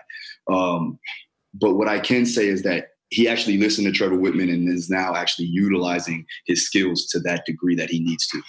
Um, 0.52 0.98
but 1.54 1.74
what 1.74 1.88
I 1.88 1.98
can 1.98 2.26
say 2.26 2.48
is 2.48 2.62
that 2.62 2.90
he 3.10 3.28
actually 3.28 3.58
listened 3.58 3.86
to 3.86 3.92
Trevor 3.92 4.16
Wittman 4.16 4.52
and 4.52 4.68
is 4.68 4.90
now 4.90 5.14
actually 5.14 5.46
utilizing 5.46 6.26
his 6.46 6.64
skills 6.66 7.06
to 7.06 7.20
that 7.20 7.46
degree 7.46 7.74
that 7.76 7.90
he 7.90 8.00
needs 8.00 8.26
to. 8.28 8.42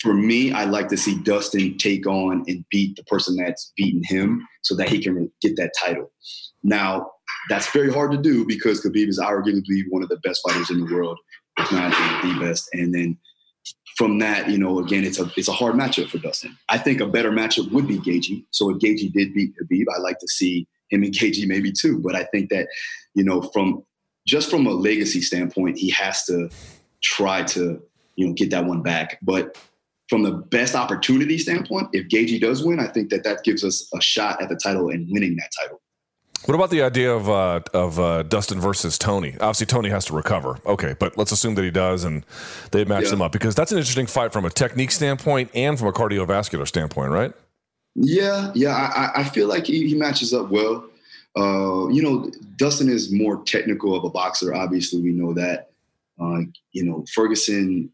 For 0.00 0.14
me, 0.14 0.52
I 0.52 0.64
like 0.64 0.88
to 0.88 0.96
see 0.96 1.20
Dustin 1.22 1.78
take 1.78 2.06
on 2.06 2.44
and 2.46 2.64
beat 2.70 2.96
the 2.96 3.04
person 3.04 3.36
that's 3.36 3.72
beaten 3.76 4.02
him 4.04 4.46
so 4.62 4.74
that 4.76 4.88
he 4.88 4.98
can 4.98 5.30
get 5.40 5.56
that 5.56 5.72
title. 5.78 6.12
Now, 6.62 7.10
that's 7.48 7.70
very 7.70 7.92
hard 7.92 8.10
to 8.12 8.18
do 8.18 8.44
because 8.46 8.84
Khabib 8.84 9.08
is 9.08 9.20
arguably 9.20 9.82
one 9.90 10.02
of 10.02 10.08
the 10.08 10.18
best 10.18 10.40
fighters 10.46 10.70
in 10.70 10.84
the 10.84 10.92
world, 10.92 11.18
if 11.58 11.70
not 11.70 11.92
the 12.22 12.40
best. 12.40 12.68
And 12.72 12.94
then 12.94 13.18
from 13.96 14.18
that, 14.18 14.50
you 14.50 14.58
know, 14.58 14.78
again, 14.78 15.04
it's 15.04 15.20
a 15.20 15.30
it's 15.36 15.48
a 15.48 15.52
hard 15.52 15.74
matchup 15.74 16.08
for 16.08 16.18
Dustin. 16.18 16.56
I 16.68 16.78
think 16.78 17.00
a 17.00 17.06
better 17.06 17.30
matchup 17.30 17.70
would 17.70 17.86
be 17.86 17.98
Gaethje. 17.98 18.44
So 18.50 18.70
if 18.70 18.78
Gaethje 18.78 19.12
did 19.12 19.34
beat 19.34 19.54
Khabib, 19.56 19.84
I 19.94 20.00
like 20.00 20.18
to 20.18 20.28
see 20.28 20.66
him 20.94 21.02
and 21.02 21.12
Gaethje 21.12 21.46
maybe 21.46 21.72
too. 21.72 21.98
But 21.98 22.14
I 22.14 22.24
think 22.24 22.50
that, 22.50 22.68
you 23.14 23.24
know, 23.24 23.42
from 23.52 23.84
just 24.26 24.50
from 24.50 24.66
a 24.66 24.70
legacy 24.70 25.20
standpoint, 25.20 25.78
he 25.78 25.90
has 25.90 26.24
to 26.26 26.48
try 27.02 27.42
to, 27.42 27.82
you 28.16 28.26
know, 28.26 28.32
get 28.32 28.50
that 28.50 28.64
one 28.64 28.82
back. 28.82 29.18
But 29.22 29.58
from 30.08 30.22
the 30.22 30.32
best 30.32 30.74
opportunity 30.74 31.38
standpoint, 31.38 31.88
if 31.92 32.08
Gaethje 32.08 32.40
does 32.40 32.64
win, 32.64 32.80
I 32.80 32.86
think 32.86 33.10
that 33.10 33.24
that 33.24 33.42
gives 33.44 33.64
us 33.64 33.88
a 33.94 34.00
shot 34.00 34.40
at 34.40 34.48
the 34.48 34.56
title 34.56 34.90
and 34.90 35.06
winning 35.10 35.36
that 35.36 35.50
title. 35.60 35.80
What 36.46 36.54
about 36.54 36.68
the 36.68 36.82
idea 36.82 37.10
of 37.10 37.30
uh, 37.30 37.60
of 37.72 37.98
uh, 37.98 38.22
Dustin 38.24 38.60
versus 38.60 38.98
Tony? 38.98 39.32
Obviously, 39.40 39.64
Tony 39.64 39.88
has 39.88 40.04
to 40.06 40.12
recover. 40.12 40.58
Okay, 40.66 40.94
but 40.98 41.16
let's 41.16 41.32
assume 41.32 41.54
that 41.54 41.64
he 41.64 41.70
does, 41.70 42.04
and 42.04 42.24
they 42.70 42.84
match 42.84 43.04
yeah. 43.04 43.10
them 43.10 43.22
up 43.22 43.32
because 43.32 43.54
that's 43.54 43.72
an 43.72 43.78
interesting 43.78 44.06
fight 44.06 44.30
from 44.30 44.44
a 44.44 44.50
technique 44.50 44.90
standpoint 44.90 45.50
and 45.54 45.78
from 45.78 45.88
a 45.88 45.92
cardiovascular 45.92 46.68
standpoint, 46.68 47.12
right? 47.12 47.32
Yeah, 47.94 48.50
yeah, 48.54 48.74
I, 48.74 49.20
I 49.20 49.24
feel 49.24 49.48
like 49.48 49.66
he, 49.66 49.86
he 49.86 49.94
matches 49.94 50.32
up 50.34 50.50
well. 50.50 50.88
Uh, 51.36 51.88
you 51.88 52.02
know, 52.02 52.30
Dustin 52.56 52.88
is 52.88 53.12
more 53.12 53.42
technical 53.44 53.94
of 53.96 54.04
a 54.04 54.10
boxer. 54.10 54.54
Obviously, 54.54 55.00
we 55.00 55.12
know 55.12 55.32
that. 55.34 55.70
Uh, 56.20 56.42
you 56.72 56.84
know, 56.84 57.04
Ferguson, 57.12 57.90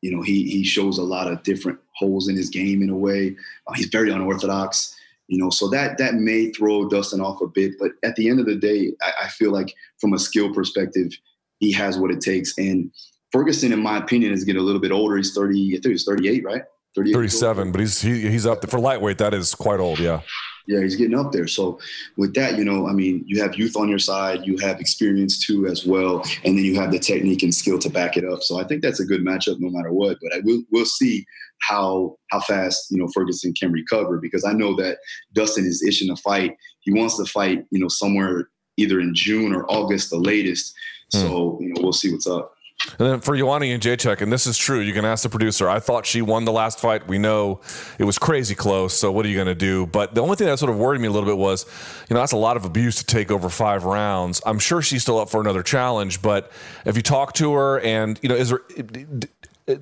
you 0.00 0.14
know, 0.14 0.22
he 0.22 0.48
he 0.48 0.62
shows 0.62 0.98
a 0.98 1.02
lot 1.02 1.30
of 1.30 1.42
different 1.42 1.78
holes 1.94 2.28
in 2.28 2.36
his 2.36 2.48
game 2.48 2.82
in 2.82 2.90
a 2.90 2.96
way. 2.96 3.36
Uh, 3.66 3.72
he's 3.74 3.86
very 3.86 4.10
unorthodox. 4.10 4.94
You 5.28 5.38
know, 5.38 5.50
so 5.50 5.68
that 5.70 5.98
that 5.98 6.14
may 6.14 6.50
throw 6.50 6.88
Dustin 6.88 7.20
off 7.20 7.40
a 7.40 7.48
bit, 7.48 7.72
but 7.80 7.90
at 8.04 8.14
the 8.14 8.28
end 8.28 8.38
of 8.38 8.46
the 8.46 8.54
day, 8.54 8.92
I, 9.02 9.24
I 9.24 9.28
feel 9.28 9.50
like 9.50 9.74
from 10.00 10.12
a 10.12 10.18
skill 10.18 10.54
perspective, 10.54 11.10
he 11.58 11.72
has 11.72 11.98
what 11.98 12.12
it 12.12 12.20
takes. 12.20 12.56
And 12.56 12.92
Ferguson, 13.32 13.72
in 13.72 13.82
my 13.82 13.98
opinion, 13.98 14.32
is 14.32 14.44
getting 14.44 14.62
a 14.62 14.64
little 14.64 14.80
bit 14.80 14.92
older. 14.92 15.16
He's 15.16 15.34
thirty. 15.34 15.70
I 15.70 15.80
think 15.80 15.86
he's 15.86 16.04
thirty-eight, 16.04 16.44
right? 16.44 16.62
37, 17.04 17.72
but 17.72 17.80
he's 17.80 18.00
he, 18.00 18.28
he's 18.28 18.46
up 18.46 18.60
there. 18.60 18.68
for 18.68 18.80
lightweight. 18.80 19.18
That 19.18 19.34
is 19.34 19.54
quite 19.54 19.80
old. 19.80 19.98
Yeah. 19.98 20.20
Yeah, 20.68 20.80
he's 20.80 20.96
getting 20.96 21.16
up 21.16 21.30
there. 21.30 21.46
So 21.46 21.78
with 22.16 22.34
that, 22.34 22.58
you 22.58 22.64
know, 22.64 22.88
I 22.88 22.92
mean, 22.92 23.22
you 23.24 23.40
have 23.40 23.54
youth 23.54 23.76
on 23.76 23.88
your 23.88 24.00
side, 24.00 24.44
you 24.44 24.58
have 24.58 24.80
experience 24.80 25.46
too 25.46 25.66
as 25.66 25.86
well, 25.86 26.24
and 26.44 26.58
then 26.58 26.64
you 26.64 26.74
have 26.80 26.90
the 26.90 26.98
technique 26.98 27.44
and 27.44 27.54
skill 27.54 27.78
to 27.78 27.88
back 27.88 28.16
it 28.16 28.24
up. 28.24 28.42
So 28.42 28.58
I 28.58 28.64
think 28.64 28.82
that's 28.82 28.98
a 28.98 29.04
good 29.04 29.20
matchup 29.20 29.60
no 29.60 29.70
matter 29.70 29.92
what. 29.92 30.18
But 30.20 30.34
I 30.34 30.40
will 30.42 30.62
we'll 30.72 30.84
see 30.84 31.24
how 31.60 32.16
how 32.30 32.40
fast 32.40 32.90
you 32.90 32.98
know 32.98 33.08
Ferguson 33.14 33.52
can 33.54 33.70
recover 33.70 34.18
because 34.18 34.44
I 34.44 34.52
know 34.52 34.74
that 34.76 34.98
Dustin 35.34 35.64
is 35.64 35.84
itching 35.86 36.14
to 36.14 36.20
fight. 36.20 36.56
He 36.80 36.92
wants 36.92 37.16
to 37.18 37.26
fight, 37.26 37.64
you 37.70 37.78
know, 37.78 37.88
somewhere 37.88 38.48
either 38.76 39.00
in 39.00 39.14
June 39.14 39.54
or 39.54 39.70
August, 39.70 40.10
the 40.10 40.18
latest. 40.18 40.74
Hmm. 41.12 41.20
So 41.20 41.58
you 41.60 41.68
know, 41.74 41.82
we'll 41.82 41.92
see 41.92 42.10
what's 42.10 42.26
up. 42.26 42.55
And 42.98 43.08
then 43.08 43.20
for 43.20 43.36
Joanna 43.36 43.66
Jędrzejczyk, 43.66 44.20
and 44.20 44.32
this 44.32 44.46
is 44.46 44.56
true, 44.56 44.80
you 44.80 44.92
can 44.92 45.04
ask 45.04 45.22
the 45.22 45.28
producer. 45.28 45.68
I 45.68 45.80
thought 45.80 46.06
she 46.06 46.22
won 46.22 46.44
the 46.44 46.52
last 46.52 46.78
fight. 46.78 47.06
We 47.08 47.18
know 47.18 47.60
it 47.98 48.04
was 48.04 48.18
crazy 48.18 48.54
close. 48.54 48.94
So 48.94 49.10
what 49.10 49.26
are 49.26 49.28
you 49.28 49.34
going 49.34 49.48
to 49.48 49.54
do? 49.54 49.86
But 49.86 50.14
the 50.14 50.22
only 50.22 50.36
thing 50.36 50.46
that 50.46 50.58
sort 50.58 50.70
of 50.70 50.78
worried 50.78 51.00
me 51.00 51.08
a 51.08 51.10
little 51.10 51.28
bit 51.28 51.36
was, 51.36 51.66
you 52.08 52.14
know, 52.14 52.20
that's 52.20 52.32
a 52.32 52.38
lot 52.38 52.56
of 52.56 52.64
abuse 52.64 52.96
to 52.96 53.04
take 53.04 53.30
over 53.30 53.48
five 53.48 53.84
rounds. 53.84 54.40
I'm 54.46 54.58
sure 54.58 54.82
she's 54.82 55.02
still 55.02 55.18
up 55.18 55.30
for 55.30 55.40
another 55.40 55.62
challenge. 55.62 56.22
But 56.22 56.52
if 56.84 56.96
you 56.96 57.02
talk 57.02 57.34
to 57.34 57.52
her, 57.54 57.80
and 57.80 58.18
you 58.22 58.28
know, 58.28 58.34
is 58.34 58.50
there? 58.50 59.78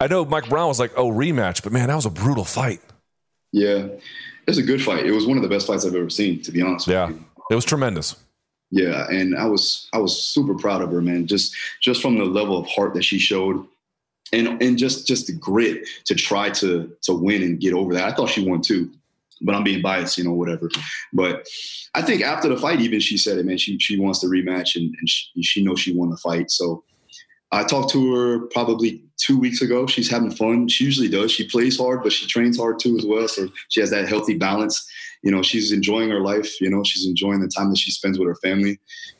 I 0.00 0.06
know 0.06 0.24
Mike 0.24 0.48
Brown 0.48 0.68
was 0.68 0.78
like, 0.78 0.92
"Oh, 0.96 1.10
rematch," 1.10 1.62
but 1.62 1.72
man, 1.72 1.88
that 1.88 1.96
was 1.96 2.06
a 2.06 2.10
brutal 2.10 2.44
fight. 2.44 2.80
Yeah, 3.52 3.76
it 3.78 4.00
was 4.46 4.58
a 4.58 4.62
good 4.62 4.80
fight. 4.82 5.04
It 5.04 5.12
was 5.12 5.26
one 5.26 5.36
of 5.36 5.42
the 5.42 5.48
best 5.48 5.66
fights 5.66 5.84
I've 5.84 5.94
ever 5.94 6.10
seen, 6.10 6.40
to 6.42 6.52
be 6.52 6.62
honest. 6.62 6.86
Yeah, 6.86 7.10
it 7.50 7.54
was 7.54 7.64
tremendous. 7.64 8.16
Yeah, 8.70 9.06
and 9.10 9.36
I 9.36 9.46
was 9.46 9.88
I 9.92 9.98
was 9.98 10.22
super 10.22 10.54
proud 10.54 10.82
of 10.82 10.92
her, 10.92 11.00
man. 11.00 11.26
Just 11.26 11.54
just 11.80 12.02
from 12.02 12.18
the 12.18 12.24
level 12.24 12.58
of 12.58 12.66
heart 12.66 12.94
that 12.94 13.04
she 13.04 13.18
showed, 13.18 13.66
and 14.32 14.60
and 14.62 14.76
just 14.76 15.06
just 15.06 15.26
the 15.26 15.32
grit 15.32 15.88
to 16.04 16.14
try 16.14 16.50
to 16.50 16.90
to 17.02 17.14
win 17.14 17.42
and 17.42 17.60
get 17.60 17.72
over 17.72 17.94
that. 17.94 18.12
I 18.12 18.14
thought 18.14 18.28
she 18.28 18.46
won 18.46 18.60
too, 18.60 18.90
but 19.40 19.54
I'm 19.54 19.64
being 19.64 19.80
biased, 19.80 20.18
you 20.18 20.24
know, 20.24 20.34
whatever. 20.34 20.68
But 21.14 21.46
I 21.94 22.02
think 22.02 22.22
after 22.22 22.48
the 22.48 22.58
fight, 22.58 22.80
even 22.80 23.00
she 23.00 23.16
said 23.16 23.38
it, 23.38 23.46
man. 23.46 23.56
She 23.56 23.78
she 23.78 23.98
wants 23.98 24.20
to 24.20 24.26
rematch, 24.26 24.76
and, 24.76 24.94
and 24.98 25.08
she, 25.08 25.42
she 25.42 25.64
knows 25.64 25.80
she 25.80 25.94
won 25.94 26.10
the 26.10 26.18
fight. 26.18 26.50
So 26.50 26.84
I 27.52 27.64
talked 27.64 27.90
to 27.92 28.14
her 28.14 28.40
probably 28.48 29.02
two 29.16 29.38
weeks 29.38 29.62
ago. 29.62 29.86
She's 29.86 30.10
having 30.10 30.30
fun. 30.30 30.68
She 30.68 30.84
usually 30.84 31.08
does. 31.08 31.32
She 31.32 31.48
plays 31.48 31.78
hard, 31.78 32.02
but 32.02 32.12
she 32.12 32.26
trains 32.26 32.58
hard 32.58 32.78
too 32.78 32.98
as 32.98 33.06
well. 33.06 33.26
So 33.28 33.48
she 33.70 33.80
has 33.80 33.90
that 33.90 34.08
healthy 34.08 34.36
balance 34.36 34.86
you 35.22 35.30
know, 35.30 35.42
she's 35.42 35.72
enjoying 35.72 36.10
her 36.10 36.20
life. 36.20 36.60
You 36.60 36.70
know, 36.70 36.82
she's 36.84 37.06
enjoying 37.06 37.40
the 37.40 37.48
time 37.48 37.70
that 37.70 37.78
she 37.78 37.90
spends 37.90 38.18
with 38.18 38.28
her 38.28 38.36
family. 38.36 38.78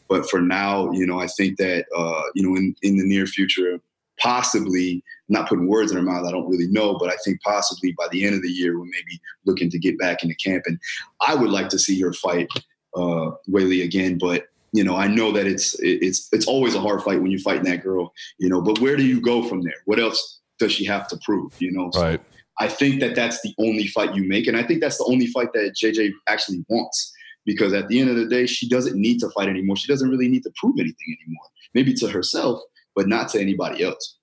But 0.08 0.28
for 0.30 0.40
now, 0.40 0.90
you 0.92 1.06
know, 1.06 1.20
I 1.20 1.26
think 1.26 1.58
that 1.58 1.86
uh, 1.96 2.22
you 2.34 2.48
know, 2.48 2.56
in 2.56 2.74
in 2.82 2.96
the 2.96 3.06
near 3.06 3.26
future, 3.26 3.80
possibly 4.20 5.02
not 5.28 5.48
putting 5.48 5.68
words 5.68 5.90
in 5.90 5.96
her 5.96 6.02
mouth, 6.02 6.26
I 6.26 6.30
don't 6.30 6.48
really 6.48 6.68
know, 6.68 6.96
but 6.98 7.10
I 7.10 7.16
think 7.24 7.40
possibly 7.42 7.92
by 7.92 8.08
the 8.10 8.24
end 8.24 8.34
of 8.34 8.42
the 8.42 8.48
year, 8.48 8.78
we're 8.78 8.86
maybe 8.86 9.20
looking 9.46 9.70
to 9.70 9.78
get 9.78 9.98
back 9.98 10.22
into 10.22 10.34
camp. 10.36 10.64
And 10.66 10.78
I 11.20 11.34
would 11.34 11.50
like 11.50 11.68
to 11.70 11.78
see 11.78 12.00
her 12.00 12.12
fight 12.12 12.48
uh, 12.96 13.32
Weili 13.48 13.84
again, 13.84 14.18
but 14.18 14.46
you 14.72 14.84
know, 14.84 14.96
I 14.96 15.06
know 15.06 15.32
that 15.32 15.46
it's 15.46 15.76
it's 15.80 16.28
it's 16.32 16.46
always 16.46 16.74
a 16.74 16.80
hard 16.80 17.02
fight 17.02 17.22
when 17.22 17.30
you're 17.30 17.40
fighting 17.40 17.64
that 17.64 17.82
girl, 17.82 18.12
you 18.38 18.48
know. 18.48 18.60
But 18.60 18.80
where 18.80 18.96
do 18.96 19.04
you 19.04 19.20
go 19.20 19.42
from 19.48 19.62
there? 19.62 19.80
What 19.86 19.98
else 19.98 20.40
does 20.58 20.72
she 20.72 20.84
have 20.84 21.08
to 21.08 21.18
prove? 21.24 21.52
You 21.58 21.72
know, 21.72 21.90
so, 21.92 22.02
right. 22.02 22.20
I 22.60 22.68
think 22.68 23.00
that 23.00 23.14
that's 23.14 23.40
the 23.42 23.54
only 23.58 23.86
fight 23.86 24.14
you 24.14 24.26
make, 24.26 24.46
and 24.46 24.56
I 24.56 24.62
think 24.62 24.80
that's 24.80 24.98
the 24.98 25.04
only 25.04 25.26
fight 25.28 25.52
that 25.54 25.74
JJ 25.82 26.12
actually 26.28 26.64
wants. 26.68 27.12
Because 27.46 27.72
at 27.72 27.88
the 27.88 27.98
end 27.98 28.10
of 28.10 28.16
the 28.16 28.26
day, 28.26 28.44
she 28.44 28.68
doesn't 28.68 29.00
need 29.00 29.20
to 29.20 29.30
fight 29.30 29.48
anymore. 29.48 29.76
She 29.76 29.90
doesn't 29.90 30.10
really 30.10 30.28
need 30.28 30.42
to 30.42 30.52
prove 30.56 30.74
anything 30.78 31.16
anymore. 31.22 31.44
Maybe 31.72 31.94
to 31.94 32.08
herself, 32.08 32.60
but 32.94 33.08
not 33.08 33.30
to 33.30 33.40
anybody 33.40 33.84
else. 33.84 34.18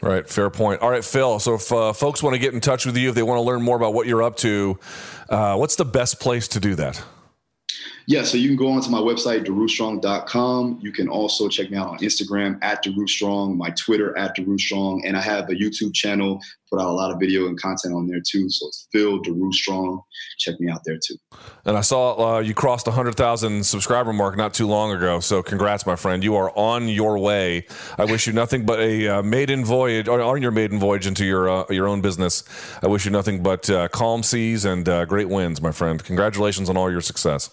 Right, 0.00 0.28
fair 0.28 0.48
point. 0.48 0.80
All 0.80 0.90
right, 0.90 1.04
Phil. 1.04 1.40
So 1.40 1.54
if 1.54 1.72
uh, 1.72 1.92
folks 1.92 2.22
want 2.22 2.34
to 2.34 2.38
get 2.38 2.54
in 2.54 2.60
touch 2.60 2.86
with 2.86 2.96
you, 2.96 3.08
if 3.08 3.16
they 3.16 3.24
want 3.24 3.38
to 3.38 3.42
learn 3.42 3.62
more 3.62 3.76
about 3.76 3.94
what 3.94 4.06
you're 4.06 4.22
up 4.22 4.36
to, 4.36 4.78
uh, 5.28 5.56
what's 5.56 5.74
the 5.74 5.84
best 5.84 6.20
place 6.20 6.46
to 6.48 6.60
do 6.60 6.76
that? 6.76 7.02
Yeah, 8.08 8.22
so 8.22 8.38
you 8.38 8.48
can 8.48 8.56
go 8.56 8.72
onto 8.72 8.88
my 8.88 9.00
website, 9.00 9.44
DaruStrong.com. 9.44 10.78
You 10.80 10.92
can 10.92 11.10
also 11.10 11.46
check 11.46 11.70
me 11.70 11.76
out 11.76 11.88
on 11.88 11.98
Instagram 11.98 12.58
at 12.62 12.82
DaruStrong, 12.82 13.54
my 13.54 13.68
Twitter 13.72 14.16
at 14.16 14.34
DaruStrong, 14.34 15.02
and 15.04 15.14
I 15.14 15.20
have 15.20 15.50
a 15.50 15.52
YouTube 15.52 15.92
channel, 15.92 16.40
put 16.70 16.80
out 16.80 16.88
a 16.88 16.92
lot 16.92 17.10
of 17.10 17.20
video 17.20 17.48
and 17.48 17.60
content 17.60 17.92
on 17.92 18.06
there 18.06 18.22
too. 18.26 18.48
So 18.48 18.68
it's 18.68 18.88
Phil 18.90 19.20
DaruStrong. 19.20 20.02
Check 20.38 20.58
me 20.58 20.70
out 20.70 20.80
there 20.86 20.96
too. 20.96 21.16
And 21.66 21.76
I 21.76 21.82
saw 21.82 22.36
uh, 22.36 22.38
you 22.38 22.54
crossed 22.54 22.86
the 22.86 22.92
100,000 22.92 23.66
subscriber 23.66 24.14
mark 24.14 24.38
not 24.38 24.54
too 24.54 24.66
long 24.66 24.90
ago. 24.90 25.20
So 25.20 25.42
congrats, 25.42 25.84
my 25.84 25.96
friend. 25.96 26.24
You 26.24 26.34
are 26.36 26.50
on 26.56 26.88
your 26.88 27.18
way. 27.18 27.66
I 27.98 28.06
wish 28.06 28.26
you 28.26 28.32
nothing 28.32 28.64
but 28.64 28.80
a 28.80 29.18
uh, 29.18 29.22
maiden 29.22 29.66
voyage, 29.66 30.08
or 30.08 30.22
on 30.22 30.40
your 30.40 30.52
maiden 30.52 30.78
voyage 30.78 31.06
into 31.06 31.26
your, 31.26 31.50
uh, 31.50 31.64
your 31.68 31.86
own 31.86 32.00
business. 32.00 32.42
I 32.82 32.86
wish 32.86 33.04
you 33.04 33.10
nothing 33.10 33.42
but 33.42 33.68
uh, 33.68 33.88
calm 33.88 34.22
seas 34.22 34.64
and 34.64 34.88
uh, 34.88 35.04
great 35.04 35.28
winds, 35.28 35.60
my 35.60 35.72
friend. 35.72 36.02
Congratulations 36.02 36.70
on 36.70 36.78
all 36.78 36.90
your 36.90 37.02
success. 37.02 37.50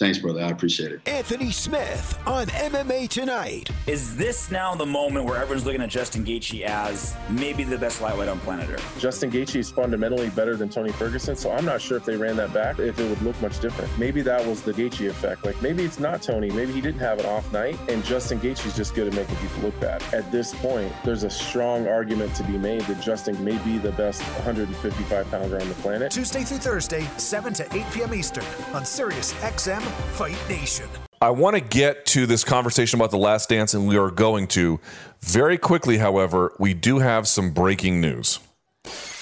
Thanks, 0.00 0.18
brother. 0.18 0.42
I 0.42 0.48
appreciate 0.48 0.90
it. 0.90 1.00
Anthony 1.06 1.52
Smith 1.52 2.18
on 2.26 2.46
MMA 2.48 3.08
Tonight. 3.08 3.70
Is 3.86 4.16
this 4.16 4.50
now 4.50 4.74
the 4.74 4.84
moment 4.84 5.24
where 5.24 5.36
everyone's 5.36 5.64
looking 5.64 5.80
at 5.82 5.88
Justin 5.88 6.24
Gaethje 6.24 6.62
as 6.62 7.14
maybe 7.30 7.62
the 7.62 7.78
best 7.78 8.02
lightweight 8.02 8.28
on 8.28 8.40
planet 8.40 8.68
Earth? 8.70 8.98
Justin 8.98 9.30
Gaethje 9.30 9.54
is 9.54 9.70
fundamentally 9.70 10.30
better 10.30 10.56
than 10.56 10.68
Tony 10.68 10.90
Ferguson, 10.90 11.36
so 11.36 11.52
I'm 11.52 11.64
not 11.64 11.80
sure 11.80 11.96
if 11.96 12.04
they 12.04 12.16
ran 12.16 12.36
that 12.38 12.52
back, 12.52 12.80
if 12.80 12.98
it 12.98 13.08
would 13.08 13.22
look 13.22 13.40
much 13.40 13.60
different. 13.60 13.96
Maybe 13.96 14.20
that 14.22 14.44
was 14.44 14.62
the 14.62 14.72
Gaethje 14.72 15.08
effect. 15.08 15.44
Like 15.44 15.62
maybe 15.62 15.84
it's 15.84 16.00
not 16.00 16.22
Tony. 16.22 16.50
Maybe 16.50 16.72
he 16.72 16.80
didn't 16.80 17.00
have 17.00 17.20
an 17.20 17.26
off 17.26 17.52
night, 17.52 17.78
and 17.88 18.04
Justin 18.04 18.40
Gaethje 18.40 18.66
is 18.66 18.74
just 18.74 18.96
good 18.96 19.06
at 19.06 19.14
making 19.14 19.36
people 19.36 19.62
look 19.62 19.78
bad. 19.78 20.02
At 20.12 20.32
this 20.32 20.52
point, 20.56 20.92
there's 21.04 21.22
a 21.22 21.30
strong 21.30 21.86
argument 21.86 22.34
to 22.34 22.42
be 22.42 22.58
made 22.58 22.80
that 22.82 23.00
Justin 23.00 23.42
may 23.44 23.58
be 23.58 23.78
the 23.78 23.92
best 23.92 24.22
155 24.22 25.30
pounder 25.30 25.60
on 25.60 25.68
the 25.68 25.74
planet. 25.76 26.10
Tuesday 26.10 26.42
through 26.42 26.58
Thursday, 26.58 27.08
7 27.16 27.54
to 27.54 27.76
8 27.76 27.84
p.m. 27.92 28.12
Eastern 28.12 28.44
on 28.72 28.84
Sirius 28.84 29.32
XM 29.34 29.83
Fight 30.12 30.38
Nation. 30.48 30.88
I 31.20 31.30
want 31.30 31.54
to 31.56 31.60
get 31.60 32.04
to 32.06 32.26
this 32.26 32.44
conversation 32.44 32.98
about 32.98 33.10
the 33.10 33.18
last 33.18 33.48
dance, 33.48 33.74
and 33.74 33.88
we 33.88 33.96
are 33.96 34.10
going 34.10 34.46
to. 34.48 34.78
Very 35.20 35.56
quickly, 35.56 35.98
however, 35.98 36.54
we 36.58 36.74
do 36.74 36.98
have 36.98 37.26
some 37.26 37.50
breaking 37.50 38.00
news. 38.00 38.40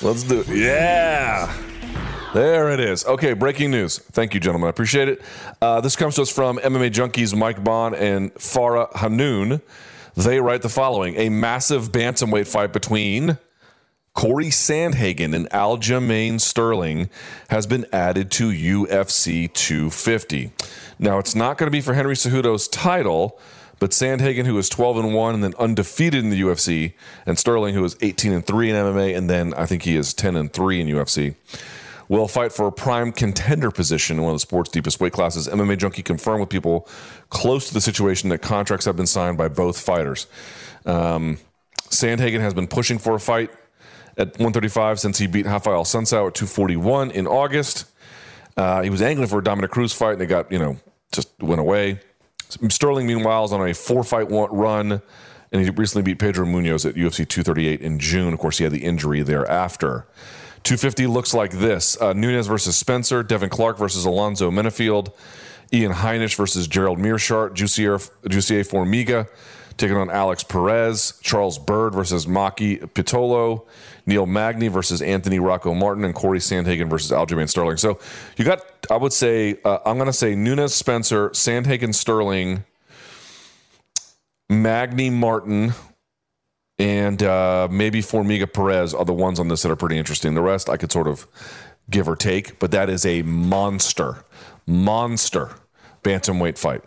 Let's 0.00 0.24
do 0.24 0.40
it. 0.40 0.48
Yeah. 0.48 1.56
There 2.34 2.70
it 2.70 2.80
is. 2.80 3.04
Okay, 3.04 3.34
breaking 3.34 3.70
news. 3.70 3.98
Thank 3.98 4.34
you, 4.34 4.40
gentlemen. 4.40 4.66
I 4.66 4.70
appreciate 4.70 5.08
it. 5.08 5.22
Uh, 5.60 5.80
this 5.80 5.94
comes 5.94 6.14
to 6.16 6.22
us 6.22 6.30
from 6.30 6.58
MMA 6.58 6.90
Junkies 6.90 7.36
Mike 7.36 7.62
Bohn 7.62 7.94
and 7.94 8.34
Farah 8.34 8.92
Hannoun. 8.96 9.60
They 10.16 10.40
write 10.40 10.62
the 10.62 10.68
following 10.68 11.14
A 11.16 11.28
massive 11.28 11.92
bantamweight 11.92 12.48
fight 12.48 12.72
between 12.72 13.38
Corey 14.14 14.46
Sandhagen 14.46 15.34
and 15.34 15.48
Aljamain 15.50 16.40
Sterling 16.40 17.08
has 17.48 17.66
been 17.66 17.86
added 17.92 18.30
to 18.32 18.50
UFC 18.50 19.52
250. 19.52 20.52
Now, 20.98 21.18
it's 21.18 21.34
not 21.34 21.56
going 21.56 21.66
to 21.66 21.70
be 21.70 21.80
for 21.80 21.94
Henry 21.94 22.14
Cejudo's 22.14 22.68
title, 22.68 23.40
but 23.78 23.90
Sandhagen, 23.90 24.44
who 24.44 24.58
is 24.58 24.68
12 24.68 24.98
and 24.98 25.14
1 25.14 25.34
and 25.34 25.42
then 25.42 25.54
undefeated 25.58 26.22
in 26.22 26.30
the 26.30 26.40
UFC, 26.42 26.92
and 27.26 27.38
Sterling, 27.38 27.74
who 27.74 27.84
is 27.84 27.96
18 28.02 28.32
and 28.32 28.46
3 28.46 28.70
in 28.70 28.76
MMA, 28.76 29.16
and 29.16 29.30
then 29.30 29.54
I 29.54 29.64
think 29.64 29.82
he 29.82 29.96
is 29.96 30.12
10 30.12 30.36
and 30.36 30.52
3 30.52 30.80
in 30.82 30.86
UFC, 30.88 31.34
will 32.08 32.28
fight 32.28 32.52
for 32.52 32.66
a 32.66 32.72
prime 32.72 33.12
contender 33.12 33.70
position 33.70 34.18
in 34.18 34.22
one 34.22 34.32
of 34.32 34.36
the 34.36 34.40
sport's 34.40 34.70
deepest 34.70 35.00
weight 35.00 35.14
classes. 35.14 35.48
MMA 35.48 35.78
Junkie 35.78 36.02
confirmed 36.02 36.40
with 36.40 36.50
people 36.50 36.86
close 37.30 37.66
to 37.68 37.74
the 37.74 37.80
situation 37.80 38.28
that 38.28 38.42
contracts 38.42 38.84
have 38.84 38.96
been 38.96 39.06
signed 39.06 39.38
by 39.38 39.48
both 39.48 39.80
fighters. 39.80 40.26
Um, 40.84 41.38
Sandhagen 41.88 42.40
has 42.40 42.52
been 42.52 42.68
pushing 42.68 42.98
for 42.98 43.14
a 43.14 43.20
fight 43.20 43.50
at 44.16 44.28
135 44.28 45.00
since 45.00 45.18
he 45.18 45.26
beat 45.26 45.46
Rafael 45.46 45.82
Assunção 45.82 46.28
at 46.28 46.34
241 46.34 47.10
in 47.10 47.26
August. 47.26 47.86
Uh, 48.56 48.82
he 48.82 48.90
was 48.90 49.00
angling 49.00 49.28
for 49.28 49.38
a 49.38 49.44
Dominick 49.44 49.70
Cruz 49.70 49.92
fight, 49.92 50.14
and 50.14 50.22
it 50.22 50.26
got, 50.26 50.52
you 50.52 50.58
know, 50.58 50.76
just 51.12 51.30
went 51.40 51.60
away. 51.60 52.00
Sterling, 52.68 53.06
meanwhile, 53.06 53.44
is 53.44 53.52
on 53.52 53.66
a 53.66 53.72
four 53.72 54.04
fight 54.04 54.26
run, 54.30 55.00
and 55.52 55.62
he 55.62 55.70
recently 55.70 56.02
beat 56.02 56.18
Pedro 56.18 56.44
Munhoz 56.44 56.86
at 56.86 56.94
UFC 56.94 57.26
238 57.26 57.80
in 57.80 57.98
June. 57.98 58.34
Of 58.34 58.38
course, 58.38 58.58
he 58.58 58.64
had 58.64 58.72
the 58.72 58.84
injury 58.84 59.22
thereafter. 59.22 60.06
250 60.64 61.06
looks 61.06 61.34
like 61.34 61.50
this 61.52 62.00
uh, 62.00 62.12
Nunes 62.12 62.46
versus 62.46 62.76
Spencer, 62.76 63.22
Devin 63.22 63.48
Clark 63.48 63.78
versus 63.78 64.04
Alonzo 64.04 64.50
Menifield, 64.50 65.12
Ian 65.72 65.92
Heinisch 65.92 66.36
versus 66.36 66.68
Gerald 66.68 66.98
Meerschaert, 66.98 67.54
Jussier, 67.54 67.98
Jussier 68.24 68.64
Formiga 68.66 69.28
taking 69.76 69.96
on 69.96 70.10
Alex 70.10 70.44
Perez, 70.44 71.18
Charles 71.22 71.58
Byrd 71.58 71.94
versus 71.94 72.26
Maki 72.26 72.80
Pitolo, 72.92 73.66
Neil 74.06 74.26
Magny 74.26 74.68
versus 74.68 75.00
Anthony 75.02 75.38
Rocco 75.38 75.74
Martin, 75.74 76.04
and 76.04 76.14
Corey 76.14 76.38
Sandhagen 76.38 76.88
versus 76.90 77.10
Aljamain 77.10 77.48
Sterling. 77.48 77.76
So 77.76 77.98
you 78.36 78.44
got, 78.44 78.60
I 78.90 78.96
would 78.96 79.12
say, 79.12 79.58
uh, 79.64 79.78
I'm 79.84 79.96
going 79.96 80.06
to 80.06 80.12
say 80.12 80.34
Nunes 80.34 80.74
Spencer, 80.74 81.30
Sandhagen 81.30 81.94
Sterling, 81.94 82.64
Magny 84.48 85.10
Martin, 85.10 85.72
and 86.78 87.22
uh, 87.22 87.68
maybe 87.70 88.00
Formiga 88.00 88.52
Perez 88.52 88.92
are 88.92 89.04
the 89.04 89.12
ones 89.12 89.38
on 89.38 89.48
this 89.48 89.62
that 89.62 89.70
are 89.70 89.76
pretty 89.76 89.98
interesting. 89.98 90.34
The 90.34 90.42
rest 90.42 90.68
I 90.68 90.76
could 90.76 90.90
sort 90.90 91.06
of 91.06 91.26
give 91.90 92.08
or 92.08 92.16
take, 92.16 92.58
but 92.58 92.70
that 92.72 92.90
is 92.90 93.06
a 93.06 93.22
monster, 93.22 94.24
monster 94.66 95.50
bantamweight 96.02 96.58
fight. 96.58 96.82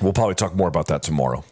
We'll 0.00 0.12
probably 0.12 0.34
talk 0.36 0.54
more 0.54 0.68
about 0.68 0.86
that 0.86 1.02
tomorrow. 1.02 1.44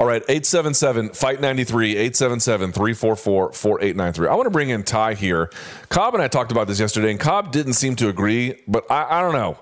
All 0.00 0.06
right, 0.06 0.22
877 0.22 1.10
Fight 1.10 1.42
93, 1.42 1.90
877 1.90 2.72
344 2.72 3.52
4893. 3.52 4.28
I 4.28 4.34
want 4.34 4.46
to 4.46 4.50
bring 4.50 4.70
in 4.70 4.82
Ty 4.82 5.12
here. 5.12 5.50
Cobb 5.90 6.14
and 6.14 6.22
I 6.22 6.28
talked 6.28 6.50
about 6.50 6.68
this 6.68 6.80
yesterday, 6.80 7.10
and 7.10 7.20
Cobb 7.20 7.52
didn't 7.52 7.74
seem 7.74 7.96
to 7.96 8.08
agree, 8.08 8.62
but 8.66 8.90
I, 8.90 9.18
I 9.18 9.20
don't 9.20 9.34
know. 9.34 9.58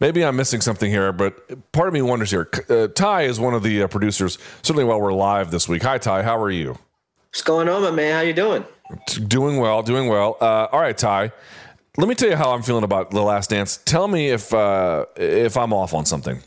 Maybe 0.00 0.24
I'm 0.24 0.36
missing 0.36 0.62
something 0.62 0.90
here, 0.90 1.12
but 1.12 1.70
part 1.72 1.86
of 1.86 1.92
me 1.92 2.00
wonders 2.00 2.30
here. 2.30 2.48
Uh, 2.70 2.86
Ty 2.86 3.24
is 3.24 3.38
one 3.38 3.52
of 3.52 3.62
the 3.62 3.82
uh, 3.82 3.88
producers, 3.88 4.38
certainly 4.62 4.84
while 4.84 4.98
we're 4.98 5.12
live 5.12 5.50
this 5.50 5.68
week. 5.68 5.82
Hi, 5.82 5.98
Ty. 5.98 6.22
How 6.22 6.40
are 6.40 6.50
you? 6.50 6.78
What's 7.28 7.42
going 7.42 7.68
on, 7.68 7.82
my 7.82 7.90
man? 7.90 8.14
How 8.14 8.20
you 8.22 8.32
doing? 8.32 8.64
Doing 9.28 9.58
well, 9.58 9.82
doing 9.82 10.08
well. 10.08 10.38
Uh, 10.40 10.66
all 10.72 10.80
right, 10.80 10.96
Ty. 10.96 11.30
Let 11.98 12.08
me 12.08 12.14
tell 12.14 12.30
you 12.30 12.36
how 12.36 12.52
I'm 12.52 12.62
feeling 12.62 12.84
about 12.84 13.10
The 13.10 13.20
Last 13.20 13.50
Dance. 13.50 13.80
Tell 13.84 14.08
me 14.08 14.30
if 14.30 14.54
uh, 14.54 15.04
if 15.16 15.58
I'm 15.58 15.74
off 15.74 15.92
on 15.92 16.06
something. 16.06 16.40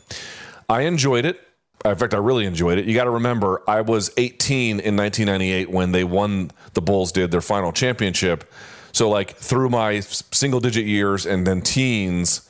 I 0.68 0.82
enjoyed 0.82 1.24
it. 1.24 1.40
In 1.84 1.96
fact, 1.96 2.12
I 2.12 2.18
really 2.18 2.44
enjoyed 2.44 2.78
it. 2.78 2.86
You 2.86 2.94
got 2.94 3.04
to 3.04 3.10
remember, 3.10 3.62
I 3.68 3.82
was 3.82 4.10
18 4.16 4.80
in 4.80 4.96
1998 4.96 5.70
when 5.70 5.92
they 5.92 6.04
won. 6.04 6.50
The 6.74 6.82
Bulls 6.82 7.12
did 7.12 7.30
their 7.30 7.40
final 7.40 7.72
championship. 7.72 8.50
So, 8.92 9.08
like 9.08 9.36
through 9.36 9.70
my 9.70 10.00
single 10.00 10.60
digit 10.60 10.86
years 10.86 11.24
and 11.24 11.46
then 11.46 11.60
teens, 11.60 12.48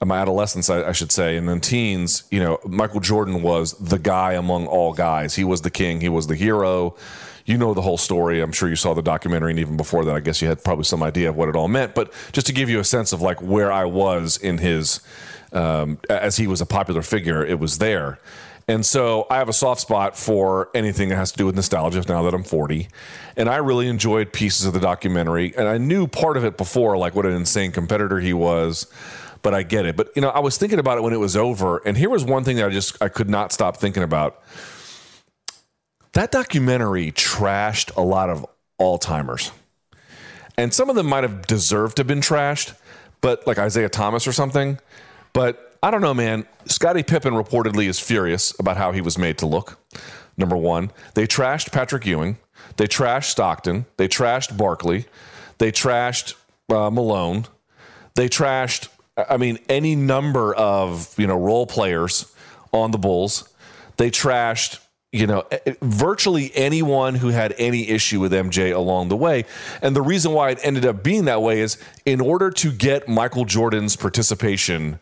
uh, 0.00 0.06
my 0.06 0.18
adolescence, 0.18 0.70
I, 0.70 0.88
I, 0.88 0.92
should 0.92 1.12
say, 1.12 1.36
and 1.36 1.48
then 1.48 1.60
teens, 1.60 2.24
you 2.30 2.40
know, 2.40 2.58
Michael 2.64 3.00
Jordan 3.00 3.42
was 3.42 3.72
the 3.72 3.98
guy 3.98 4.34
among 4.34 4.66
all 4.66 4.92
guys. 4.92 5.34
He 5.34 5.44
was 5.44 5.62
the 5.62 5.70
king. 5.70 6.00
He 6.00 6.08
was 6.08 6.26
the 6.26 6.36
hero. 6.36 6.96
You 7.44 7.58
know 7.58 7.74
the 7.74 7.82
whole 7.82 7.98
story. 7.98 8.40
I'm 8.40 8.52
sure 8.52 8.68
you 8.68 8.76
saw 8.76 8.94
the 8.94 9.02
documentary, 9.02 9.50
and 9.50 9.58
even 9.58 9.76
before 9.76 10.04
that, 10.04 10.14
I 10.14 10.20
guess 10.20 10.40
you 10.40 10.48
had 10.48 10.62
probably 10.62 10.84
some 10.84 11.02
idea 11.02 11.28
of 11.28 11.36
what 11.36 11.48
it 11.48 11.56
all 11.56 11.68
meant. 11.68 11.94
But 11.94 12.12
just 12.32 12.46
to 12.46 12.52
give 12.52 12.70
you 12.70 12.78
a 12.78 12.84
sense 12.84 13.12
of 13.12 13.20
like 13.20 13.42
where 13.42 13.72
I 13.72 13.84
was 13.84 14.36
in 14.36 14.58
his, 14.58 15.00
um, 15.52 15.98
as 16.08 16.36
he 16.36 16.46
was 16.46 16.60
a 16.60 16.66
popular 16.66 17.02
figure, 17.02 17.44
it 17.44 17.58
was 17.58 17.78
there. 17.78 18.20
And 18.70 18.86
so 18.86 19.26
I 19.28 19.38
have 19.38 19.48
a 19.48 19.52
soft 19.52 19.80
spot 19.80 20.16
for 20.16 20.70
anything 20.74 21.08
that 21.08 21.16
has 21.16 21.32
to 21.32 21.36
do 21.36 21.44
with 21.44 21.56
nostalgia 21.56 22.04
now 22.08 22.22
that 22.22 22.32
I'm 22.32 22.44
40. 22.44 22.86
And 23.36 23.48
I 23.48 23.56
really 23.56 23.88
enjoyed 23.88 24.32
pieces 24.32 24.64
of 24.64 24.72
the 24.72 24.78
documentary. 24.78 25.52
And 25.56 25.66
I 25.66 25.76
knew 25.76 26.06
part 26.06 26.36
of 26.36 26.44
it 26.44 26.56
before, 26.56 26.96
like 26.96 27.16
what 27.16 27.26
an 27.26 27.32
insane 27.32 27.72
competitor 27.72 28.20
he 28.20 28.32
was. 28.32 28.86
But 29.42 29.54
I 29.54 29.64
get 29.64 29.86
it. 29.86 29.96
But, 29.96 30.10
you 30.14 30.22
know, 30.22 30.28
I 30.28 30.38
was 30.38 30.56
thinking 30.56 30.78
about 30.78 30.98
it 30.98 31.00
when 31.00 31.12
it 31.12 31.18
was 31.18 31.36
over. 31.36 31.78
And 31.78 31.98
here 31.98 32.08
was 32.08 32.22
one 32.22 32.44
thing 32.44 32.58
that 32.58 32.66
I 32.66 32.68
just, 32.68 32.96
I 33.02 33.08
could 33.08 33.28
not 33.28 33.50
stop 33.50 33.76
thinking 33.76 34.04
about. 34.04 34.40
That 36.12 36.30
documentary 36.30 37.10
trashed 37.10 37.96
a 37.96 38.02
lot 38.02 38.30
of 38.30 38.46
all 38.78 38.98
timers. 38.98 39.50
And 40.56 40.72
some 40.72 40.88
of 40.88 40.94
them 40.94 41.06
might 41.06 41.24
have 41.24 41.44
deserved 41.44 41.96
to 41.96 42.00
have 42.00 42.06
been 42.06 42.20
trashed, 42.20 42.74
but 43.20 43.44
like 43.48 43.58
Isiah 43.58 43.88
Thomas 43.88 44.28
or 44.28 44.32
something. 44.32 44.78
But 45.32 45.69
I 45.82 45.90
don't 45.90 46.02
know, 46.02 46.14
man. 46.14 46.46
Scottie 46.66 47.02
Pippen 47.02 47.32
reportedly 47.34 47.86
is 47.86 47.98
furious 47.98 48.58
about 48.58 48.76
how 48.76 48.92
he 48.92 49.00
was 49.00 49.16
made 49.16 49.38
to 49.38 49.46
look. 49.46 49.78
Number 50.36 50.56
one, 50.56 50.90
they 51.14 51.26
trashed 51.26 51.72
Patrick 51.72 52.04
Ewing. 52.04 52.38
They 52.76 52.86
trashed 52.86 53.24
Stockton. 53.24 53.86
They 53.96 54.08
trashed 54.08 54.56
Barkley. 54.56 55.06
They 55.58 55.72
trashed 55.72 56.34
uh, 56.68 56.90
Malone. 56.90 57.46
They 58.14 58.28
trashed, 58.28 58.88
I 59.16 59.36
mean, 59.36 59.58
any 59.68 59.96
number 59.96 60.54
of 60.54 61.14
you 61.18 61.26
know 61.26 61.38
role 61.38 61.66
players 61.66 62.34
on 62.72 62.90
the 62.90 62.98
Bulls. 62.98 63.48
They 63.96 64.10
trashed 64.10 64.80
you 65.12 65.26
know, 65.26 65.44
virtually 65.82 66.52
anyone 66.54 67.16
who 67.16 67.28
had 67.28 67.52
any 67.58 67.88
issue 67.88 68.20
with 68.20 68.32
MJ 68.32 68.72
along 68.72 69.08
the 69.08 69.16
way. 69.16 69.44
And 69.82 69.96
the 69.96 70.02
reason 70.02 70.32
why 70.32 70.50
it 70.50 70.60
ended 70.62 70.86
up 70.86 71.02
being 71.02 71.24
that 71.24 71.42
way 71.42 71.60
is 71.60 71.78
in 72.06 72.20
order 72.20 72.50
to 72.52 72.70
get 72.70 73.08
Michael 73.08 73.44
Jordan's 73.44 73.96
participation 73.96 75.00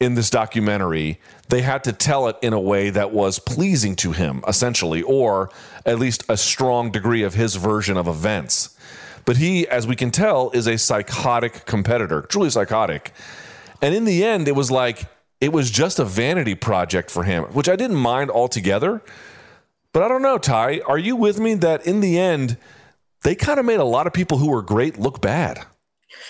in 0.00 0.14
this 0.14 0.30
documentary, 0.30 1.20
they 1.48 1.60
had 1.60 1.84
to 1.84 1.92
tell 1.92 2.26
it 2.28 2.36
in 2.40 2.54
a 2.54 2.60
way 2.60 2.88
that 2.88 3.12
was 3.12 3.38
pleasing 3.38 3.94
to 3.96 4.12
him, 4.12 4.42
essentially, 4.48 5.02
or 5.02 5.50
at 5.84 5.98
least 5.98 6.24
a 6.28 6.38
strong 6.38 6.90
degree 6.90 7.22
of 7.22 7.34
his 7.34 7.56
version 7.56 7.98
of 7.98 8.08
events. 8.08 8.76
But 9.26 9.36
he, 9.36 9.68
as 9.68 9.86
we 9.86 9.96
can 9.96 10.10
tell, 10.10 10.50
is 10.50 10.66
a 10.66 10.78
psychotic 10.78 11.66
competitor, 11.66 12.22
truly 12.22 12.48
psychotic. 12.48 13.12
And 13.82 13.94
in 13.94 14.06
the 14.06 14.24
end, 14.24 14.48
it 14.48 14.56
was 14.56 14.70
like, 14.70 15.04
it 15.40 15.52
was 15.52 15.70
just 15.70 15.98
a 15.98 16.04
vanity 16.04 16.54
project 16.54 17.10
for 17.10 17.24
him, 17.24 17.44
which 17.44 17.68
I 17.68 17.76
didn't 17.76 17.98
mind 17.98 18.30
altogether. 18.30 19.02
But 19.92 20.02
I 20.02 20.08
don't 20.08 20.22
know, 20.22 20.38
Ty, 20.38 20.80
are 20.86 20.98
you 20.98 21.14
with 21.14 21.38
me 21.38 21.54
that 21.54 21.86
in 21.86 22.00
the 22.00 22.18
end, 22.18 22.56
they 23.22 23.34
kind 23.34 23.60
of 23.60 23.66
made 23.66 23.80
a 23.80 23.84
lot 23.84 24.06
of 24.06 24.14
people 24.14 24.38
who 24.38 24.50
were 24.50 24.62
great 24.62 24.98
look 24.98 25.20
bad? 25.20 25.66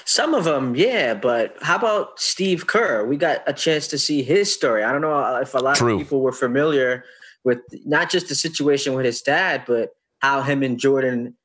Some 0.04 0.34
of 0.34 0.44
them, 0.44 0.74
yeah, 0.74 1.14
but 1.14 1.56
how 1.62 1.76
about 1.76 2.18
Steve 2.20 2.66
Kerr? 2.66 3.04
We 3.04 3.16
got 3.16 3.42
a 3.46 3.52
chance 3.52 3.88
to 3.88 3.98
see 3.98 4.22
his 4.22 4.52
story. 4.52 4.84
I 4.84 4.92
don't 4.92 5.00
know 5.00 5.14
uh, 5.14 5.40
if 5.42 5.54
a 5.54 5.58
lot 5.58 5.76
True. 5.76 5.94
of 5.94 6.00
people 6.00 6.20
were 6.20 6.32
familiar 6.32 7.04
with 7.44 7.58
not 7.84 8.10
just 8.10 8.28
the 8.28 8.34
situation 8.34 8.94
with 8.94 9.04
his 9.04 9.22
dad, 9.22 9.64
but 9.66 9.90
how 10.20 10.42
him 10.42 10.62
and 10.62 10.78
Jordan 10.78 11.36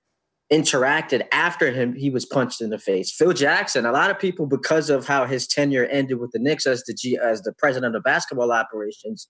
interacted 0.53 1.25
after 1.31 1.71
him 1.71 1.95
he 1.95 2.09
was 2.09 2.25
punched 2.25 2.61
in 2.61 2.69
the 2.69 2.77
face. 2.77 3.11
Phil 3.11 3.33
Jackson, 3.33 3.85
a 3.85 3.91
lot 3.91 4.11
of 4.11 4.19
people 4.19 4.45
because 4.45 4.89
of 4.89 5.07
how 5.07 5.25
his 5.25 5.47
tenure 5.47 5.85
ended 5.85 6.19
with 6.19 6.31
the 6.31 6.39
Knicks 6.39 6.67
as 6.67 6.83
the 6.83 6.93
G, 6.93 7.17
as 7.21 7.41
the 7.41 7.53
president 7.53 7.95
of 7.95 8.03
basketball 8.03 8.51
operations 8.51 9.27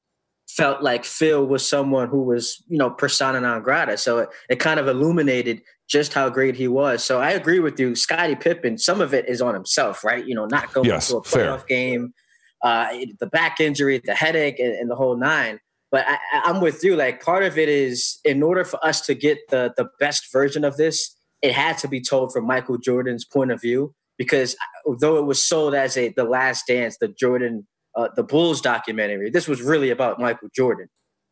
felt 0.47 0.83
like 0.83 1.05
Phil 1.05 1.45
was 1.45 1.67
someone 1.67 2.09
who 2.09 2.23
was, 2.23 2.63
you 2.67 2.77
know, 2.77 2.89
persona 2.89 3.39
non 3.39 3.61
grata. 3.63 3.97
So 3.97 4.19
it, 4.19 4.29
it 4.49 4.59
kind 4.59 4.79
of 4.79 4.87
illuminated 4.87 5.61
just 5.87 6.13
how 6.13 6.29
great 6.29 6.55
he 6.55 6.67
was. 6.67 7.03
So 7.03 7.21
I 7.21 7.31
agree 7.31 7.59
with 7.59 7.79
you. 7.79 7.95
Scottie 7.95 8.35
Pippen, 8.35 8.77
some 8.77 9.01
of 9.01 9.13
it 9.13 9.29
is 9.29 9.41
on 9.41 9.53
himself, 9.53 10.03
right? 10.03 10.25
You 10.25 10.35
know, 10.35 10.45
not 10.45 10.73
going 10.73 10.87
yes, 10.87 11.09
to 11.09 11.17
a 11.17 11.21
playoff 11.21 11.59
fair. 11.59 11.65
game, 11.67 12.13
uh, 12.63 12.87
the 13.19 13.27
back 13.27 13.59
injury, 13.59 14.01
the 14.03 14.15
headache, 14.15 14.59
and, 14.59 14.73
and 14.73 14.89
the 14.89 14.95
whole 14.95 15.17
nine. 15.17 15.59
But 15.91 16.05
I, 16.07 16.17
I'm 16.45 16.61
with 16.61 16.83
you. 16.83 16.95
Like 16.95 17.23
part 17.23 17.43
of 17.43 17.57
it 17.57 17.69
is 17.69 18.19
in 18.25 18.41
order 18.41 18.65
for 18.65 18.83
us 18.85 19.01
to 19.01 19.13
get 19.13 19.37
the 19.49 19.73
the 19.77 19.87
best 19.99 20.31
version 20.31 20.63
of 20.63 20.77
this, 20.77 21.15
it 21.41 21.53
had 21.53 21.77
to 21.79 21.87
be 21.87 22.01
told 22.01 22.33
from 22.33 22.45
Michael 22.45 22.77
Jordan's 22.77 23.25
point 23.25 23.51
of 23.51 23.61
view. 23.61 23.93
Because 24.17 24.55
though 24.99 25.17
it 25.17 25.25
was 25.25 25.43
sold 25.43 25.75
as 25.75 25.97
a 25.97 26.09
the 26.09 26.23
last 26.23 26.67
dance, 26.67 26.97
the 26.99 27.09
Jordan 27.09 27.67
uh, 27.95 28.09
the 28.15 28.23
Bulls 28.23 28.61
documentary. 28.61 29.29
This 29.29 29.47
was 29.47 29.61
really 29.61 29.89
about 29.89 30.19
Michael 30.19 30.49
Jordan. 30.53 30.87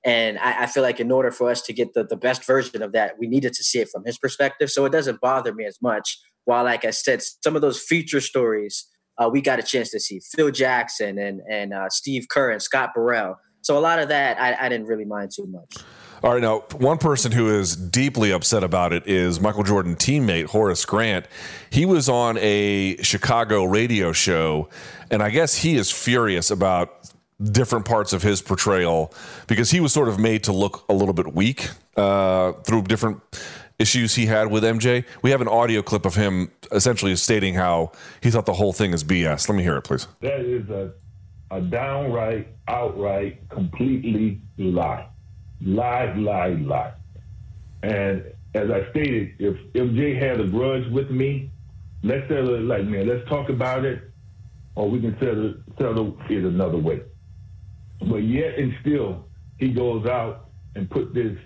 And 0.05 0.37
I, 0.39 0.63
I, 0.63 0.65
feel 0.67 0.83
like 0.83 0.99
in 0.99 1.11
order 1.11 1.31
for 1.31 1.49
us 1.49 1.61
to 1.61 1.73
get 1.73 1.93
the, 1.93 2.03
the 2.03 2.17
best 2.17 2.45
version 2.45 2.81
of 2.81 2.91
that, 2.91 3.13
we 3.17 3.27
needed 3.27 3.53
to 3.53 3.63
see 3.63 3.79
it 3.79 3.89
from 3.89 4.03
his 4.05 4.17
perspective. 4.17 4.69
So 4.69 4.83
it 4.85 4.91
doesn't 4.91 5.21
bother 5.21 5.53
me 5.53 5.65
as 5.65 5.77
much. 5.81 6.19
While, 6.45 6.65
like 6.65 6.83
I 6.83 6.89
said, 6.89 7.21
some 7.21 7.55
of 7.55 7.61
those 7.61 7.79
feature 7.79 8.19
stories, 8.19 8.85
uh, 9.17 9.29
we 9.31 9.41
got 9.41 9.59
a 9.59 9.63
chance 9.63 9.91
to 9.91 9.99
see 9.99 10.19
Phil 10.35 10.51
Jackson 10.51 11.17
and, 11.17 11.39
and 11.49 11.73
uh, 11.73 11.89
Steve 11.89 12.25
Kerr 12.29 12.51
and 12.51 12.61
Scott 12.61 12.89
Burrell. 12.93 13.37
So 13.61 13.77
a 13.77 13.79
lot 13.79 13.99
of 13.99 14.09
that, 14.09 14.39
I, 14.41 14.65
I 14.65 14.69
didn't 14.69 14.87
really 14.87 15.05
mind 15.05 15.31
too 15.33 15.47
much. 15.47 15.85
All 16.21 16.33
right, 16.33 16.41
now 16.41 16.59
one 16.77 16.97
person 16.97 17.33
who 17.33 17.49
is 17.59 17.75
deeply 17.75 18.31
upset 18.31 18.63
about 18.63 18.93
it 18.93 19.07
is 19.07 19.41
Michael 19.41 19.63
Jordan 19.63 19.95
teammate 19.95 20.45
Horace 20.45 20.85
Grant. 20.85 21.27
He 21.69 21.85
was 21.85 22.07
on 22.07 22.37
a 22.39 22.95
Chicago 23.01 23.65
radio 23.65 24.13
show, 24.13 24.69
and 25.11 25.21
I 25.21 25.29
guess 25.29 25.55
he 25.55 25.75
is 25.75 25.91
furious 25.91 26.49
about 26.49 27.09
different 27.51 27.85
parts 27.85 28.13
of 28.13 28.21
his 28.21 28.41
portrayal 28.41 29.13
because 29.47 29.71
he 29.71 29.79
was 29.79 29.91
sort 29.93 30.07
of 30.07 30.19
made 30.19 30.43
to 30.43 30.53
look 30.53 30.85
a 30.89 30.93
little 30.93 31.13
bit 31.13 31.33
weak 31.33 31.69
uh, 31.97 32.53
through 32.63 32.83
different 32.83 33.21
issues 33.79 34.15
he 34.15 34.25
had 34.25 34.49
with 34.49 34.63
MJ. 34.63 35.03
We 35.21 35.31
have 35.31 35.41
an 35.41 35.47
audio 35.47 35.81
clip 35.81 36.05
of 36.05 36.15
him 36.15 36.51
essentially 36.71 37.15
stating 37.15 37.55
how 37.55 37.91
he 38.21 38.31
thought 38.31 38.45
the 38.45 38.53
whole 38.53 38.73
thing 38.73 38.93
is 38.93 39.03
BS. 39.03 39.49
Let 39.49 39.55
me 39.55 39.63
hear 39.63 39.77
it, 39.77 39.83
please. 39.83 40.07
That 40.21 40.41
is 40.41 40.69
a, 40.69 40.93
a 41.51 41.61
downright, 41.61 42.47
outright, 42.67 43.49
completely 43.49 44.41
lie 44.57 45.07
lie, 45.65 46.13
lie, 46.13 46.49
lie. 46.49 46.93
And 47.81 48.23
as 48.55 48.69
I 48.69 48.89
stated, 48.91 49.35
if 49.39 49.55
MJ 49.73 50.19
had 50.19 50.39
a 50.39 50.47
grudge 50.47 50.87
with 50.91 51.09
me, 51.09 51.49
let's 52.03 52.27
settle 52.27 52.55
it 52.55 52.61
like, 52.61 52.85
man, 52.85 53.07
let's 53.07 53.27
talk 53.29 53.49
about 53.49 53.85
it, 53.85 54.01
or 54.75 54.89
we 54.89 55.01
can 55.01 55.17
settle, 55.19 55.55
settle 55.77 56.17
it 56.29 56.43
another 56.43 56.77
way. 56.77 57.01
But 58.09 58.23
yet 58.23 58.57
and 58.57 58.73
still, 58.81 59.25
he 59.57 59.69
goes 59.69 60.05
out 60.05 60.49
and 60.75 60.89
put 60.89 61.13
this 61.13 61.37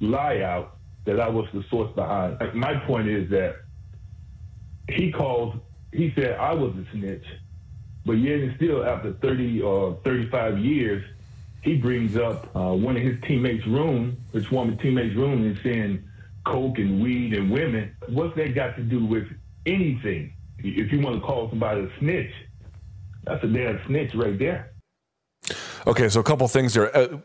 lie 0.00 0.40
out 0.40 0.76
that 1.04 1.20
I 1.20 1.28
was 1.28 1.46
the 1.52 1.64
source 1.70 1.92
behind. 1.94 2.38
My 2.54 2.74
point 2.86 3.08
is 3.08 3.30
that 3.30 3.56
he 4.88 5.10
called, 5.10 5.60
he 5.92 6.12
said 6.14 6.38
I 6.38 6.54
was 6.54 6.74
a 6.76 6.84
snitch, 6.92 7.24
but 8.04 8.14
yet 8.14 8.40
and 8.40 8.54
still, 8.56 8.84
after 8.84 9.12
30 9.14 9.62
or 9.62 9.98
35 10.04 10.58
years, 10.58 11.04
he 11.62 11.76
brings 11.76 12.16
up 12.16 12.50
uh, 12.56 12.72
one 12.74 12.96
of 12.96 13.02
his 13.02 13.20
teammates' 13.22 13.66
room, 13.66 14.16
his 14.32 14.44
former 14.46 14.74
teammates' 14.76 15.14
room, 15.14 15.44
and 15.44 15.58
saying 15.62 16.04
coke 16.44 16.78
and 16.78 17.00
weed 17.00 17.34
and 17.34 17.50
women. 17.50 17.94
What's 18.08 18.34
that 18.36 18.54
got 18.54 18.76
to 18.76 18.82
do 18.82 19.04
with 19.04 19.28
anything? 19.64 20.34
If 20.58 20.92
you 20.92 21.00
want 21.00 21.16
to 21.16 21.20
call 21.20 21.48
somebody 21.48 21.82
a 21.82 21.98
snitch, 22.00 22.32
that's 23.24 23.42
a 23.44 23.46
damn 23.46 23.80
snitch 23.86 24.14
right 24.14 24.36
there. 24.36 24.71
Okay, 25.86 26.08
so 26.08 26.20
a 26.20 26.24
couple 26.24 26.46
things 26.48 26.74
there. 26.74 26.94
Uh, 26.96 27.18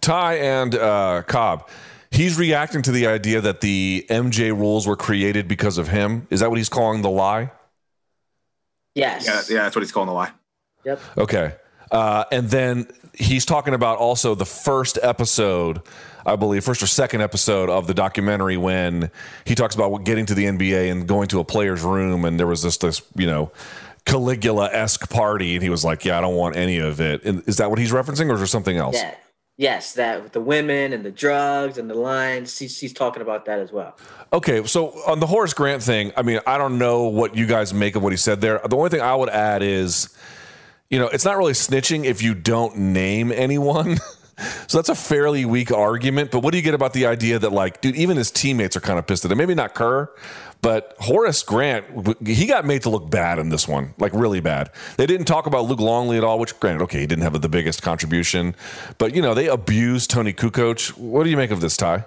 Ty 0.00 0.34
and 0.34 0.74
uh, 0.74 1.22
Cobb, 1.26 1.68
he's 2.10 2.38
reacting 2.38 2.82
to 2.82 2.92
the 2.92 3.06
idea 3.06 3.40
that 3.40 3.60
the 3.60 4.06
MJ 4.08 4.50
rules 4.50 4.86
were 4.86 4.96
created 4.96 5.48
because 5.48 5.78
of 5.78 5.88
him. 5.88 6.26
Is 6.30 6.40
that 6.40 6.50
what 6.50 6.58
he's 6.58 6.68
calling 6.68 7.02
the 7.02 7.10
lie? 7.10 7.50
Yes. 8.94 9.26
Yeah, 9.26 9.56
yeah, 9.56 9.62
that's 9.64 9.74
what 9.74 9.82
he's 9.82 9.92
calling 9.92 10.08
the 10.08 10.14
lie. 10.14 10.30
Yep. 10.84 11.00
Okay. 11.18 11.54
Uh, 11.90 12.24
and 12.30 12.48
then 12.48 12.86
he's 13.14 13.44
talking 13.44 13.74
about 13.74 13.98
also 13.98 14.34
the 14.34 14.46
first 14.46 14.98
episode, 15.02 15.82
I 16.24 16.36
believe, 16.36 16.64
first 16.64 16.82
or 16.82 16.86
second 16.86 17.20
episode 17.20 17.70
of 17.70 17.86
the 17.86 17.94
documentary 17.94 18.56
when 18.56 19.10
he 19.44 19.54
talks 19.54 19.74
about 19.74 20.04
getting 20.04 20.26
to 20.26 20.34
the 20.34 20.44
NBA 20.44 20.90
and 20.90 21.06
going 21.06 21.28
to 21.28 21.40
a 21.40 21.44
player's 21.44 21.82
room, 21.82 22.24
and 22.24 22.38
there 22.38 22.46
was 22.46 22.62
this 22.62 22.76
this 22.78 23.02
you 23.16 23.26
know 23.26 23.52
Caligula 24.06 24.68
esque 24.72 25.08
party, 25.08 25.54
and 25.54 25.62
he 25.62 25.70
was 25.70 25.84
like, 25.84 26.04
"Yeah, 26.04 26.18
I 26.18 26.20
don't 26.20 26.34
want 26.34 26.56
any 26.56 26.78
of 26.78 27.00
it." 27.00 27.24
And 27.24 27.42
is 27.46 27.56
that 27.56 27.70
what 27.70 27.78
he's 27.78 27.92
referencing, 27.92 28.30
or 28.30 28.34
is 28.34 28.40
there 28.40 28.46
something 28.46 28.76
else? 28.76 28.96
Yeah. 28.96 29.14
Yes, 29.56 29.92
that 29.92 30.20
with 30.20 30.32
the 30.32 30.40
women 30.40 30.92
and 30.92 31.04
the 31.04 31.12
drugs 31.12 31.78
and 31.78 31.88
the 31.88 31.94
lines, 31.94 32.58
he's, 32.58 32.80
he's 32.80 32.92
talking 32.92 33.22
about 33.22 33.44
that 33.44 33.60
as 33.60 33.70
well. 33.70 33.96
Okay, 34.32 34.64
so 34.64 34.88
on 35.06 35.20
the 35.20 35.28
Horace 35.28 35.54
Grant 35.54 35.80
thing, 35.80 36.10
I 36.16 36.22
mean, 36.22 36.40
I 36.44 36.58
don't 36.58 36.76
know 36.76 37.04
what 37.04 37.36
you 37.36 37.46
guys 37.46 37.72
make 37.72 37.94
of 37.94 38.02
what 38.02 38.12
he 38.12 38.16
said 38.16 38.40
there. 38.40 38.60
The 38.68 38.76
only 38.76 38.90
thing 38.90 39.00
I 39.00 39.14
would 39.14 39.28
add 39.28 39.62
is 39.62 40.12
you 40.90 40.98
know, 40.98 41.08
it's 41.08 41.24
not 41.24 41.36
really 41.36 41.54
snitching 41.54 42.04
if 42.04 42.22
you 42.22 42.34
don't 42.34 42.76
name 42.76 43.32
anyone. 43.32 43.98
so 44.66 44.78
that's 44.78 44.88
a 44.88 44.94
fairly 44.94 45.44
weak 45.44 45.70
argument. 45.70 46.30
But 46.30 46.40
what 46.40 46.52
do 46.52 46.58
you 46.58 46.62
get 46.62 46.74
about 46.74 46.92
the 46.92 47.06
idea 47.06 47.38
that, 47.38 47.52
like, 47.52 47.80
dude, 47.80 47.96
even 47.96 48.16
his 48.16 48.30
teammates 48.30 48.76
are 48.76 48.80
kind 48.80 48.98
of 48.98 49.06
pissed 49.06 49.24
at 49.24 49.30
him? 49.30 49.38
Maybe 49.38 49.54
not 49.54 49.74
Kerr, 49.74 50.10
but 50.60 50.96
Horace 50.98 51.42
Grant, 51.42 51.84
he 52.26 52.46
got 52.46 52.64
made 52.64 52.82
to 52.82 52.90
look 52.90 53.10
bad 53.10 53.38
in 53.38 53.50
this 53.50 53.68
one, 53.68 53.94
like 53.98 54.12
really 54.14 54.40
bad. 54.40 54.70
They 54.96 55.06
didn't 55.06 55.26
talk 55.26 55.46
about 55.46 55.66
Luke 55.66 55.80
Longley 55.80 56.16
at 56.16 56.24
all, 56.24 56.38
which, 56.38 56.58
granted, 56.58 56.82
okay, 56.84 57.00
he 57.00 57.06
didn't 57.06 57.22
have 57.22 57.40
the 57.40 57.48
biggest 57.48 57.82
contribution, 57.82 58.54
but 58.98 59.14
you 59.14 59.22
know, 59.22 59.34
they 59.34 59.48
abused 59.48 60.10
Toni 60.10 60.32
Kukoc. 60.32 60.96
What 60.96 61.24
do 61.24 61.30
you 61.30 61.36
make 61.36 61.50
of 61.50 61.60
this, 61.60 61.76
Ty? 61.76 62.06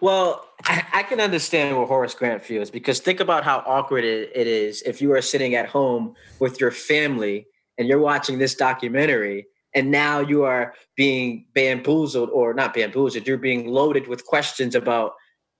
Well, 0.00 0.48
I, 0.64 0.84
I, 0.92 1.02
can 1.04 1.20
understand 1.20 1.76
what 1.76 1.86
Horace 1.86 2.14
Grant 2.14 2.42
feels 2.42 2.70
because 2.70 2.98
think 2.98 3.20
about 3.20 3.44
how 3.44 3.62
awkward 3.66 4.04
it, 4.04 4.32
it 4.34 4.48
is 4.48 4.82
if 4.82 5.00
you 5.00 5.12
are 5.12 5.22
sitting 5.22 5.54
at 5.54 5.68
home 5.68 6.16
with 6.40 6.60
your 6.60 6.72
family 6.72 7.46
and 7.78 7.86
you're 7.86 8.00
watching 8.00 8.38
this 8.38 8.56
documentary 8.56 9.46
and 9.74 9.90
now 9.90 10.20
you 10.20 10.44
are 10.44 10.74
being 10.96 11.46
bamboozled 11.54 12.30
or 12.30 12.54
not 12.54 12.74
bamboozled 12.74 13.26
you're 13.26 13.38
being 13.38 13.66
loaded 13.66 14.06
with 14.08 14.24
questions 14.26 14.74
about 14.74 15.14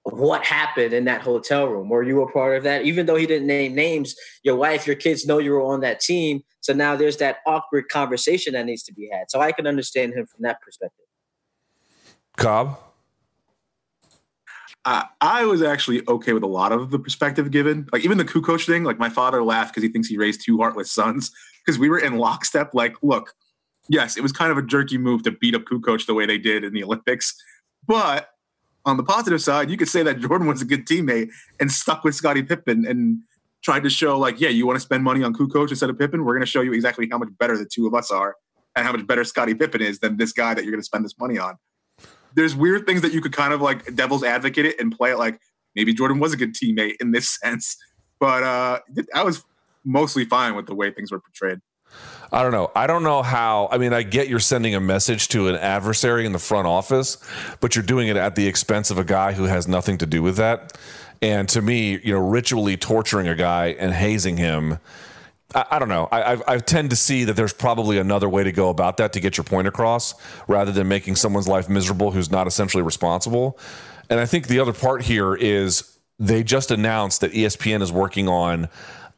what 0.05 0.45
happened 0.45 0.93
in 0.93 1.05
that 1.05 1.23
hotel 1.23 1.67
room. 1.67 1.89
Were 1.89 2.03
you 2.03 2.23
a 2.23 2.33
part 2.33 2.57
of 2.57 2.65
that? 2.65 2.85
Even 2.85 3.07
though 3.07 3.15
he 3.15 3.27
didn't 3.27 3.47
name 3.47 3.75
names 3.75 4.17
your 4.43 4.57
wife 4.57 4.87
your 4.87 4.97
kids 4.97 5.27
know 5.27 5.39
you 5.39 5.53
were 5.53 5.63
on 5.63 5.81
that 5.81 6.01
team. 6.01 6.43
So 6.61 6.73
now 6.73 6.97
there's 6.97 7.17
that 7.19 7.39
awkward 7.47 7.89
conversation 7.89 8.55
that 8.55 8.67
needs 8.67 8.83
to 8.85 8.93
be 8.93 9.09
had. 9.13 9.31
So 9.31 9.41
i 9.41 9.53
can 9.53 9.67
understand 9.67 10.15
him 10.15 10.27
from 10.27 10.43
that 10.43 10.61
perspective. 10.61 11.07
Cobb? 12.37 12.79
Uh, 14.85 15.05
I 15.21 15.45
was 15.45 15.63
actually 15.63 16.03
okay 16.09 16.33
with 16.33 16.43
a 16.43 16.49
lot 16.49 16.73
of 16.73 16.91
the 16.91 16.99
perspective 16.99 17.53
given. 17.53 17.89
Like 17.93 18.05
even 18.05 18.19
the 18.19 18.25
Kukoc 18.25 18.67
thing, 18.67 18.83
like 18.83 18.99
my 18.99 19.09
father 19.09 19.43
laughed 19.45 19.73
because 19.73 19.85
he 19.85 19.89
thinks 19.89 20.09
he 20.09 20.19
raised 20.19 20.45
two 20.45 20.59
heartless 20.59 20.91
sons 20.91 21.31
because 21.65 21.79
we 21.79 21.89
were 21.89 22.01
in 22.01 22.17
lockstep. 22.17 22.75
Like, 22.75 22.97
look, 23.03 23.33
yes, 23.89 24.17
it 24.17 24.23
was 24.23 24.33
kind 24.33 24.51
of 24.51 24.59
a 24.59 24.63
jerky 24.63 24.99
move 24.99 25.23
to 25.25 25.31
beat 25.31 25.55
up 25.55 25.63
Kukoc 25.63 26.07
the 26.07 26.15
way 26.15 26.27
they 26.27 26.39
did 26.39 26.65
in 26.65 26.73
the 26.73 26.85
Olympics, 26.85 27.35
but 27.87 28.29
on 28.85 28.97
the 28.97 29.05
positive 29.05 29.41
side, 29.41 29.71
you 29.71 29.77
could 29.77 29.89
say 29.89 30.03
that 30.03 30.21
Jordan 30.21 30.47
was 30.47 30.61
a 30.61 30.65
good 30.65 30.87
teammate 30.87 31.31
and 31.61 31.71
stuck 31.71 32.05
with 32.05 32.15
Scottie 32.15 32.43
Pippen 32.43 32.85
and 32.87 33.19
tried 33.63 33.85
to 33.85 33.91
show 33.91 34.19
like, 34.19 34.41
yeah, 34.41 34.49
you 34.49 34.67
want 34.67 34.77
to 34.77 34.81
spend 34.81 35.05
money 35.05 35.23
on 35.23 35.33
Kukoc 35.33 35.71
instead 35.71 35.89
of 35.89 35.99
Pippen? 35.99 36.25
We're 36.25 36.35
going 36.35 36.45
to 36.45 36.51
show 36.51 36.63
you 36.63 36.73
exactly 36.73 37.09
how 37.11 37.19
much 37.19 37.29
better 37.39 37.57
the 37.57 37.65
two 37.65 37.87
of 37.87 37.95
us 37.95 38.11
are 38.11 38.35
and 38.75 38.85
how 38.85 38.93
much 38.93 39.07
better 39.07 39.25
Scottie 39.25 39.55
Pippen 39.55 39.81
is 39.81 40.01
than 40.01 40.17
this 40.17 40.33
guy 40.33 40.55
that 40.55 40.65
you're 40.65 40.73
going 40.73 40.81
to 40.81 40.87
spend 40.87 41.05
this 41.05 41.19
money 41.19 41.39
on. 41.39 41.57
There's 42.35 42.57
weird 42.57 42.87
things 42.87 43.03
that 43.03 43.13
you 43.13 43.21
could 43.21 43.33
kind 43.33 43.53
of 43.53 43.61
like 43.61 43.95
devil's 43.95 44.25
advocate 44.25 44.67
it 44.67 44.81
and 44.81 44.97
play 44.97 45.13
it 45.13 45.19
like 45.19 45.39
maybe 45.77 45.95
Jordan 45.95 46.19
was 46.19 46.33
a 46.33 46.37
good 46.37 46.55
teammate 46.55 46.95
in 47.01 47.13
this 47.13 47.39
sense. 47.43 47.77
But 48.19 48.43
uh, 48.43 48.81
I 49.15 49.23
was 49.23 49.45
mostly 49.85 50.25
fine 50.25 50.55
with 50.55 50.67
the 50.67 50.75
way 50.75 50.91
things 50.91 51.13
were 51.13 51.21
portrayed. 51.21 51.59
I 52.33 52.43
don't 52.43 52.53
know. 52.53 52.71
I 52.75 52.87
don't 52.87 53.03
know 53.03 53.23
how. 53.23 53.69
I 53.71 53.77
mean, 53.77 53.93
I 53.93 54.03
get 54.03 54.29
you're 54.29 54.41
sending 54.41 54.75
a 54.75 54.81
message 54.81 55.29
to 55.29 55.49
an 55.49 55.57
adversary 55.57 56.25
in 56.25 56.33
the 56.33 56.39
front 56.39 56.67
office, 56.67 57.19
but 57.61 57.77
you're 57.77 57.85
doing 57.85 58.09
it 58.09 58.17
at 58.17 58.37
the 58.37 58.47
expense 58.47 58.91
of 58.91 58.99
a 58.99 59.05
guy 59.05 59.33
who 59.33 59.45
has 59.45 59.69
nothing 59.69 59.99
to 59.99 60.07
do 60.07 60.23
with 60.23 60.37
that. 60.37 60.79
And 61.21 61.47
to 61.51 61.61
me, 61.61 62.01
you 62.03 62.15
know, 62.15 62.27
ritually 62.27 62.79
torturing 62.79 63.29
a 63.29 63.35
guy 63.35 63.69
and 63.79 63.93
hazing 63.93 64.39
him. 64.39 64.79
I, 65.55 65.67
I 65.73 65.79
don't 65.79 65.91
know. 65.91 66.09
I, 66.11 66.35
I, 66.35 66.55
I 66.55 66.59
tend 66.59 66.89
to 66.91 66.97
see 66.97 67.25
that 67.25 67.37
there's 67.37 67.53
probably 67.53 67.99
another 67.99 68.31
way 68.31 68.45
to 68.45 68.53
go 68.53 68.71
about 68.71 68.97
that 68.97 69.13
to 69.13 69.21
get 69.21 69.37
your 69.37 69.45
point 69.45 69.69
across, 69.69 70.15
rather 70.49 70.73
than 70.73 70.89
making 70.89 71.17
someone's 71.17 71.49
life 71.49 71.69
miserable 71.69 72.13
who's 72.13 72.31
not 72.31 72.47
essentially 72.47 72.83
responsible. 72.83 73.59
And 74.09 74.19
I 74.19 74.25
think 74.25 74.49
the 74.49 74.59
other 74.59 74.73
part 74.73 75.03
here 75.03 75.35
is 75.35 75.99
they 76.19 76.43
just 76.43 76.71
announced 76.71 77.21
that 77.21 77.33
ESPN 77.33 77.83
is 77.83 77.93
working 77.93 78.29
on 78.29 78.69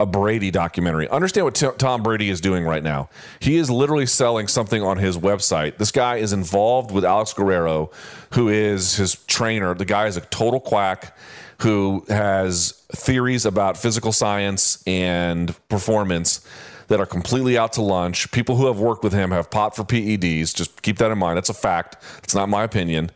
a 0.05 0.07
Brady 0.07 0.51
documentary. 0.51 1.09
Understand 1.09 1.47
what 1.47 1.55
T- 1.55 1.67
Tom 1.79 2.03
Brady 2.03 2.31
is 2.31 2.41
doing 2.41 2.65
right 2.65 2.83
now. 2.83 3.09
He 3.41 3.57
is 3.57 3.71
literally 3.71 4.07
selling 4.07 4.47
something 4.47 4.83
on 4.83 4.99
his 4.99 5.19
website. 5.19 5.79
This 5.79 5.91
guy 5.91 6.17
is 6.17 6.33
involved 6.33 6.93
with 6.93 7.05
Alex 7.05 7.33
Guerrero, 7.33 7.91
who 8.35 8.49
is 8.49 8.97
his 8.97 9.17
trainer. 9.27 9.75
The 9.75 9.85
guy 9.85 10.07
is 10.07 10.17
a 10.17 10.21
total 10.21 10.61
quack. 10.61 11.17
who 11.59 12.05
has 12.09 12.73
theories 12.93 13.47
about 13.47 13.79
physical 13.79 14.13
science 14.13 14.83
and 14.87 15.55
performance 15.69 16.47
that 16.89 17.01
are 17.01 17.07
completely 17.07 17.57
out 17.57 17.73
to 17.75 17.81
lunch. 17.81 18.31
People 18.33 18.57
who 18.57 18.67
have 18.67 18.81
worked 18.81 19.05
with 19.05 19.13
him 19.13 19.31
have 19.31 19.51
popped 19.51 19.77
for 19.77 19.85
PEDs. 19.85 20.53
Just 20.53 20.83
keep 20.83 20.99
that 20.99 21.11
in 21.11 21.19
mind. 21.19 21.37
That's 21.37 21.49
a 21.49 21.55
fact. 21.55 21.97
It's 22.23 22.35
not 22.35 22.49
my 22.49 22.65
opinion. 22.65 23.11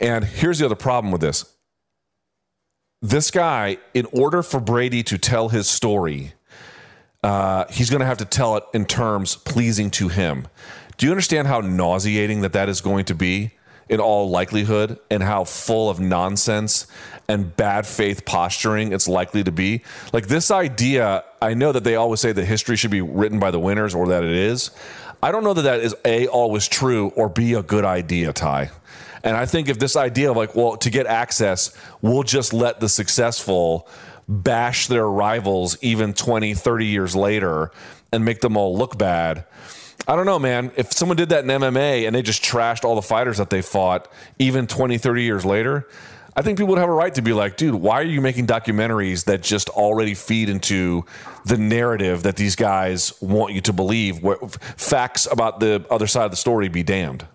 And 0.00 0.24
here's 0.24 0.58
the 0.60 0.66
other 0.66 0.76
problem 0.76 1.12
with 1.12 1.20
this 1.20 1.51
this 3.02 3.32
guy, 3.32 3.78
in 3.94 4.06
order 4.12 4.42
for 4.42 4.60
Brady 4.60 5.02
to 5.02 5.18
tell 5.18 5.48
his 5.48 5.68
story, 5.68 6.32
uh, 7.22 7.64
he's 7.68 7.90
going 7.90 8.00
to 8.00 8.06
have 8.06 8.18
to 8.18 8.24
tell 8.24 8.56
it 8.56 8.64
in 8.72 8.86
terms 8.86 9.36
pleasing 9.36 9.90
to 9.92 10.08
him. 10.08 10.46
Do 10.96 11.06
you 11.06 11.12
understand 11.12 11.48
how 11.48 11.60
nauseating 11.60 12.42
that 12.42 12.52
that 12.52 12.68
is 12.68 12.80
going 12.80 13.04
to 13.06 13.14
be 13.14 13.50
in 13.88 13.98
all 13.98 14.30
likelihood 14.30 14.98
and 15.10 15.22
how 15.22 15.44
full 15.44 15.90
of 15.90 15.98
nonsense 15.98 16.86
and 17.28 17.54
bad 17.56 17.86
faith 17.86 18.24
posturing 18.24 18.92
it's 18.92 19.08
likely 19.08 19.42
to 19.42 19.52
be? 19.52 19.82
Like 20.12 20.28
this 20.28 20.52
idea, 20.52 21.24
I 21.40 21.54
know 21.54 21.72
that 21.72 21.82
they 21.82 21.96
always 21.96 22.20
say 22.20 22.30
that 22.32 22.44
history 22.44 22.76
should 22.76 22.92
be 22.92 23.02
written 23.02 23.40
by 23.40 23.50
the 23.50 23.58
winners 23.58 23.96
or 23.96 24.06
that 24.08 24.22
it 24.22 24.32
is. 24.32 24.70
I 25.24 25.32
don't 25.32 25.44
know 25.44 25.54
that 25.54 25.62
that 25.62 25.80
is 25.80 25.94
A, 26.04 26.28
always 26.28 26.68
true 26.68 27.08
or 27.16 27.28
B, 27.28 27.54
a 27.54 27.62
good 27.62 27.84
idea, 27.84 28.32
Ty. 28.32 28.70
And 29.24 29.36
I 29.36 29.46
think 29.46 29.68
if 29.68 29.78
this 29.78 29.96
idea 29.96 30.30
of 30.30 30.36
like, 30.36 30.54
well, 30.54 30.76
to 30.76 30.90
get 30.90 31.06
access, 31.06 31.76
we'll 32.00 32.24
just 32.24 32.52
let 32.52 32.80
the 32.80 32.88
successful 32.88 33.88
bash 34.28 34.86
their 34.86 35.06
rivals 35.06 35.76
even 35.82 36.12
20, 36.12 36.54
30 36.54 36.86
years 36.86 37.14
later 37.14 37.70
and 38.12 38.24
make 38.24 38.40
them 38.40 38.56
all 38.56 38.76
look 38.76 38.98
bad. 38.98 39.44
I 40.08 40.16
don't 40.16 40.26
know, 40.26 40.38
man. 40.38 40.72
If 40.76 40.92
someone 40.92 41.16
did 41.16 41.28
that 41.28 41.44
in 41.44 41.50
MMA 41.50 42.06
and 42.06 42.14
they 42.14 42.22
just 42.22 42.42
trashed 42.42 42.84
all 42.84 42.96
the 42.96 43.02
fighters 43.02 43.38
that 43.38 43.50
they 43.50 43.62
fought 43.62 44.10
even 44.38 44.66
20, 44.66 44.98
30 44.98 45.22
years 45.22 45.44
later, 45.44 45.88
I 46.34 46.42
think 46.42 46.58
people 46.58 46.70
would 46.70 46.78
have 46.78 46.88
a 46.88 46.92
right 46.92 47.14
to 47.14 47.22
be 47.22 47.32
like, 47.32 47.56
dude, 47.56 47.74
why 47.74 48.00
are 48.00 48.04
you 48.04 48.20
making 48.20 48.46
documentaries 48.46 49.26
that 49.26 49.42
just 49.42 49.68
already 49.68 50.14
feed 50.14 50.48
into 50.48 51.04
the 51.44 51.58
narrative 51.58 52.22
that 52.22 52.36
these 52.36 52.56
guys 52.56 53.12
want 53.20 53.52
you 53.52 53.60
to 53.60 53.72
believe? 53.72 54.20
Facts 54.76 55.28
about 55.30 55.60
the 55.60 55.84
other 55.90 56.06
side 56.06 56.24
of 56.24 56.30
the 56.30 56.36
story 56.36 56.68
be 56.68 56.82
damned. 56.82 57.26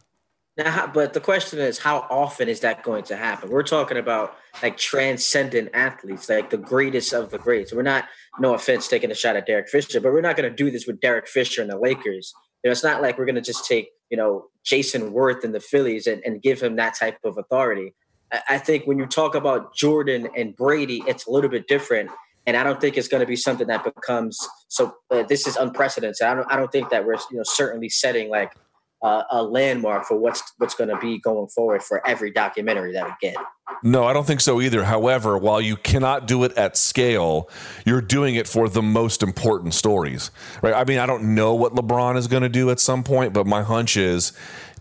Now, 0.58 0.88
but 0.92 1.14
the 1.14 1.20
question 1.20 1.60
is, 1.60 1.78
how 1.78 2.08
often 2.10 2.50
is 2.50 2.62
that 2.62 2.82
going 2.82 3.04
to 3.06 3.16
happen? 3.16 3.50
We're 3.50 3.62
talking 3.62 3.98
about 3.98 4.36
like 4.64 4.76
transcendent 4.76 5.70
athletes, 5.74 6.28
like 6.30 6.50
the 6.50 6.58
greatest 6.58 7.14
of 7.14 7.30
the 7.30 7.38
greats. 7.38 7.72
We're 7.72 7.84
not, 7.84 8.06
no 8.40 8.56
offense, 8.56 8.88
taking 8.88 9.12
a 9.12 9.16
shot 9.16 9.36
at 9.36 9.46
Derek 9.46 9.70
Fisher, 9.70 10.02
but 10.02 10.12
we're 10.12 10.22
not 10.22 10.36
going 10.36 10.50
to 10.50 10.56
do 10.56 10.72
this 10.72 10.88
with 10.88 11.00
Derek 11.00 11.28
Fisher 11.28 11.62
and 11.62 11.70
the 11.70 11.78
Lakers. 11.78 12.34
You 12.64 12.70
know, 12.70 12.72
it's 12.72 12.84
not 12.84 13.04
like 13.04 13.20
we're 13.20 13.26
going 13.26 13.36
to 13.36 13.42
just 13.42 13.66
take, 13.66 13.90
you 14.10 14.18
know, 14.18 14.46
Jayson 14.66 15.12
Werth 15.12 15.44
and 15.44 15.54
the 15.54 15.60
Phillies 15.60 16.08
and, 16.08 16.24
and 16.26 16.42
give 16.42 16.60
him 16.60 16.76
that 16.78 16.96
type 16.96 17.20
of 17.24 17.38
authority. 17.38 17.94
I, 18.34 18.42
I 18.50 18.58
think 18.58 18.88
when 18.88 18.98
you 18.98 19.06
talk 19.06 19.36
about 19.36 19.76
Jordan 19.76 20.28
and 20.36 20.56
Brady, 20.56 21.04
it's 21.06 21.28
a 21.28 21.32
little 21.32 21.52
bit 21.52 21.68
different. 21.68 22.10
And 22.48 22.58
I 22.58 22.64
don't 22.64 22.82
think 22.82 22.98
it's 22.98 23.10
going 23.10 23.22
to 23.22 23.28
be 23.28 23.36
something 23.36 23.68
that 23.68 23.84
becomes 23.84 24.40
so. 24.70 24.96
Uh, 25.12 25.24
this 25.24 25.46
is 25.46 25.58
unprecedented. 25.58 26.22
I 26.22 26.34
don't. 26.34 26.50
I 26.50 26.56
don't 26.56 26.72
think 26.72 26.90
that 26.92 27.06
we're 27.06 27.18
you 27.30 27.36
know 27.36 27.44
certainly 27.44 27.90
setting 27.90 28.30
like 28.30 28.54
uh, 29.02 29.24
a 29.32 29.44
landmark 29.44 30.06
for 30.06 30.18
what's 30.18 30.42
what's 30.58 30.74
going 30.74 30.90
to 30.90 30.98
be 30.98 31.20
going 31.20 31.48
forward 31.48 31.84
for 31.84 32.06
every 32.08 32.32
documentary 32.32 32.94
that 32.94 33.06
we 33.06 33.12
get. 33.22 33.38
No, 33.84 34.06
I 34.06 34.14
don't 34.14 34.26
think 34.26 34.42
so 34.42 34.60
either. 34.62 34.84
However, 34.84 35.38
while 35.38 35.62
you 35.62 35.76
cannot 35.76 36.26
do 36.26 36.44
it 36.44 36.54
at 36.58 36.78
scale, 36.78 37.50
you're 37.86 38.02
doing 38.02 38.36
it 38.36 38.48
for 38.48 38.70
the 38.70 38.82
most 38.82 39.22
important 39.22 39.74
stories, 39.74 40.32
right? 40.64 40.74
I 40.74 40.84
mean, 40.86 40.98
I 40.98 41.06
don't 41.06 41.36
know 41.36 41.54
what 41.54 41.74
LeBron 41.74 42.18
is 42.18 42.28
going 42.28 42.44
to 42.44 42.50
do 42.50 42.72
at 42.72 42.80
some 42.80 43.04
point, 43.04 43.34
but 43.34 43.46
my 43.46 43.62
hunch 43.62 43.98
is 43.98 44.34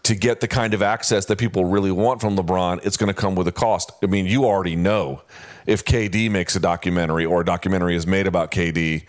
to 0.05 0.15
get 0.15 0.41
the 0.41 0.49
kind 0.49 0.73
of 0.73 0.83
access 0.83 1.27
that 1.27 1.37
people 1.37 1.65
really 1.65 1.91
want 1.91 2.21
from 2.21 2.37
LeBron, 2.37 2.87
it's 2.87 2.97
going 2.97 3.09
to 3.09 3.15
come 3.15 3.35
with 3.35 3.49
a 3.49 3.53
cost. 3.53 3.91
I 4.03 4.07
mean, 4.07 4.25
you 4.25 4.45
already 4.45 4.77
know 4.77 5.23
if 5.67 5.85
KD 5.85 6.31
makes 6.31 6.55
a 6.55 6.61
documentary 6.61 7.27
or 7.27 7.41
a 7.41 7.45
documentary 7.45 7.97
is 7.97 8.07
made 8.07 8.29
about 8.29 8.53
KD 8.53 9.05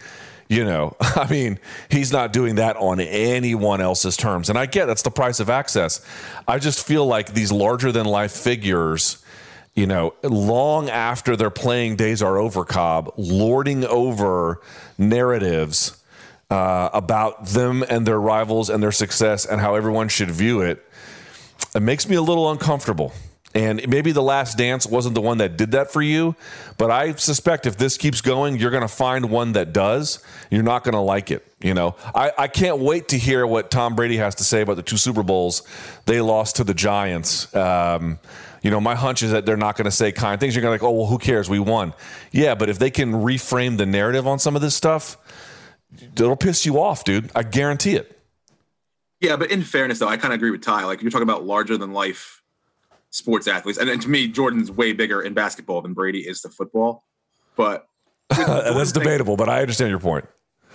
you 0.50 0.64
know, 0.64 0.96
I 1.00 1.30
mean, 1.30 1.60
he's 1.90 2.12
not 2.12 2.34
doing 2.34 2.56
that 2.56 2.78
on 2.78 3.00
anyone 3.00 3.82
else's 3.82 4.18
terms. 4.18 4.50
And 4.50 4.58
I 4.58 4.66
get 4.66 4.86
that's 4.86 5.02
the 5.02 5.12
price 5.12 5.40
of 5.40 5.50
access. 5.50 6.06
I 6.48 6.60
just 6.60 6.86
feel 6.86 7.06
like 7.06 7.34
these 7.34 7.52
larger 7.52 7.92
than 7.92 8.06
life 8.06 8.32
figures, 8.32 9.24
you 9.76 9.88
know, 9.88 10.14
long 10.24 10.90
after 10.90 11.36
their 11.36 11.50
playing 11.50 11.96
days 11.96 12.22
are 12.22 12.38
over, 12.38 12.66
Cobb, 12.66 13.14
lording 13.18 13.86
over 13.86 14.62
narratives 14.98 16.04
uh, 16.50 16.90
about 16.94 17.46
them 17.48 17.84
and 17.90 18.06
their 18.06 18.20
rivals 18.20 18.70
and 18.70 18.82
their 18.82 18.92
success 18.92 19.46
and 19.46 19.60
how 19.60 19.76
everyone 19.76 20.08
should 20.08 20.32
view 20.32 20.62
it, 20.62 20.84
it 21.76 21.82
makes 21.82 22.08
me 22.08 22.16
a 22.16 22.22
little 22.22 22.50
uncomfortable. 22.50 23.14
And 23.58 23.88
maybe 23.90 24.12
the 24.12 24.22
last 24.22 24.56
dance 24.56 24.86
wasn't 24.86 25.16
the 25.16 25.22
one 25.22 25.40
that 25.40 25.58
did 25.58 25.72
that 25.72 25.92
for 25.92 26.00
you, 26.00 26.36
but 26.78 26.92
I 26.92 27.16
suspect 27.16 27.66
if 27.66 27.76
this 27.76 27.98
keeps 27.98 28.22
going, 28.22 28.58
you're 28.58 28.70
going 28.70 28.84
to 28.84 28.88
find 28.88 29.32
one 29.32 29.54
that 29.54 29.74
does. 29.74 30.24
You're 30.52 30.62
not 30.62 30.84
going 30.84 30.94
to 30.94 31.00
like 31.00 31.32
it. 31.32 31.44
You 31.60 31.74
know, 31.74 31.96
I, 32.14 32.32
I 32.38 32.48
can't 32.50 32.78
wait 32.78 33.08
to 33.08 33.18
hear 33.18 33.48
what 33.48 33.72
Tom 33.72 33.96
Brady 33.96 34.18
has 34.18 34.36
to 34.36 34.44
say 34.44 34.62
about 34.62 34.76
the 34.76 34.84
two 34.84 34.96
Super 34.96 35.24
Bowls 35.24 35.64
they 36.06 36.22
lost 36.22 36.58
to 36.58 36.64
the 36.64 36.76
Giants. 36.76 37.54
Um, 37.56 38.20
you 38.62 38.70
know, 38.70 38.80
my 38.80 38.94
hunch 38.94 39.24
is 39.24 39.32
that 39.32 39.48
they're 39.48 39.58
not 39.58 39.76
going 39.76 39.86
to 39.86 39.92
say 39.92 40.12
kind 40.12 40.40
things. 40.40 40.56
You're 40.56 40.62
going 40.62 40.78
to 40.78 40.84
like, 40.86 40.88
oh, 40.88 40.96
well, 40.96 41.08
who 41.08 41.18
cares? 41.18 41.50
We 41.50 41.58
won. 41.58 41.96
Yeah, 42.32 42.54
but 42.54 42.70
if 42.70 42.78
they 42.78 42.92
can 42.92 43.12
reframe 43.12 43.78
the 43.78 43.88
narrative 43.88 44.28
on 44.28 44.38
some 44.38 44.56
of 44.56 44.62
this 44.62 44.76
stuff, 44.76 45.18
it'll 46.00 46.36
piss 46.36 46.64
you 46.64 46.80
off, 46.80 47.04
dude. 47.04 47.32
I 47.34 47.42
guarantee 47.42 47.96
it. 47.96 48.20
Yeah, 49.20 49.36
but 49.36 49.50
in 49.50 49.64
fairness, 49.64 49.98
though, 49.98 50.10
I 50.10 50.18
kind 50.18 50.32
of 50.32 50.38
agree 50.38 50.52
with 50.52 50.62
Ty. 50.62 50.84
Like, 50.86 51.02
you're 51.02 51.10
talking 51.10 51.24
about 51.24 51.44
larger 51.44 51.76
than 51.76 51.92
life 51.92 52.44
sports 53.10 53.48
athletes. 53.48 53.78
And, 53.78 53.90
and 53.90 54.02
to 54.02 54.10
me, 54.10 54.28
Jordan's 54.28 54.72
way 54.72 54.94
bigger 54.94 55.22
in 55.22 55.34
basketball 55.34 55.82
than 55.82 55.94
Brady 55.94 56.20
is 56.20 56.42
to 56.42 56.50
football. 56.50 57.04
But 57.56 57.86
that's 58.30 58.92
debatable, 58.92 59.38
but 59.38 59.50
I 59.50 59.62
understand 59.62 59.90
your 59.90 60.00
point 60.00 60.26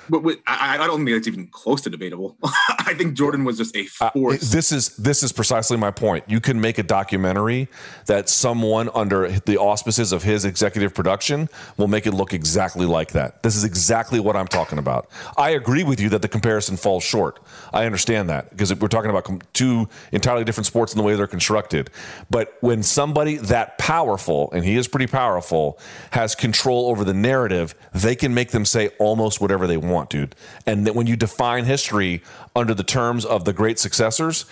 but, 0.08 0.22
but 0.22 0.38
I, 0.46 0.74
I, 0.74 0.86
don't 0.86 1.04
think 1.04 1.16
that's 1.16 1.28
even 1.28 1.46
close 1.48 1.80
to 1.82 1.90
debatable. 1.90 2.36
I 2.44 2.94
think 2.94 3.14
Jordan 3.14 3.44
was 3.44 3.58
just 3.58 3.76
a 3.76 3.86
uh, 4.00 4.10
force. 4.10 4.42
Uh, 4.42 4.54
this 4.54 4.72
is 4.72 4.96
this 4.96 5.22
is 5.22 5.32
precisely 5.32 5.76
my 5.76 5.90
point. 5.90 6.24
You 6.28 6.40
can 6.40 6.60
make 6.60 6.78
a 6.78 6.82
documentary 6.82 7.68
that 8.06 8.28
someone 8.28 8.90
under 8.94 9.28
the 9.28 9.58
auspices 9.58 10.12
of 10.12 10.22
his 10.22 10.44
executive 10.44 10.94
production 10.94 11.48
will 11.76 11.88
make 11.88 12.06
it 12.06 12.12
look 12.12 12.32
exactly 12.32 12.86
like 12.86 13.12
that. 13.12 13.42
This 13.42 13.56
is 13.56 13.64
exactly 13.64 14.20
what 14.20 14.36
I'm 14.36 14.48
talking 14.48 14.78
about. 14.78 15.08
I 15.36 15.50
agree 15.50 15.84
with 15.84 16.00
you 16.00 16.08
that 16.10 16.22
the 16.22 16.28
comparison 16.28 16.76
falls 16.76 17.04
short. 17.04 17.40
I 17.72 17.86
understand 17.86 18.28
that 18.30 18.50
because 18.50 18.74
we're 18.74 18.88
talking 18.88 19.10
about 19.10 19.44
two 19.54 19.88
entirely 20.10 20.44
different 20.44 20.66
sports 20.66 20.92
in 20.92 20.98
the 20.98 21.04
way 21.04 21.14
they're 21.14 21.26
constructed. 21.26 21.90
But 22.30 22.56
when 22.60 22.82
somebody 22.82 23.36
that 23.36 23.78
powerful, 23.78 24.50
and 24.52 24.64
he 24.64 24.76
is 24.76 24.88
pretty 24.88 25.06
powerful, 25.06 25.78
has 26.10 26.34
control 26.34 26.88
over 26.90 27.04
the 27.04 27.14
narrative, 27.14 27.74
they 27.92 28.16
can 28.16 28.34
make 28.34 28.50
them 28.50 28.64
say 28.64 28.88
almost 28.98 29.40
whatever 29.40 29.66
they 29.66 29.76
want 29.76 29.91
want, 29.92 30.10
dude. 30.10 30.34
And 30.66 30.86
that 30.86 30.94
when 30.94 31.06
you 31.06 31.16
define 31.16 31.64
history 31.64 32.22
under 32.56 32.74
the 32.74 32.82
terms 32.82 33.24
of 33.24 33.44
the 33.44 33.52
great 33.52 33.78
successors, 33.78 34.46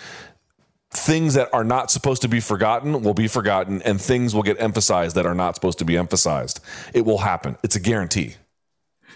things 0.91 1.33
that 1.33 1.49
are 1.53 1.63
not 1.63 1.89
supposed 1.89 2.21
to 2.21 2.27
be 2.27 2.39
forgotten 2.39 3.01
will 3.01 3.13
be 3.13 3.27
forgotten 3.27 3.81
and 3.83 3.99
things 3.99 4.35
will 4.35 4.43
get 4.43 4.59
emphasized 4.61 5.15
that 5.15 5.25
are 5.25 5.35
not 5.35 5.55
supposed 5.55 5.79
to 5.79 5.85
be 5.85 5.97
emphasized. 5.97 6.59
It 6.93 7.05
will 7.05 7.19
happen. 7.19 7.57
It's 7.63 7.75
a 7.75 7.79
guarantee. 7.79 8.35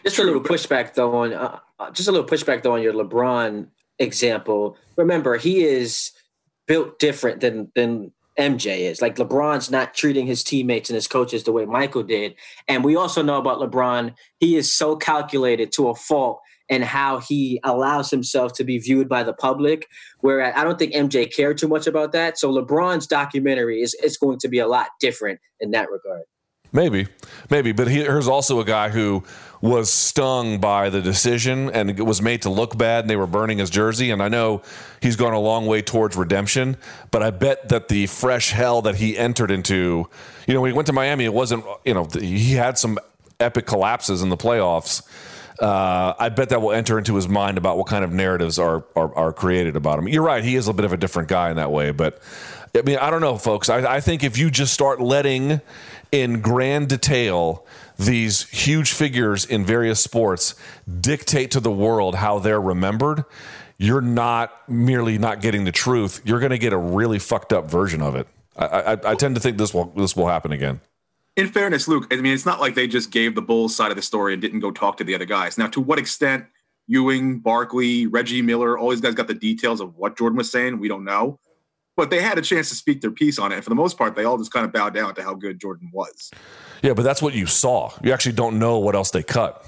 Just 0.03 0.19
a 0.19 0.23
little 0.23 0.41
pushback 0.41 0.93
though 0.93 1.15
on 1.15 1.33
uh, 1.33 1.59
uh, 1.79 1.91
just 1.91 2.07
a 2.07 2.11
little 2.11 2.27
pushback 2.27 2.63
though 2.63 2.73
on 2.73 2.81
your 2.81 2.93
LeBron 2.93 3.67
example. 3.99 4.77
Remember, 4.95 5.37
he 5.37 5.63
is 5.63 6.11
built 6.67 6.99
different 6.99 7.41
than 7.41 7.71
than 7.75 8.11
MJ 8.37 8.79
is. 8.79 9.01
Like 9.01 9.15
LeBron's 9.15 9.71
not 9.71 9.93
treating 9.93 10.27
his 10.27 10.43
teammates 10.43 10.89
and 10.89 10.95
his 10.95 11.07
coaches 11.07 11.43
the 11.43 11.51
way 11.51 11.65
Michael 11.65 12.03
did. 12.03 12.35
And 12.67 12.83
we 12.83 12.95
also 12.95 13.21
know 13.21 13.37
about 13.37 13.59
LeBron, 13.59 14.13
he 14.39 14.55
is 14.55 14.73
so 14.73 14.95
calculated 14.95 15.71
to 15.73 15.89
a 15.89 15.95
fault 15.95 16.41
and 16.69 16.83
how 16.83 17.19
he 17.19 17.59
allows 17.63 18.09
himself 18.09 18.53
to 18.53 18.63
be 18.63 18.79
viewed 18.79 19.07
by 19.07 19.23
the 19.23 19.33
public. 19.33 19.87
Where 20.19 20.41
I 20.57 20.63
don't 20.63 20.79
think 20.79 20.93
MJ 20.93 21.33
cared 21.33 21.57
too 21.57 21.67
much 21.67 21.87
about 21.87 22.11
that. 22.11 22.37
So 22.37 22.51
LeBron's 22.51 23.07
documentary 23.07 23.81
is, 23.81 23.93
is 23.95 24.17
going 24.17 24.39
to 24.39 24.47
be 24.47 24.59
a 24.59 24.67
lot 24.67 24.89
different 24.99 25.39
in 25.59 25.71
that 25.71 25.89
regard. 25.89 26.23
Maybe, 26.71 27.07
maybe, 27.49 27.71
but 27.71 27.87
here's 27.87 28.27
also 28.27 28.59
a 28.59 28.65
guy 28.65 28.89
who 28.89 29.23
was 29.61 29.91
stung 29.91 30.59
by 30.59 30.89
the 30.89 31.01
decision 31.01 31.69
and 31.71 31.97
was 31.99 32.21
made 32.21 32.43
to 32.43 32.49
look 32.49 32.77
bad 32.77 33.03
and 33.03 33.09
they 33.09 33.15
were 33.15 33.27
burning 33.27 33.57
his 33.57 33.69
jersey. 33.69 34.11
And 34.11 34.21
I 34.21 34.27
know 34.27 34.61
he's 35.01 35.15
gone 35.15 35.33
a 35.33 35.39
long 35.39 35.65
way 35.65 35.81
towards 35.81 36.15
redemption, 36.15 36.77
but 37.11 37.23
I 37.23 37.31
bet 37.31 37.69
that 37.69 37.87
the 37.87 38.05
fresh 38.07 38.51
hell 38.51 38.83
that 38.83 38.95
he 38.95 39.17
entered 39.17 39.51
into, 39.51 40.07
you 40.47 40.53
know, 40.53 40.61
when 40.61 40.71
he 40.71 40.75
went 40.75 40.87
to 40.87 40.93
Miami, 40.93 41.25
it 41.25 41.33
wasn't, 41.33 41.65
you 41.83 41.93
know, 41.93 42.05
he 42.13 42.53
had 42.53 42.77
some 42.77 42.99
epic 43.39 43.65
collapses 43.65 44.21
in 44.21 44.29
the 44.29 44.37
playoffs. 44.37 45.01
Uh, 45.59 46.13
I 46.19 46.29
bet 46.29 46.49
that 46.49 46.61
will 46.61 46.73
enter 46.73 46.97
into 46.97 47.15
his 47.15 47.29
mind 47.29 47.57
about 47.57 47.77
what 47.77 47.87
kind 47.87 48.03
of 48.03 48.11
narratives 48.11 48.59
are, 48.59 48.83
are, 48.95 49.15
are 49.15 49.33
created 49.33 49.77
about 49.77 49.99
him. 49.99 50.07
You're 50.09 50.21
right; 50.21 50.43
he 50.43 50.57
is 50.57 50.67
a 50.67 50.73
bit 50.73 50.83
of 50.83 50.91
a 50.91 50.97
different 50.97 51.29
guy 51.29 51.49
in 51.49 51.55
that 51.55 51.71
way. 51.71 51.91
But 51.91 52.21
I 52.75 52.81
mean, 52.81 52.97
I 52.97 53.09
don't 53.09 53.21
know, 53.21 53.37
folks. 53.37 53.69
I, 53.69 53.95
I 53.95 54.01
think 54.01 54.25
if 54.25 54.37
you 54.37 54.51
just 54.51 54.73
start 54.73 54.99
letting 54.99 55.61
in 56.15 56.39
grand 56.39 56.87
detail 56.87 57.65
these 57.97 58.47
huge 58.49 58.93
figures 58.93 59.43
in 59.45 59.65
various 59.65 60.01
sports 60.01 60.55
dictate 61.01 61.51
to 61.51 61.59
the 61.59 61.71
world 61.71 62.15
how 62.15 62.39
they're 62.39 62.61
remembered, 62.61 63.25
you're 63.77 64.01
not 64.01 64.69
merely 64.69 65.17
not 65.17 65.41
getting 65.41 65.65
the 65.65 65.71
truth. 65.73 66.21
You're 66.23 66.39
going 66.39 66.51
to 66.51 66.57
get 66.57 66.71
a 66.71 66.77
really 66.77 67.19
fucked 67.19 67.51
up 67.51 67.69
version 67.69 68.01
of 68.01 68.15
it. 68.15 68.27
I, 68.55 68.65
I, 68.65 68.91
I, 69.11 69.15
tend 69.15 69.35
to 69.35 69.41
think 69.41 69.57
this 69.57 69.73
will 69.73 69.91
this 69.97 70.15
will 70.15 70.27
happen 70.27 70.53
again. 70.53 70.79
in 71.35 71.49
fairness, 71.49 71.89
Luke, 71.89 72.07
I 72.09 72.15
mean, 72.15 72.33
it's 72.33 72.45
not 72.45 72.61
like 72.61 72.75
they 72.75 72.87
just 72.87 73.11
gave 73.11 73.35
the 73.35 73.41
Bulls 73.41 73.75
side 73.75 73.91
of 73.91 73.97
the 73.97 74.01
story 74.01 74.31
and 74.31 74.41
didn't 74.41 74.61
go 74.61 74.71
talk 74.71 74.95
to 74.97 75.03
the 75.03 75.13
other 75.13 75.25
guys. 75.25 75.57
Now, 75.57 75.67
to 75.67 75.81
what 75.81 75.99
extent 75.99 76.45
Ewing, 76.87 77.39
Barkley, 77.39 78.07
Reggie 78.07 78.41
Miller, 78.41 78.77
all 78.77 78.91
these 78.91 79.01
guys 79.01 79.13
got 79.13 79.27
the 79.27 79.33
details 79.33 79.81
of 79.81 79.97
what 79.97 80.17
Jordan 80.17 80.37
was 80.37 80.49
saying, 80.49 80.79
we 80.79 80.87
don't 80.87 81.03
know. 81.03 81.37
But 81.95 82.09
they 82.09 82.21
had 82.21 82.37
a 82.37 82.41
chance 82.41 82.69
to 82.69 82.75
speak 82.75 83.01
their 83.01 83.11
piece 83.11 83.39
on 83.39 83.51
it. 83.51 83.55
And 83.55 83.63
for 83.63 83.69
the 83.69 83.75
most 83.75 83.97
part, 83.97 84.15
they 84.15 84.25
all 84.25 84.37
just 84.37 84.51
kind 84.51 84.65
of 84.65 84.73
bowed 84.73 84.93
down 84.93 85.15
to 85.15 85.23
how 85.23 85.33
good 85.33 85.59
Jordan 85.59 85.89
was. 85.93 86.31
Yeah, 86.81 86.93
but 86.93 87.03
that's 87.03 87.21
what 87.21 87.33
you 87.33 87.45
saw. 87.45 87.91
You 88.03 88.11
actually 88.11 88.33
don't 88.33 88.59
know 88.59 88.79
what 88.79 88.95
else 88.95 89.11
they 89.11 89.23
cut. 89.23 89.65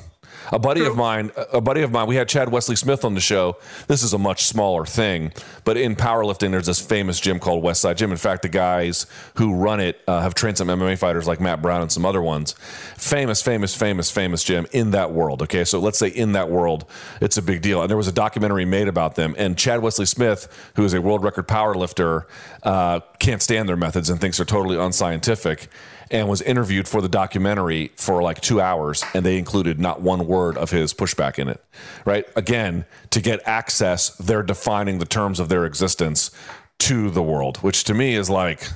A 0.51 0.59
buddy 0.59 0.85
of 0.85 0.95
mine, 0.95 1.31
a 1.51 1.59
buddy 1.59 1.81
of 1.81 1.91
mine, 1.91 2.07
we 2.07 2.15
had 2.15 2.29
Chad 2.29 2.49
Wesley 2.49 2.75
Smith 2.75 3.03
on 3.03 3.13
the 3.13 3.19
show. 3.19 3.57
This 3.87 4.01
is 4.01 4.13
a 4.13 4.17
much 4.17 4.45
smaller 4.45 4.85
thing, 4.85 5.33
but 5.65 5.75
in 5.75 5.95
powerlifting, 5.95 6.51
there's 6.51 6.67
this 6.67 6.79
famous 6.79 7.19
gym 7.19 7.39
called 7.39 7.63
Westside 7.63 7.97
Gym. 7.97 8.11
In 8.11 8.17
fact, 8.17 8.43
the 8.43 8.49
guys 8.49 9.07
who 9.35 9.55
run 9.55 9.79
it 9.79 9.99
uh, 10.07 10.21
have 10.21 10.35
trained 10.35 10.57
some 10.57 10.69
MMA 10.69 10.97
fighters 10.97 11.27
like 11.27 11.41
Matt 11.41 11.61
Brown 11.61 11.81
and 11.81 11.91
some 11.91 12.05
other 12.05 12.21
ones. 12.21 12.53
Famous, 12.97 13.41
famous, 13.41 13.75
famous, 13.75 14.09
famous 14.09 14.43
gym 14.43 14.67
in 14.71 14.91
that 14.91 15.11
world. 15.11 15.41
Okay, 15.41 15.65
so 15.65 15.79
let's 15.79 15.99
say 15.99 16.07
in 16.07 16.31
that 16.31 16.49
world, 16.49 16.85
it's 17.19 17.37
a 17.37 17.41
big 17.41 17.61
deal. 17.61 17.81
And 17.81 17.89
there 17.89 17.97
was 17.97 18.07
a 18.07 18.13
documentary 18.13 18.65
made 18.65 18.87
about 18.87 19.15
them. 19.15 19.35
And 19.37 19.57
Chad 19.57 19.81
Wesley 19.81 20.05
Smith, 20.05 20.71
who 20.75 20.85
is 20.85 20.93
a 20.93 21.01
world 21.01 21.23
record 21.23 21.47
powerlifter, 21.47 22.25
uh, 22.63 23.01
can't 23.19 23.41
stand 23.41 23.67
their 23.67 23.77
methods 23.77 24.09
and 24.09 24.21
thinks 24.21 24.37
they're 24.37 24.45
totally 24.45 24.77
unscientific 24.77 25.67
and 26.11 26.27
was 26.27 26.41
interviewed 26.41 26.87
for 26.87 27.01
the 27.01 27.09
documentary 27.09 27.91
for 27.95 28.21
like 28.21 28.41
two 28.41 28.61
hours, 28.61 29.03
and 29.13 29.25
they 29.25 29.37
included 29.37 29.79
not 29.79 30.01
one 30.01 30.27
word 30.27 30.57
of 30.57 30.71
his 30.71 30.93
pushback 30.93 31.39
in 31.39 31.47
it. 31.47 31.63
Right? 32.05 32.25
Again, 32.35 32.85
to 33.11 33.21
get 33.21 33.41
access, 33.47 34.09
they're 34.17 34.43
defining 34.43 34.99
the 34.99 35.05
terms 35.05 35.39
of 35.39 35.49
their 35.49 35.65
existence 35.65 36.31
to 36.79 37.09
the 37.09 37.23
world, 37.23 37.57
which 37.57 37.83
to 37.85 37.93
me 37.93 38.15
is 38.15 38.29
like, 38.29 38.67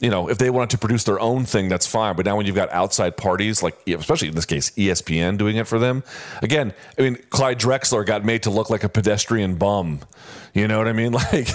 you 0.00 0.10
know, 0.10 0.28
if 0.28 0.38
they 0.38 0.50
wanted 0.50 0.70
to 0.70 0.78
produce 0.78 1.04
their 1.04 1.20
own 1.20 1.44
thing, 1.44 1.68
that's 1.68 1.86
fine. 1.86 2.16
But 2.16 2.26
now 2.26 2.36
when 2.36 2.46
you've 2.46 2.54
got 2.54 2.70
outside 2.70 3.16
parties, 3.16 3.62
like 3.62 3.76
especially 3.86 4.28
in 4.28 4.34
this 4.34 4.46
case, 4.46 4.70
ESPN 4.70 5.38
doing 5.38 5.56
it 5.56 5.66
for 5.66 5.78
them, 5.78 6.02
again, 6.42 6.72
I 6.98 7.02
mean, 7.02 7.16
Clyde 7.30 7.58
Drexler 7.58 8.04
got 8.04 8.24
made 8.24 8.44
to 8.44 8.50
look 8.50 8.70
like 8.70 8.84
a 8.84 8.88
pedestrian 8.88 9.56
bum. 9.56 10.00
You 10.52 10.68
know 10.68 10.78
what 10.78 10.88
I 10.88 10.92
mean? 10.92 11.12
Like 11.32 11.48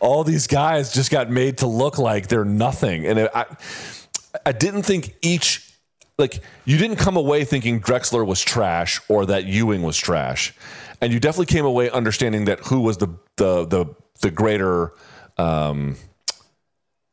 all 0.00 0.24
these 0.24 0.46
guys 0.46 0.92
just 0.92 1.10
got 1.10 1.30
made 1.30 1.58
to 1.58 1.66
look 1.66 1.98
like 1.98 2.28
they're 2.28 2.44
nothing. 2.44 3.06
And 3.06 3.18
it, 3.18 3.30
I, 3.34 3.46
I 4.46 4.52
didn't 4.52 4.82
think 4.82 5.14
each 5.22 5.66
like 6.18 6.40
you 6.64 6.76
didn't 6.76 6.96
come 6.96 7.16
away 7.16 7.44
thinking 7.44 7.80
Drexler 7.80 8.26
was 8.26 8.40
trash 8.40 9.00
or 9.08 9.26
that 9.26 9.44
Ewing 9.46 9.82
was 9.82 9.96
trash, 9.96 10.54
and 11.00 11.12
you 11.12 11.20
definitely 11.20 11.46
came 11.46 11.64
away 11.64 11.90
understanding 11.90 12.44
that 12.44 12.60
who 12.66 12.80
was 12.80 12.98
the 12.98 13.08
the 13.36 13.66
the 13.66 13.86
the 14.20 14.30
greater. 14.30 14.92
Um, 15.38 15.96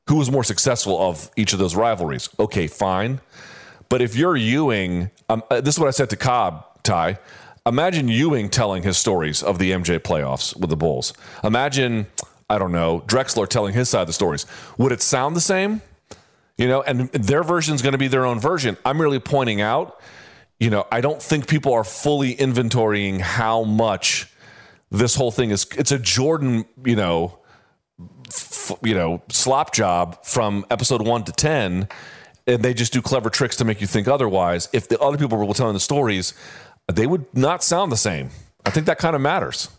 who 0.07 0.15
was 0.15 0.32
more 0.32 0.43
successful 0.43 0.99
of 1.01 1.30
each 1.36 1.51
of 1.51 1.59
those 1.59 1.76
rivalries? 1.76 2.30
Okay, 2.39 2.68
fine. 2.68 3.20
But 3.89 4.01
if 4.01 4.15
you're 4.15 4.36
Ewing, 4.36 5.11
um, 5.30 5.43
uh, 5.49 5.61
this 5.61 5.76
is 5.76 5.80
what 5.80 5.88
I 5.88 5.91
said 5.91 6.09
to 6.11 6.15
Cobb, 6.15 6.65
Ty. 6.84 7.20
Imagine 7.65 8.07
Ewing 8.07 8.49
telling 8.49 8.84
his 8.84 8.97
stories 8.97 9.43
of 9.43 9.59
the 9.59 9.72
MJ 9.72 9.99
playoffs 9.99 10.57
with 10.57 10.70
the 10.70 10.78
Bulls. 10.78 11.13
Imagine, 11.43 12.07
I 12.49 12.57
don't 12.57 12.72
know, 12.72 13.03
Drexler 13.07 13.47
telling 13.47 13.74
his 13.74 13.89
side 13.89 14.01
of 14.01 14.07
the 14.07 14.13
stories. 14.13 14.45
Would 14.78 14.93
it 14.93 15.01
sound 15.01 15.36
the 15.36 15.41
same? 15.41 15.82
You 16.58 16.68
know, 16.68 16.82
and 16.82 17.10
their 17.12 17.43
version 17.43 17.76
is 17.76 17.82
going 17.82 17.93
to 17.93 17.97
be 17.97 18.08
their 18.08 18.26
own 18.26 18.39
version. 18.39 18.78
I'm 18.84 18.99
really 18.99 19.20
pointing 19.20 19.62
out, 19.62 20.01
you 20.60 20.70
know, 20.70 20.86
I 20.91 21.01
don't 21.01 21.22
think 21.22 21.47
people 21.47 21.74
are 21.74 21.84
fully 21.84 22.36
inventorying 22.36 23.20
how 23.20 23.64
much 23.64 24.32
this 24.89 25.16
whole 25.16 25.32
thing 25.32 25.51
is. 25.51 25.68
It's 25.78 25.91
a 25.91 25.99
Jordan, 25.99 26.66
you 26.84 26.95
know, 26.95 27.39
f- 28.28 28.78
you 28.84 28.95
know, 28.95 29.22
slop 29.30 29.74
job 29.74 30.24
from 30.26 30.66
episode 30.72 31.01
one 31.05 31.24
to 31.26 31.32
ten, 31.32 31.88
and 32.47 32.64
they 32.64 32.74
just 32.74 32.93
do 32.93 33.01
clever 33.01 33.30
tricks 33.30 33.55
to 33.58 33.66
make 33.66 33.82
you 33.82 33.88
think 33.88 34.08
otherwise. 34.08 34.70
If 34.74 34.88
the 34.88 34.99
other 34.99 35.18
people 35.18 35.38
were 35.38 35.53
telling 35.53 35.74
the 35.74 35.80
stories, 35.80 36.34
they 36.91 37.05
would 37.05 37.26
not 37.36 37.64
sound 37.64 37.91
the 37.91 37.97
same. 37.97 38.30
I 38.66 38.70
think 38.70 38.86
that 38.88 38.97
kind 38.97 39.16
of 39.16 39.22
matters. 39.22 39.70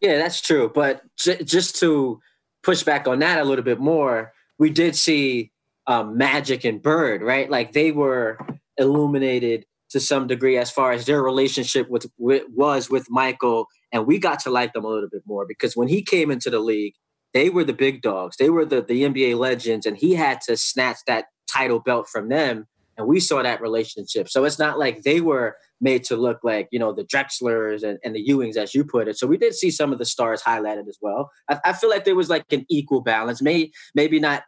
Yeah, 0.00 0.18
that's 0.18 0.40
true. 0.40 0.70
But 0.72 1.02
j- 1.16 1.42
just 1.42 1.80
to 1.80 2.20
push 2.62 2.82
back 2.82 3.08
on 3.08 3.18
that 3.20 3.40
a 3.40 3.44
little 3.44 3.64
bit 3.64 3.80
more, 3.80 4.32
we 4.58 4.70
did 4.70 4.94
see 4.94 5.52
um, 5.86 6.16
Magic 6.16 6.64
and 6.64 6.82
Bird, 6.82 7.22
right? 7.22 7.50
Like 7.50 7.72
they 7.72 7.92
were 7.92 8.38
illuminated 8.76 9.64
to 9.90 10.00
some 10.00 10.26
degree 10.26 10.58
as 10.58 10.70
far 10.70 10.92
as 10.92 11.06
their 11.06 11.22
relationship 11.22 11.88
with, 11.88 12.06
with 12.18 12.42
was 12.52 12.90
with 12.90 13.06
Michael, 13.08 13.66
and 13.92 14.06
we 14.06 14.18
got 14.18 14.40
to 14.40 14.50
like 14.50 14.72
them 14.72 14.84
a 14.84 14.88
little 14.88 15.08
bit 15.10 15.22
more 15.26 15.46
because 15.46 15.76
when 15.76 15.88
he 15.88 16.02
came 16.02 16.30
into 16.30 16.50
the 16.50 16.58
league, 16.58 16.94
they 17.34 17.50
were 17.50 17.64
the 17.64 17.72
big 17.72 18.02
dogs. 18.02 18.36
They 18.36 18.50
were 18.50 18.64
the 18.64 18.82
the 18.82 19.02
NBA 19.02 19.38
legends, 19.38 19.86
and 19.86 19.96
he 19.96 20.14
had 20.14 20.40
to 20.42 20.56
snatch 20.56 20.98
that 21.06 21.26
title 21.50 21.80
belt 21.80 22.08
from 22.10 22.28
them. 22.28 22.66
And 22.98 23.06
we 23.06 23.20
saw 23.20 23.42
that 23.42 23.60
relationship. 23.60 24.26
So 24.28 24.44
it's 24.44 24.58
not 24.58 24.78
like 24.78 25.02
they 25.02 25.20
were 25.20 25.56
made 25.82 26.02
to 26.04 26.16
look 26.16 26.38
like, 26.42 26.66
you 26.72 26.78
know, 26.78 26.94
the 26.94 27.04
Drexlers 27.04 27.82
and, 27.82 27.98
and 28.02 28.16
the 28.16 28.26
Ewings, 28.26 28.56
as 28.56 28.74
you 28.74 28.84
put 28.84 29.06
it. 29.06 29.18
So 29.18 29.26
we 29.26 29.36
did 29.36 29.54
see 29.54 29.70
some 29.70 29.92
of 29.92 29.98
the 29.98 30.06
stars 30.06 30.42
highlighted 30.42 30.88
as 30.88 30.96
well. 31.02 31.30
I, 31.50 31.60
I 31.66 31.72
feel 31.74 31.90
like 31.90 32.06
there 32.06 32.14
was 32.14 32.30
like 32.30 32.50
an 32.52 32.64
equal 32.70 33.02
balance. 33.02 33.42
May, 33.42 33.70
maybe 33.94 34.18
not 34.18 34.44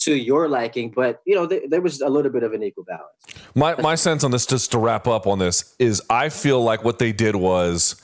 to 0.00 0.14
your 0.14 0.48
liking, 0.48 0.90
but 0.90 1.20
you 1.24 1.34
know 1.34 1.46
th- 1.46 1.64
there 1.68 1.80
was 1.80 2.00
a 2.00 2.08
little 2.08 2.32
bit 2.32 2.42
of 2.42 2.52
an 2.52 2.62
equal 2.62 2.84
balance. 2.84 3.12
My 3.54 3.74
my 3.80 3.94
sense 3.94 4.24
on 4.24 4.30
this, 4.30 4.46
just 4.46 4.72
to 4.72 4.78
wrap 4.78 5.06
up 5.06 5.26
on 5.26 5.38
this, 5.38 5.74
is 5.78 6.02
I 6.10 6.28
feel 6.28 6.62
like 6.62 6.84
what 6.84 6.98
they 6.98 7.12
did 7.12 7.36
was. 7.36 8.00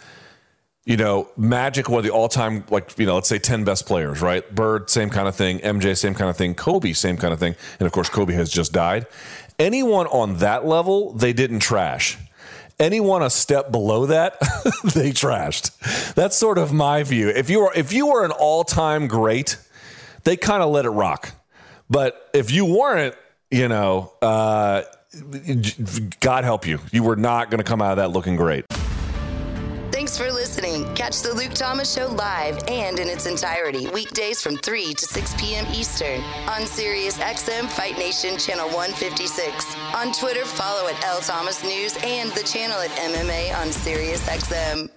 You 0.88 0.96
know, 0.96 1.28
Magic, 1.36 1.88
of 1.88 2.04
the 2.04 2.10
all-time, 2.10 2.64
like 2.70 2.96
you 2.96 3.06
know, 3.06 3.16
let's 3.16 3.28
say 3.28 3.40
ten 3.40 3.64
best 3.64 3.86
players, 3.86 4.22
right? 4.22 4.48
Bird, 4.54 4.88
same 4.88 5.10
kind 5.10 5.26
of 5.26 5.34
thing. 5.34 5.58
MJ, 5.58 5.98
same 5.98 6.14
kind 6.14 6.30
of 6.30 6.36
thing. 6.36 6.54
Kobe, 6.54 6.92
same 6.92 7.16
kind 7.16 7.34
of 7.34 7.40
thing. 7.40 7.56
And 7.80 7.86
of 7.86 7.92
course, 7.92 8.08
Kobe 8.08 8.34
has 8.34 8.48
just 8.48 8.72
died. 8.72 9.04
Anyone 9.58 10.06
on 10.06 10.36
that 10.36 10.64
level, 10.64 11.12
they 11.12 11.32
didn't 11.32 11.58
trash 11.58 12.16
anyone 12.78 13.22
a 13.22 13.30
step 13.30 13.72
below 13.72 14.06
that, 14.06 14.38
they 14.94 15.10
trashed. 15.10 16.14
That's 16.14 16.36
sort 16.36 16.58
of 16.58 16.72
my 16.72 17.02
view. 17.02 17.28
If 17.28 17.50
you 17.50 17.60
were 17.60 17.72
if 17.74 17.92
you 17.92 18.06
were 18.06 18.24
an 18.24 18.30
all-time 18.30 19.08
great, 19.08 19.58
they 20.24 20.36
kind 20.36 20.62
of 20.62 20.70
let 20.70 20.84
it 20.84 20.90
rock. 20.90 21.32
But 21.88 22.30
if 22.34 22.50
you 22.50 22.64
weren't, 22.64 23.14
you 23.50 23.68
know, 23.68 24.12
uh, 24.20 24.82
God 26.20 26.44
help 26.44 26.66
you, 26.66 26.80
you 26.92 27.02
were 27.02 27.16
not 27.16 27.50
going 27.50 27.58
to 27.58 27.64
come 27.64 27.80
out 27.80 27.92
of 27.92 27.96
that 27.98 28.10
looking 28.10 28.36
great. 28.36 28.64
Thanks 29.92 30.18
for 30.18 30.30
listening. 30.30 30.94
Catch 30.94 31.22
the 31.22 31.32
Luke 31.32 31.54
Thomas 31.54 31.92
Show 31.92 32.06
live 32.06 32.58
and 32.68 32.98
in 32.98 33.08
its 33.08 33.26
entirety 33.26 33.88
weekdays 33.88 34.42
from 34.42 34.56
3 34.56 34.94
to 34.94 35.04
6 35.04 35.34
p.m. 35.40 35.66
Eastern 35.72 36.20
on 36.48 36.66
Sirius 36.66 37.18
XM 37.18 37.66
Fight 37.66 37.98
Nation 37.98 38.38
Channel 38.38 38.66
156. 38.66 39.76
On 39.94 40.12
Twitter, 40.12 40.44
follow 40.44 40.88
at 40.88 41.02
L 41.04 41.20
Thomas 41.20 41.64
News 41.64 41.96
and 42.04 42.30
the 42.32 42.42
channel 42.44 42.78
at 42.78 42.90
MMA 42.90 43.58
on 43.60 43.72
Sirius 43.72 44.24
XM. 44.28 44.90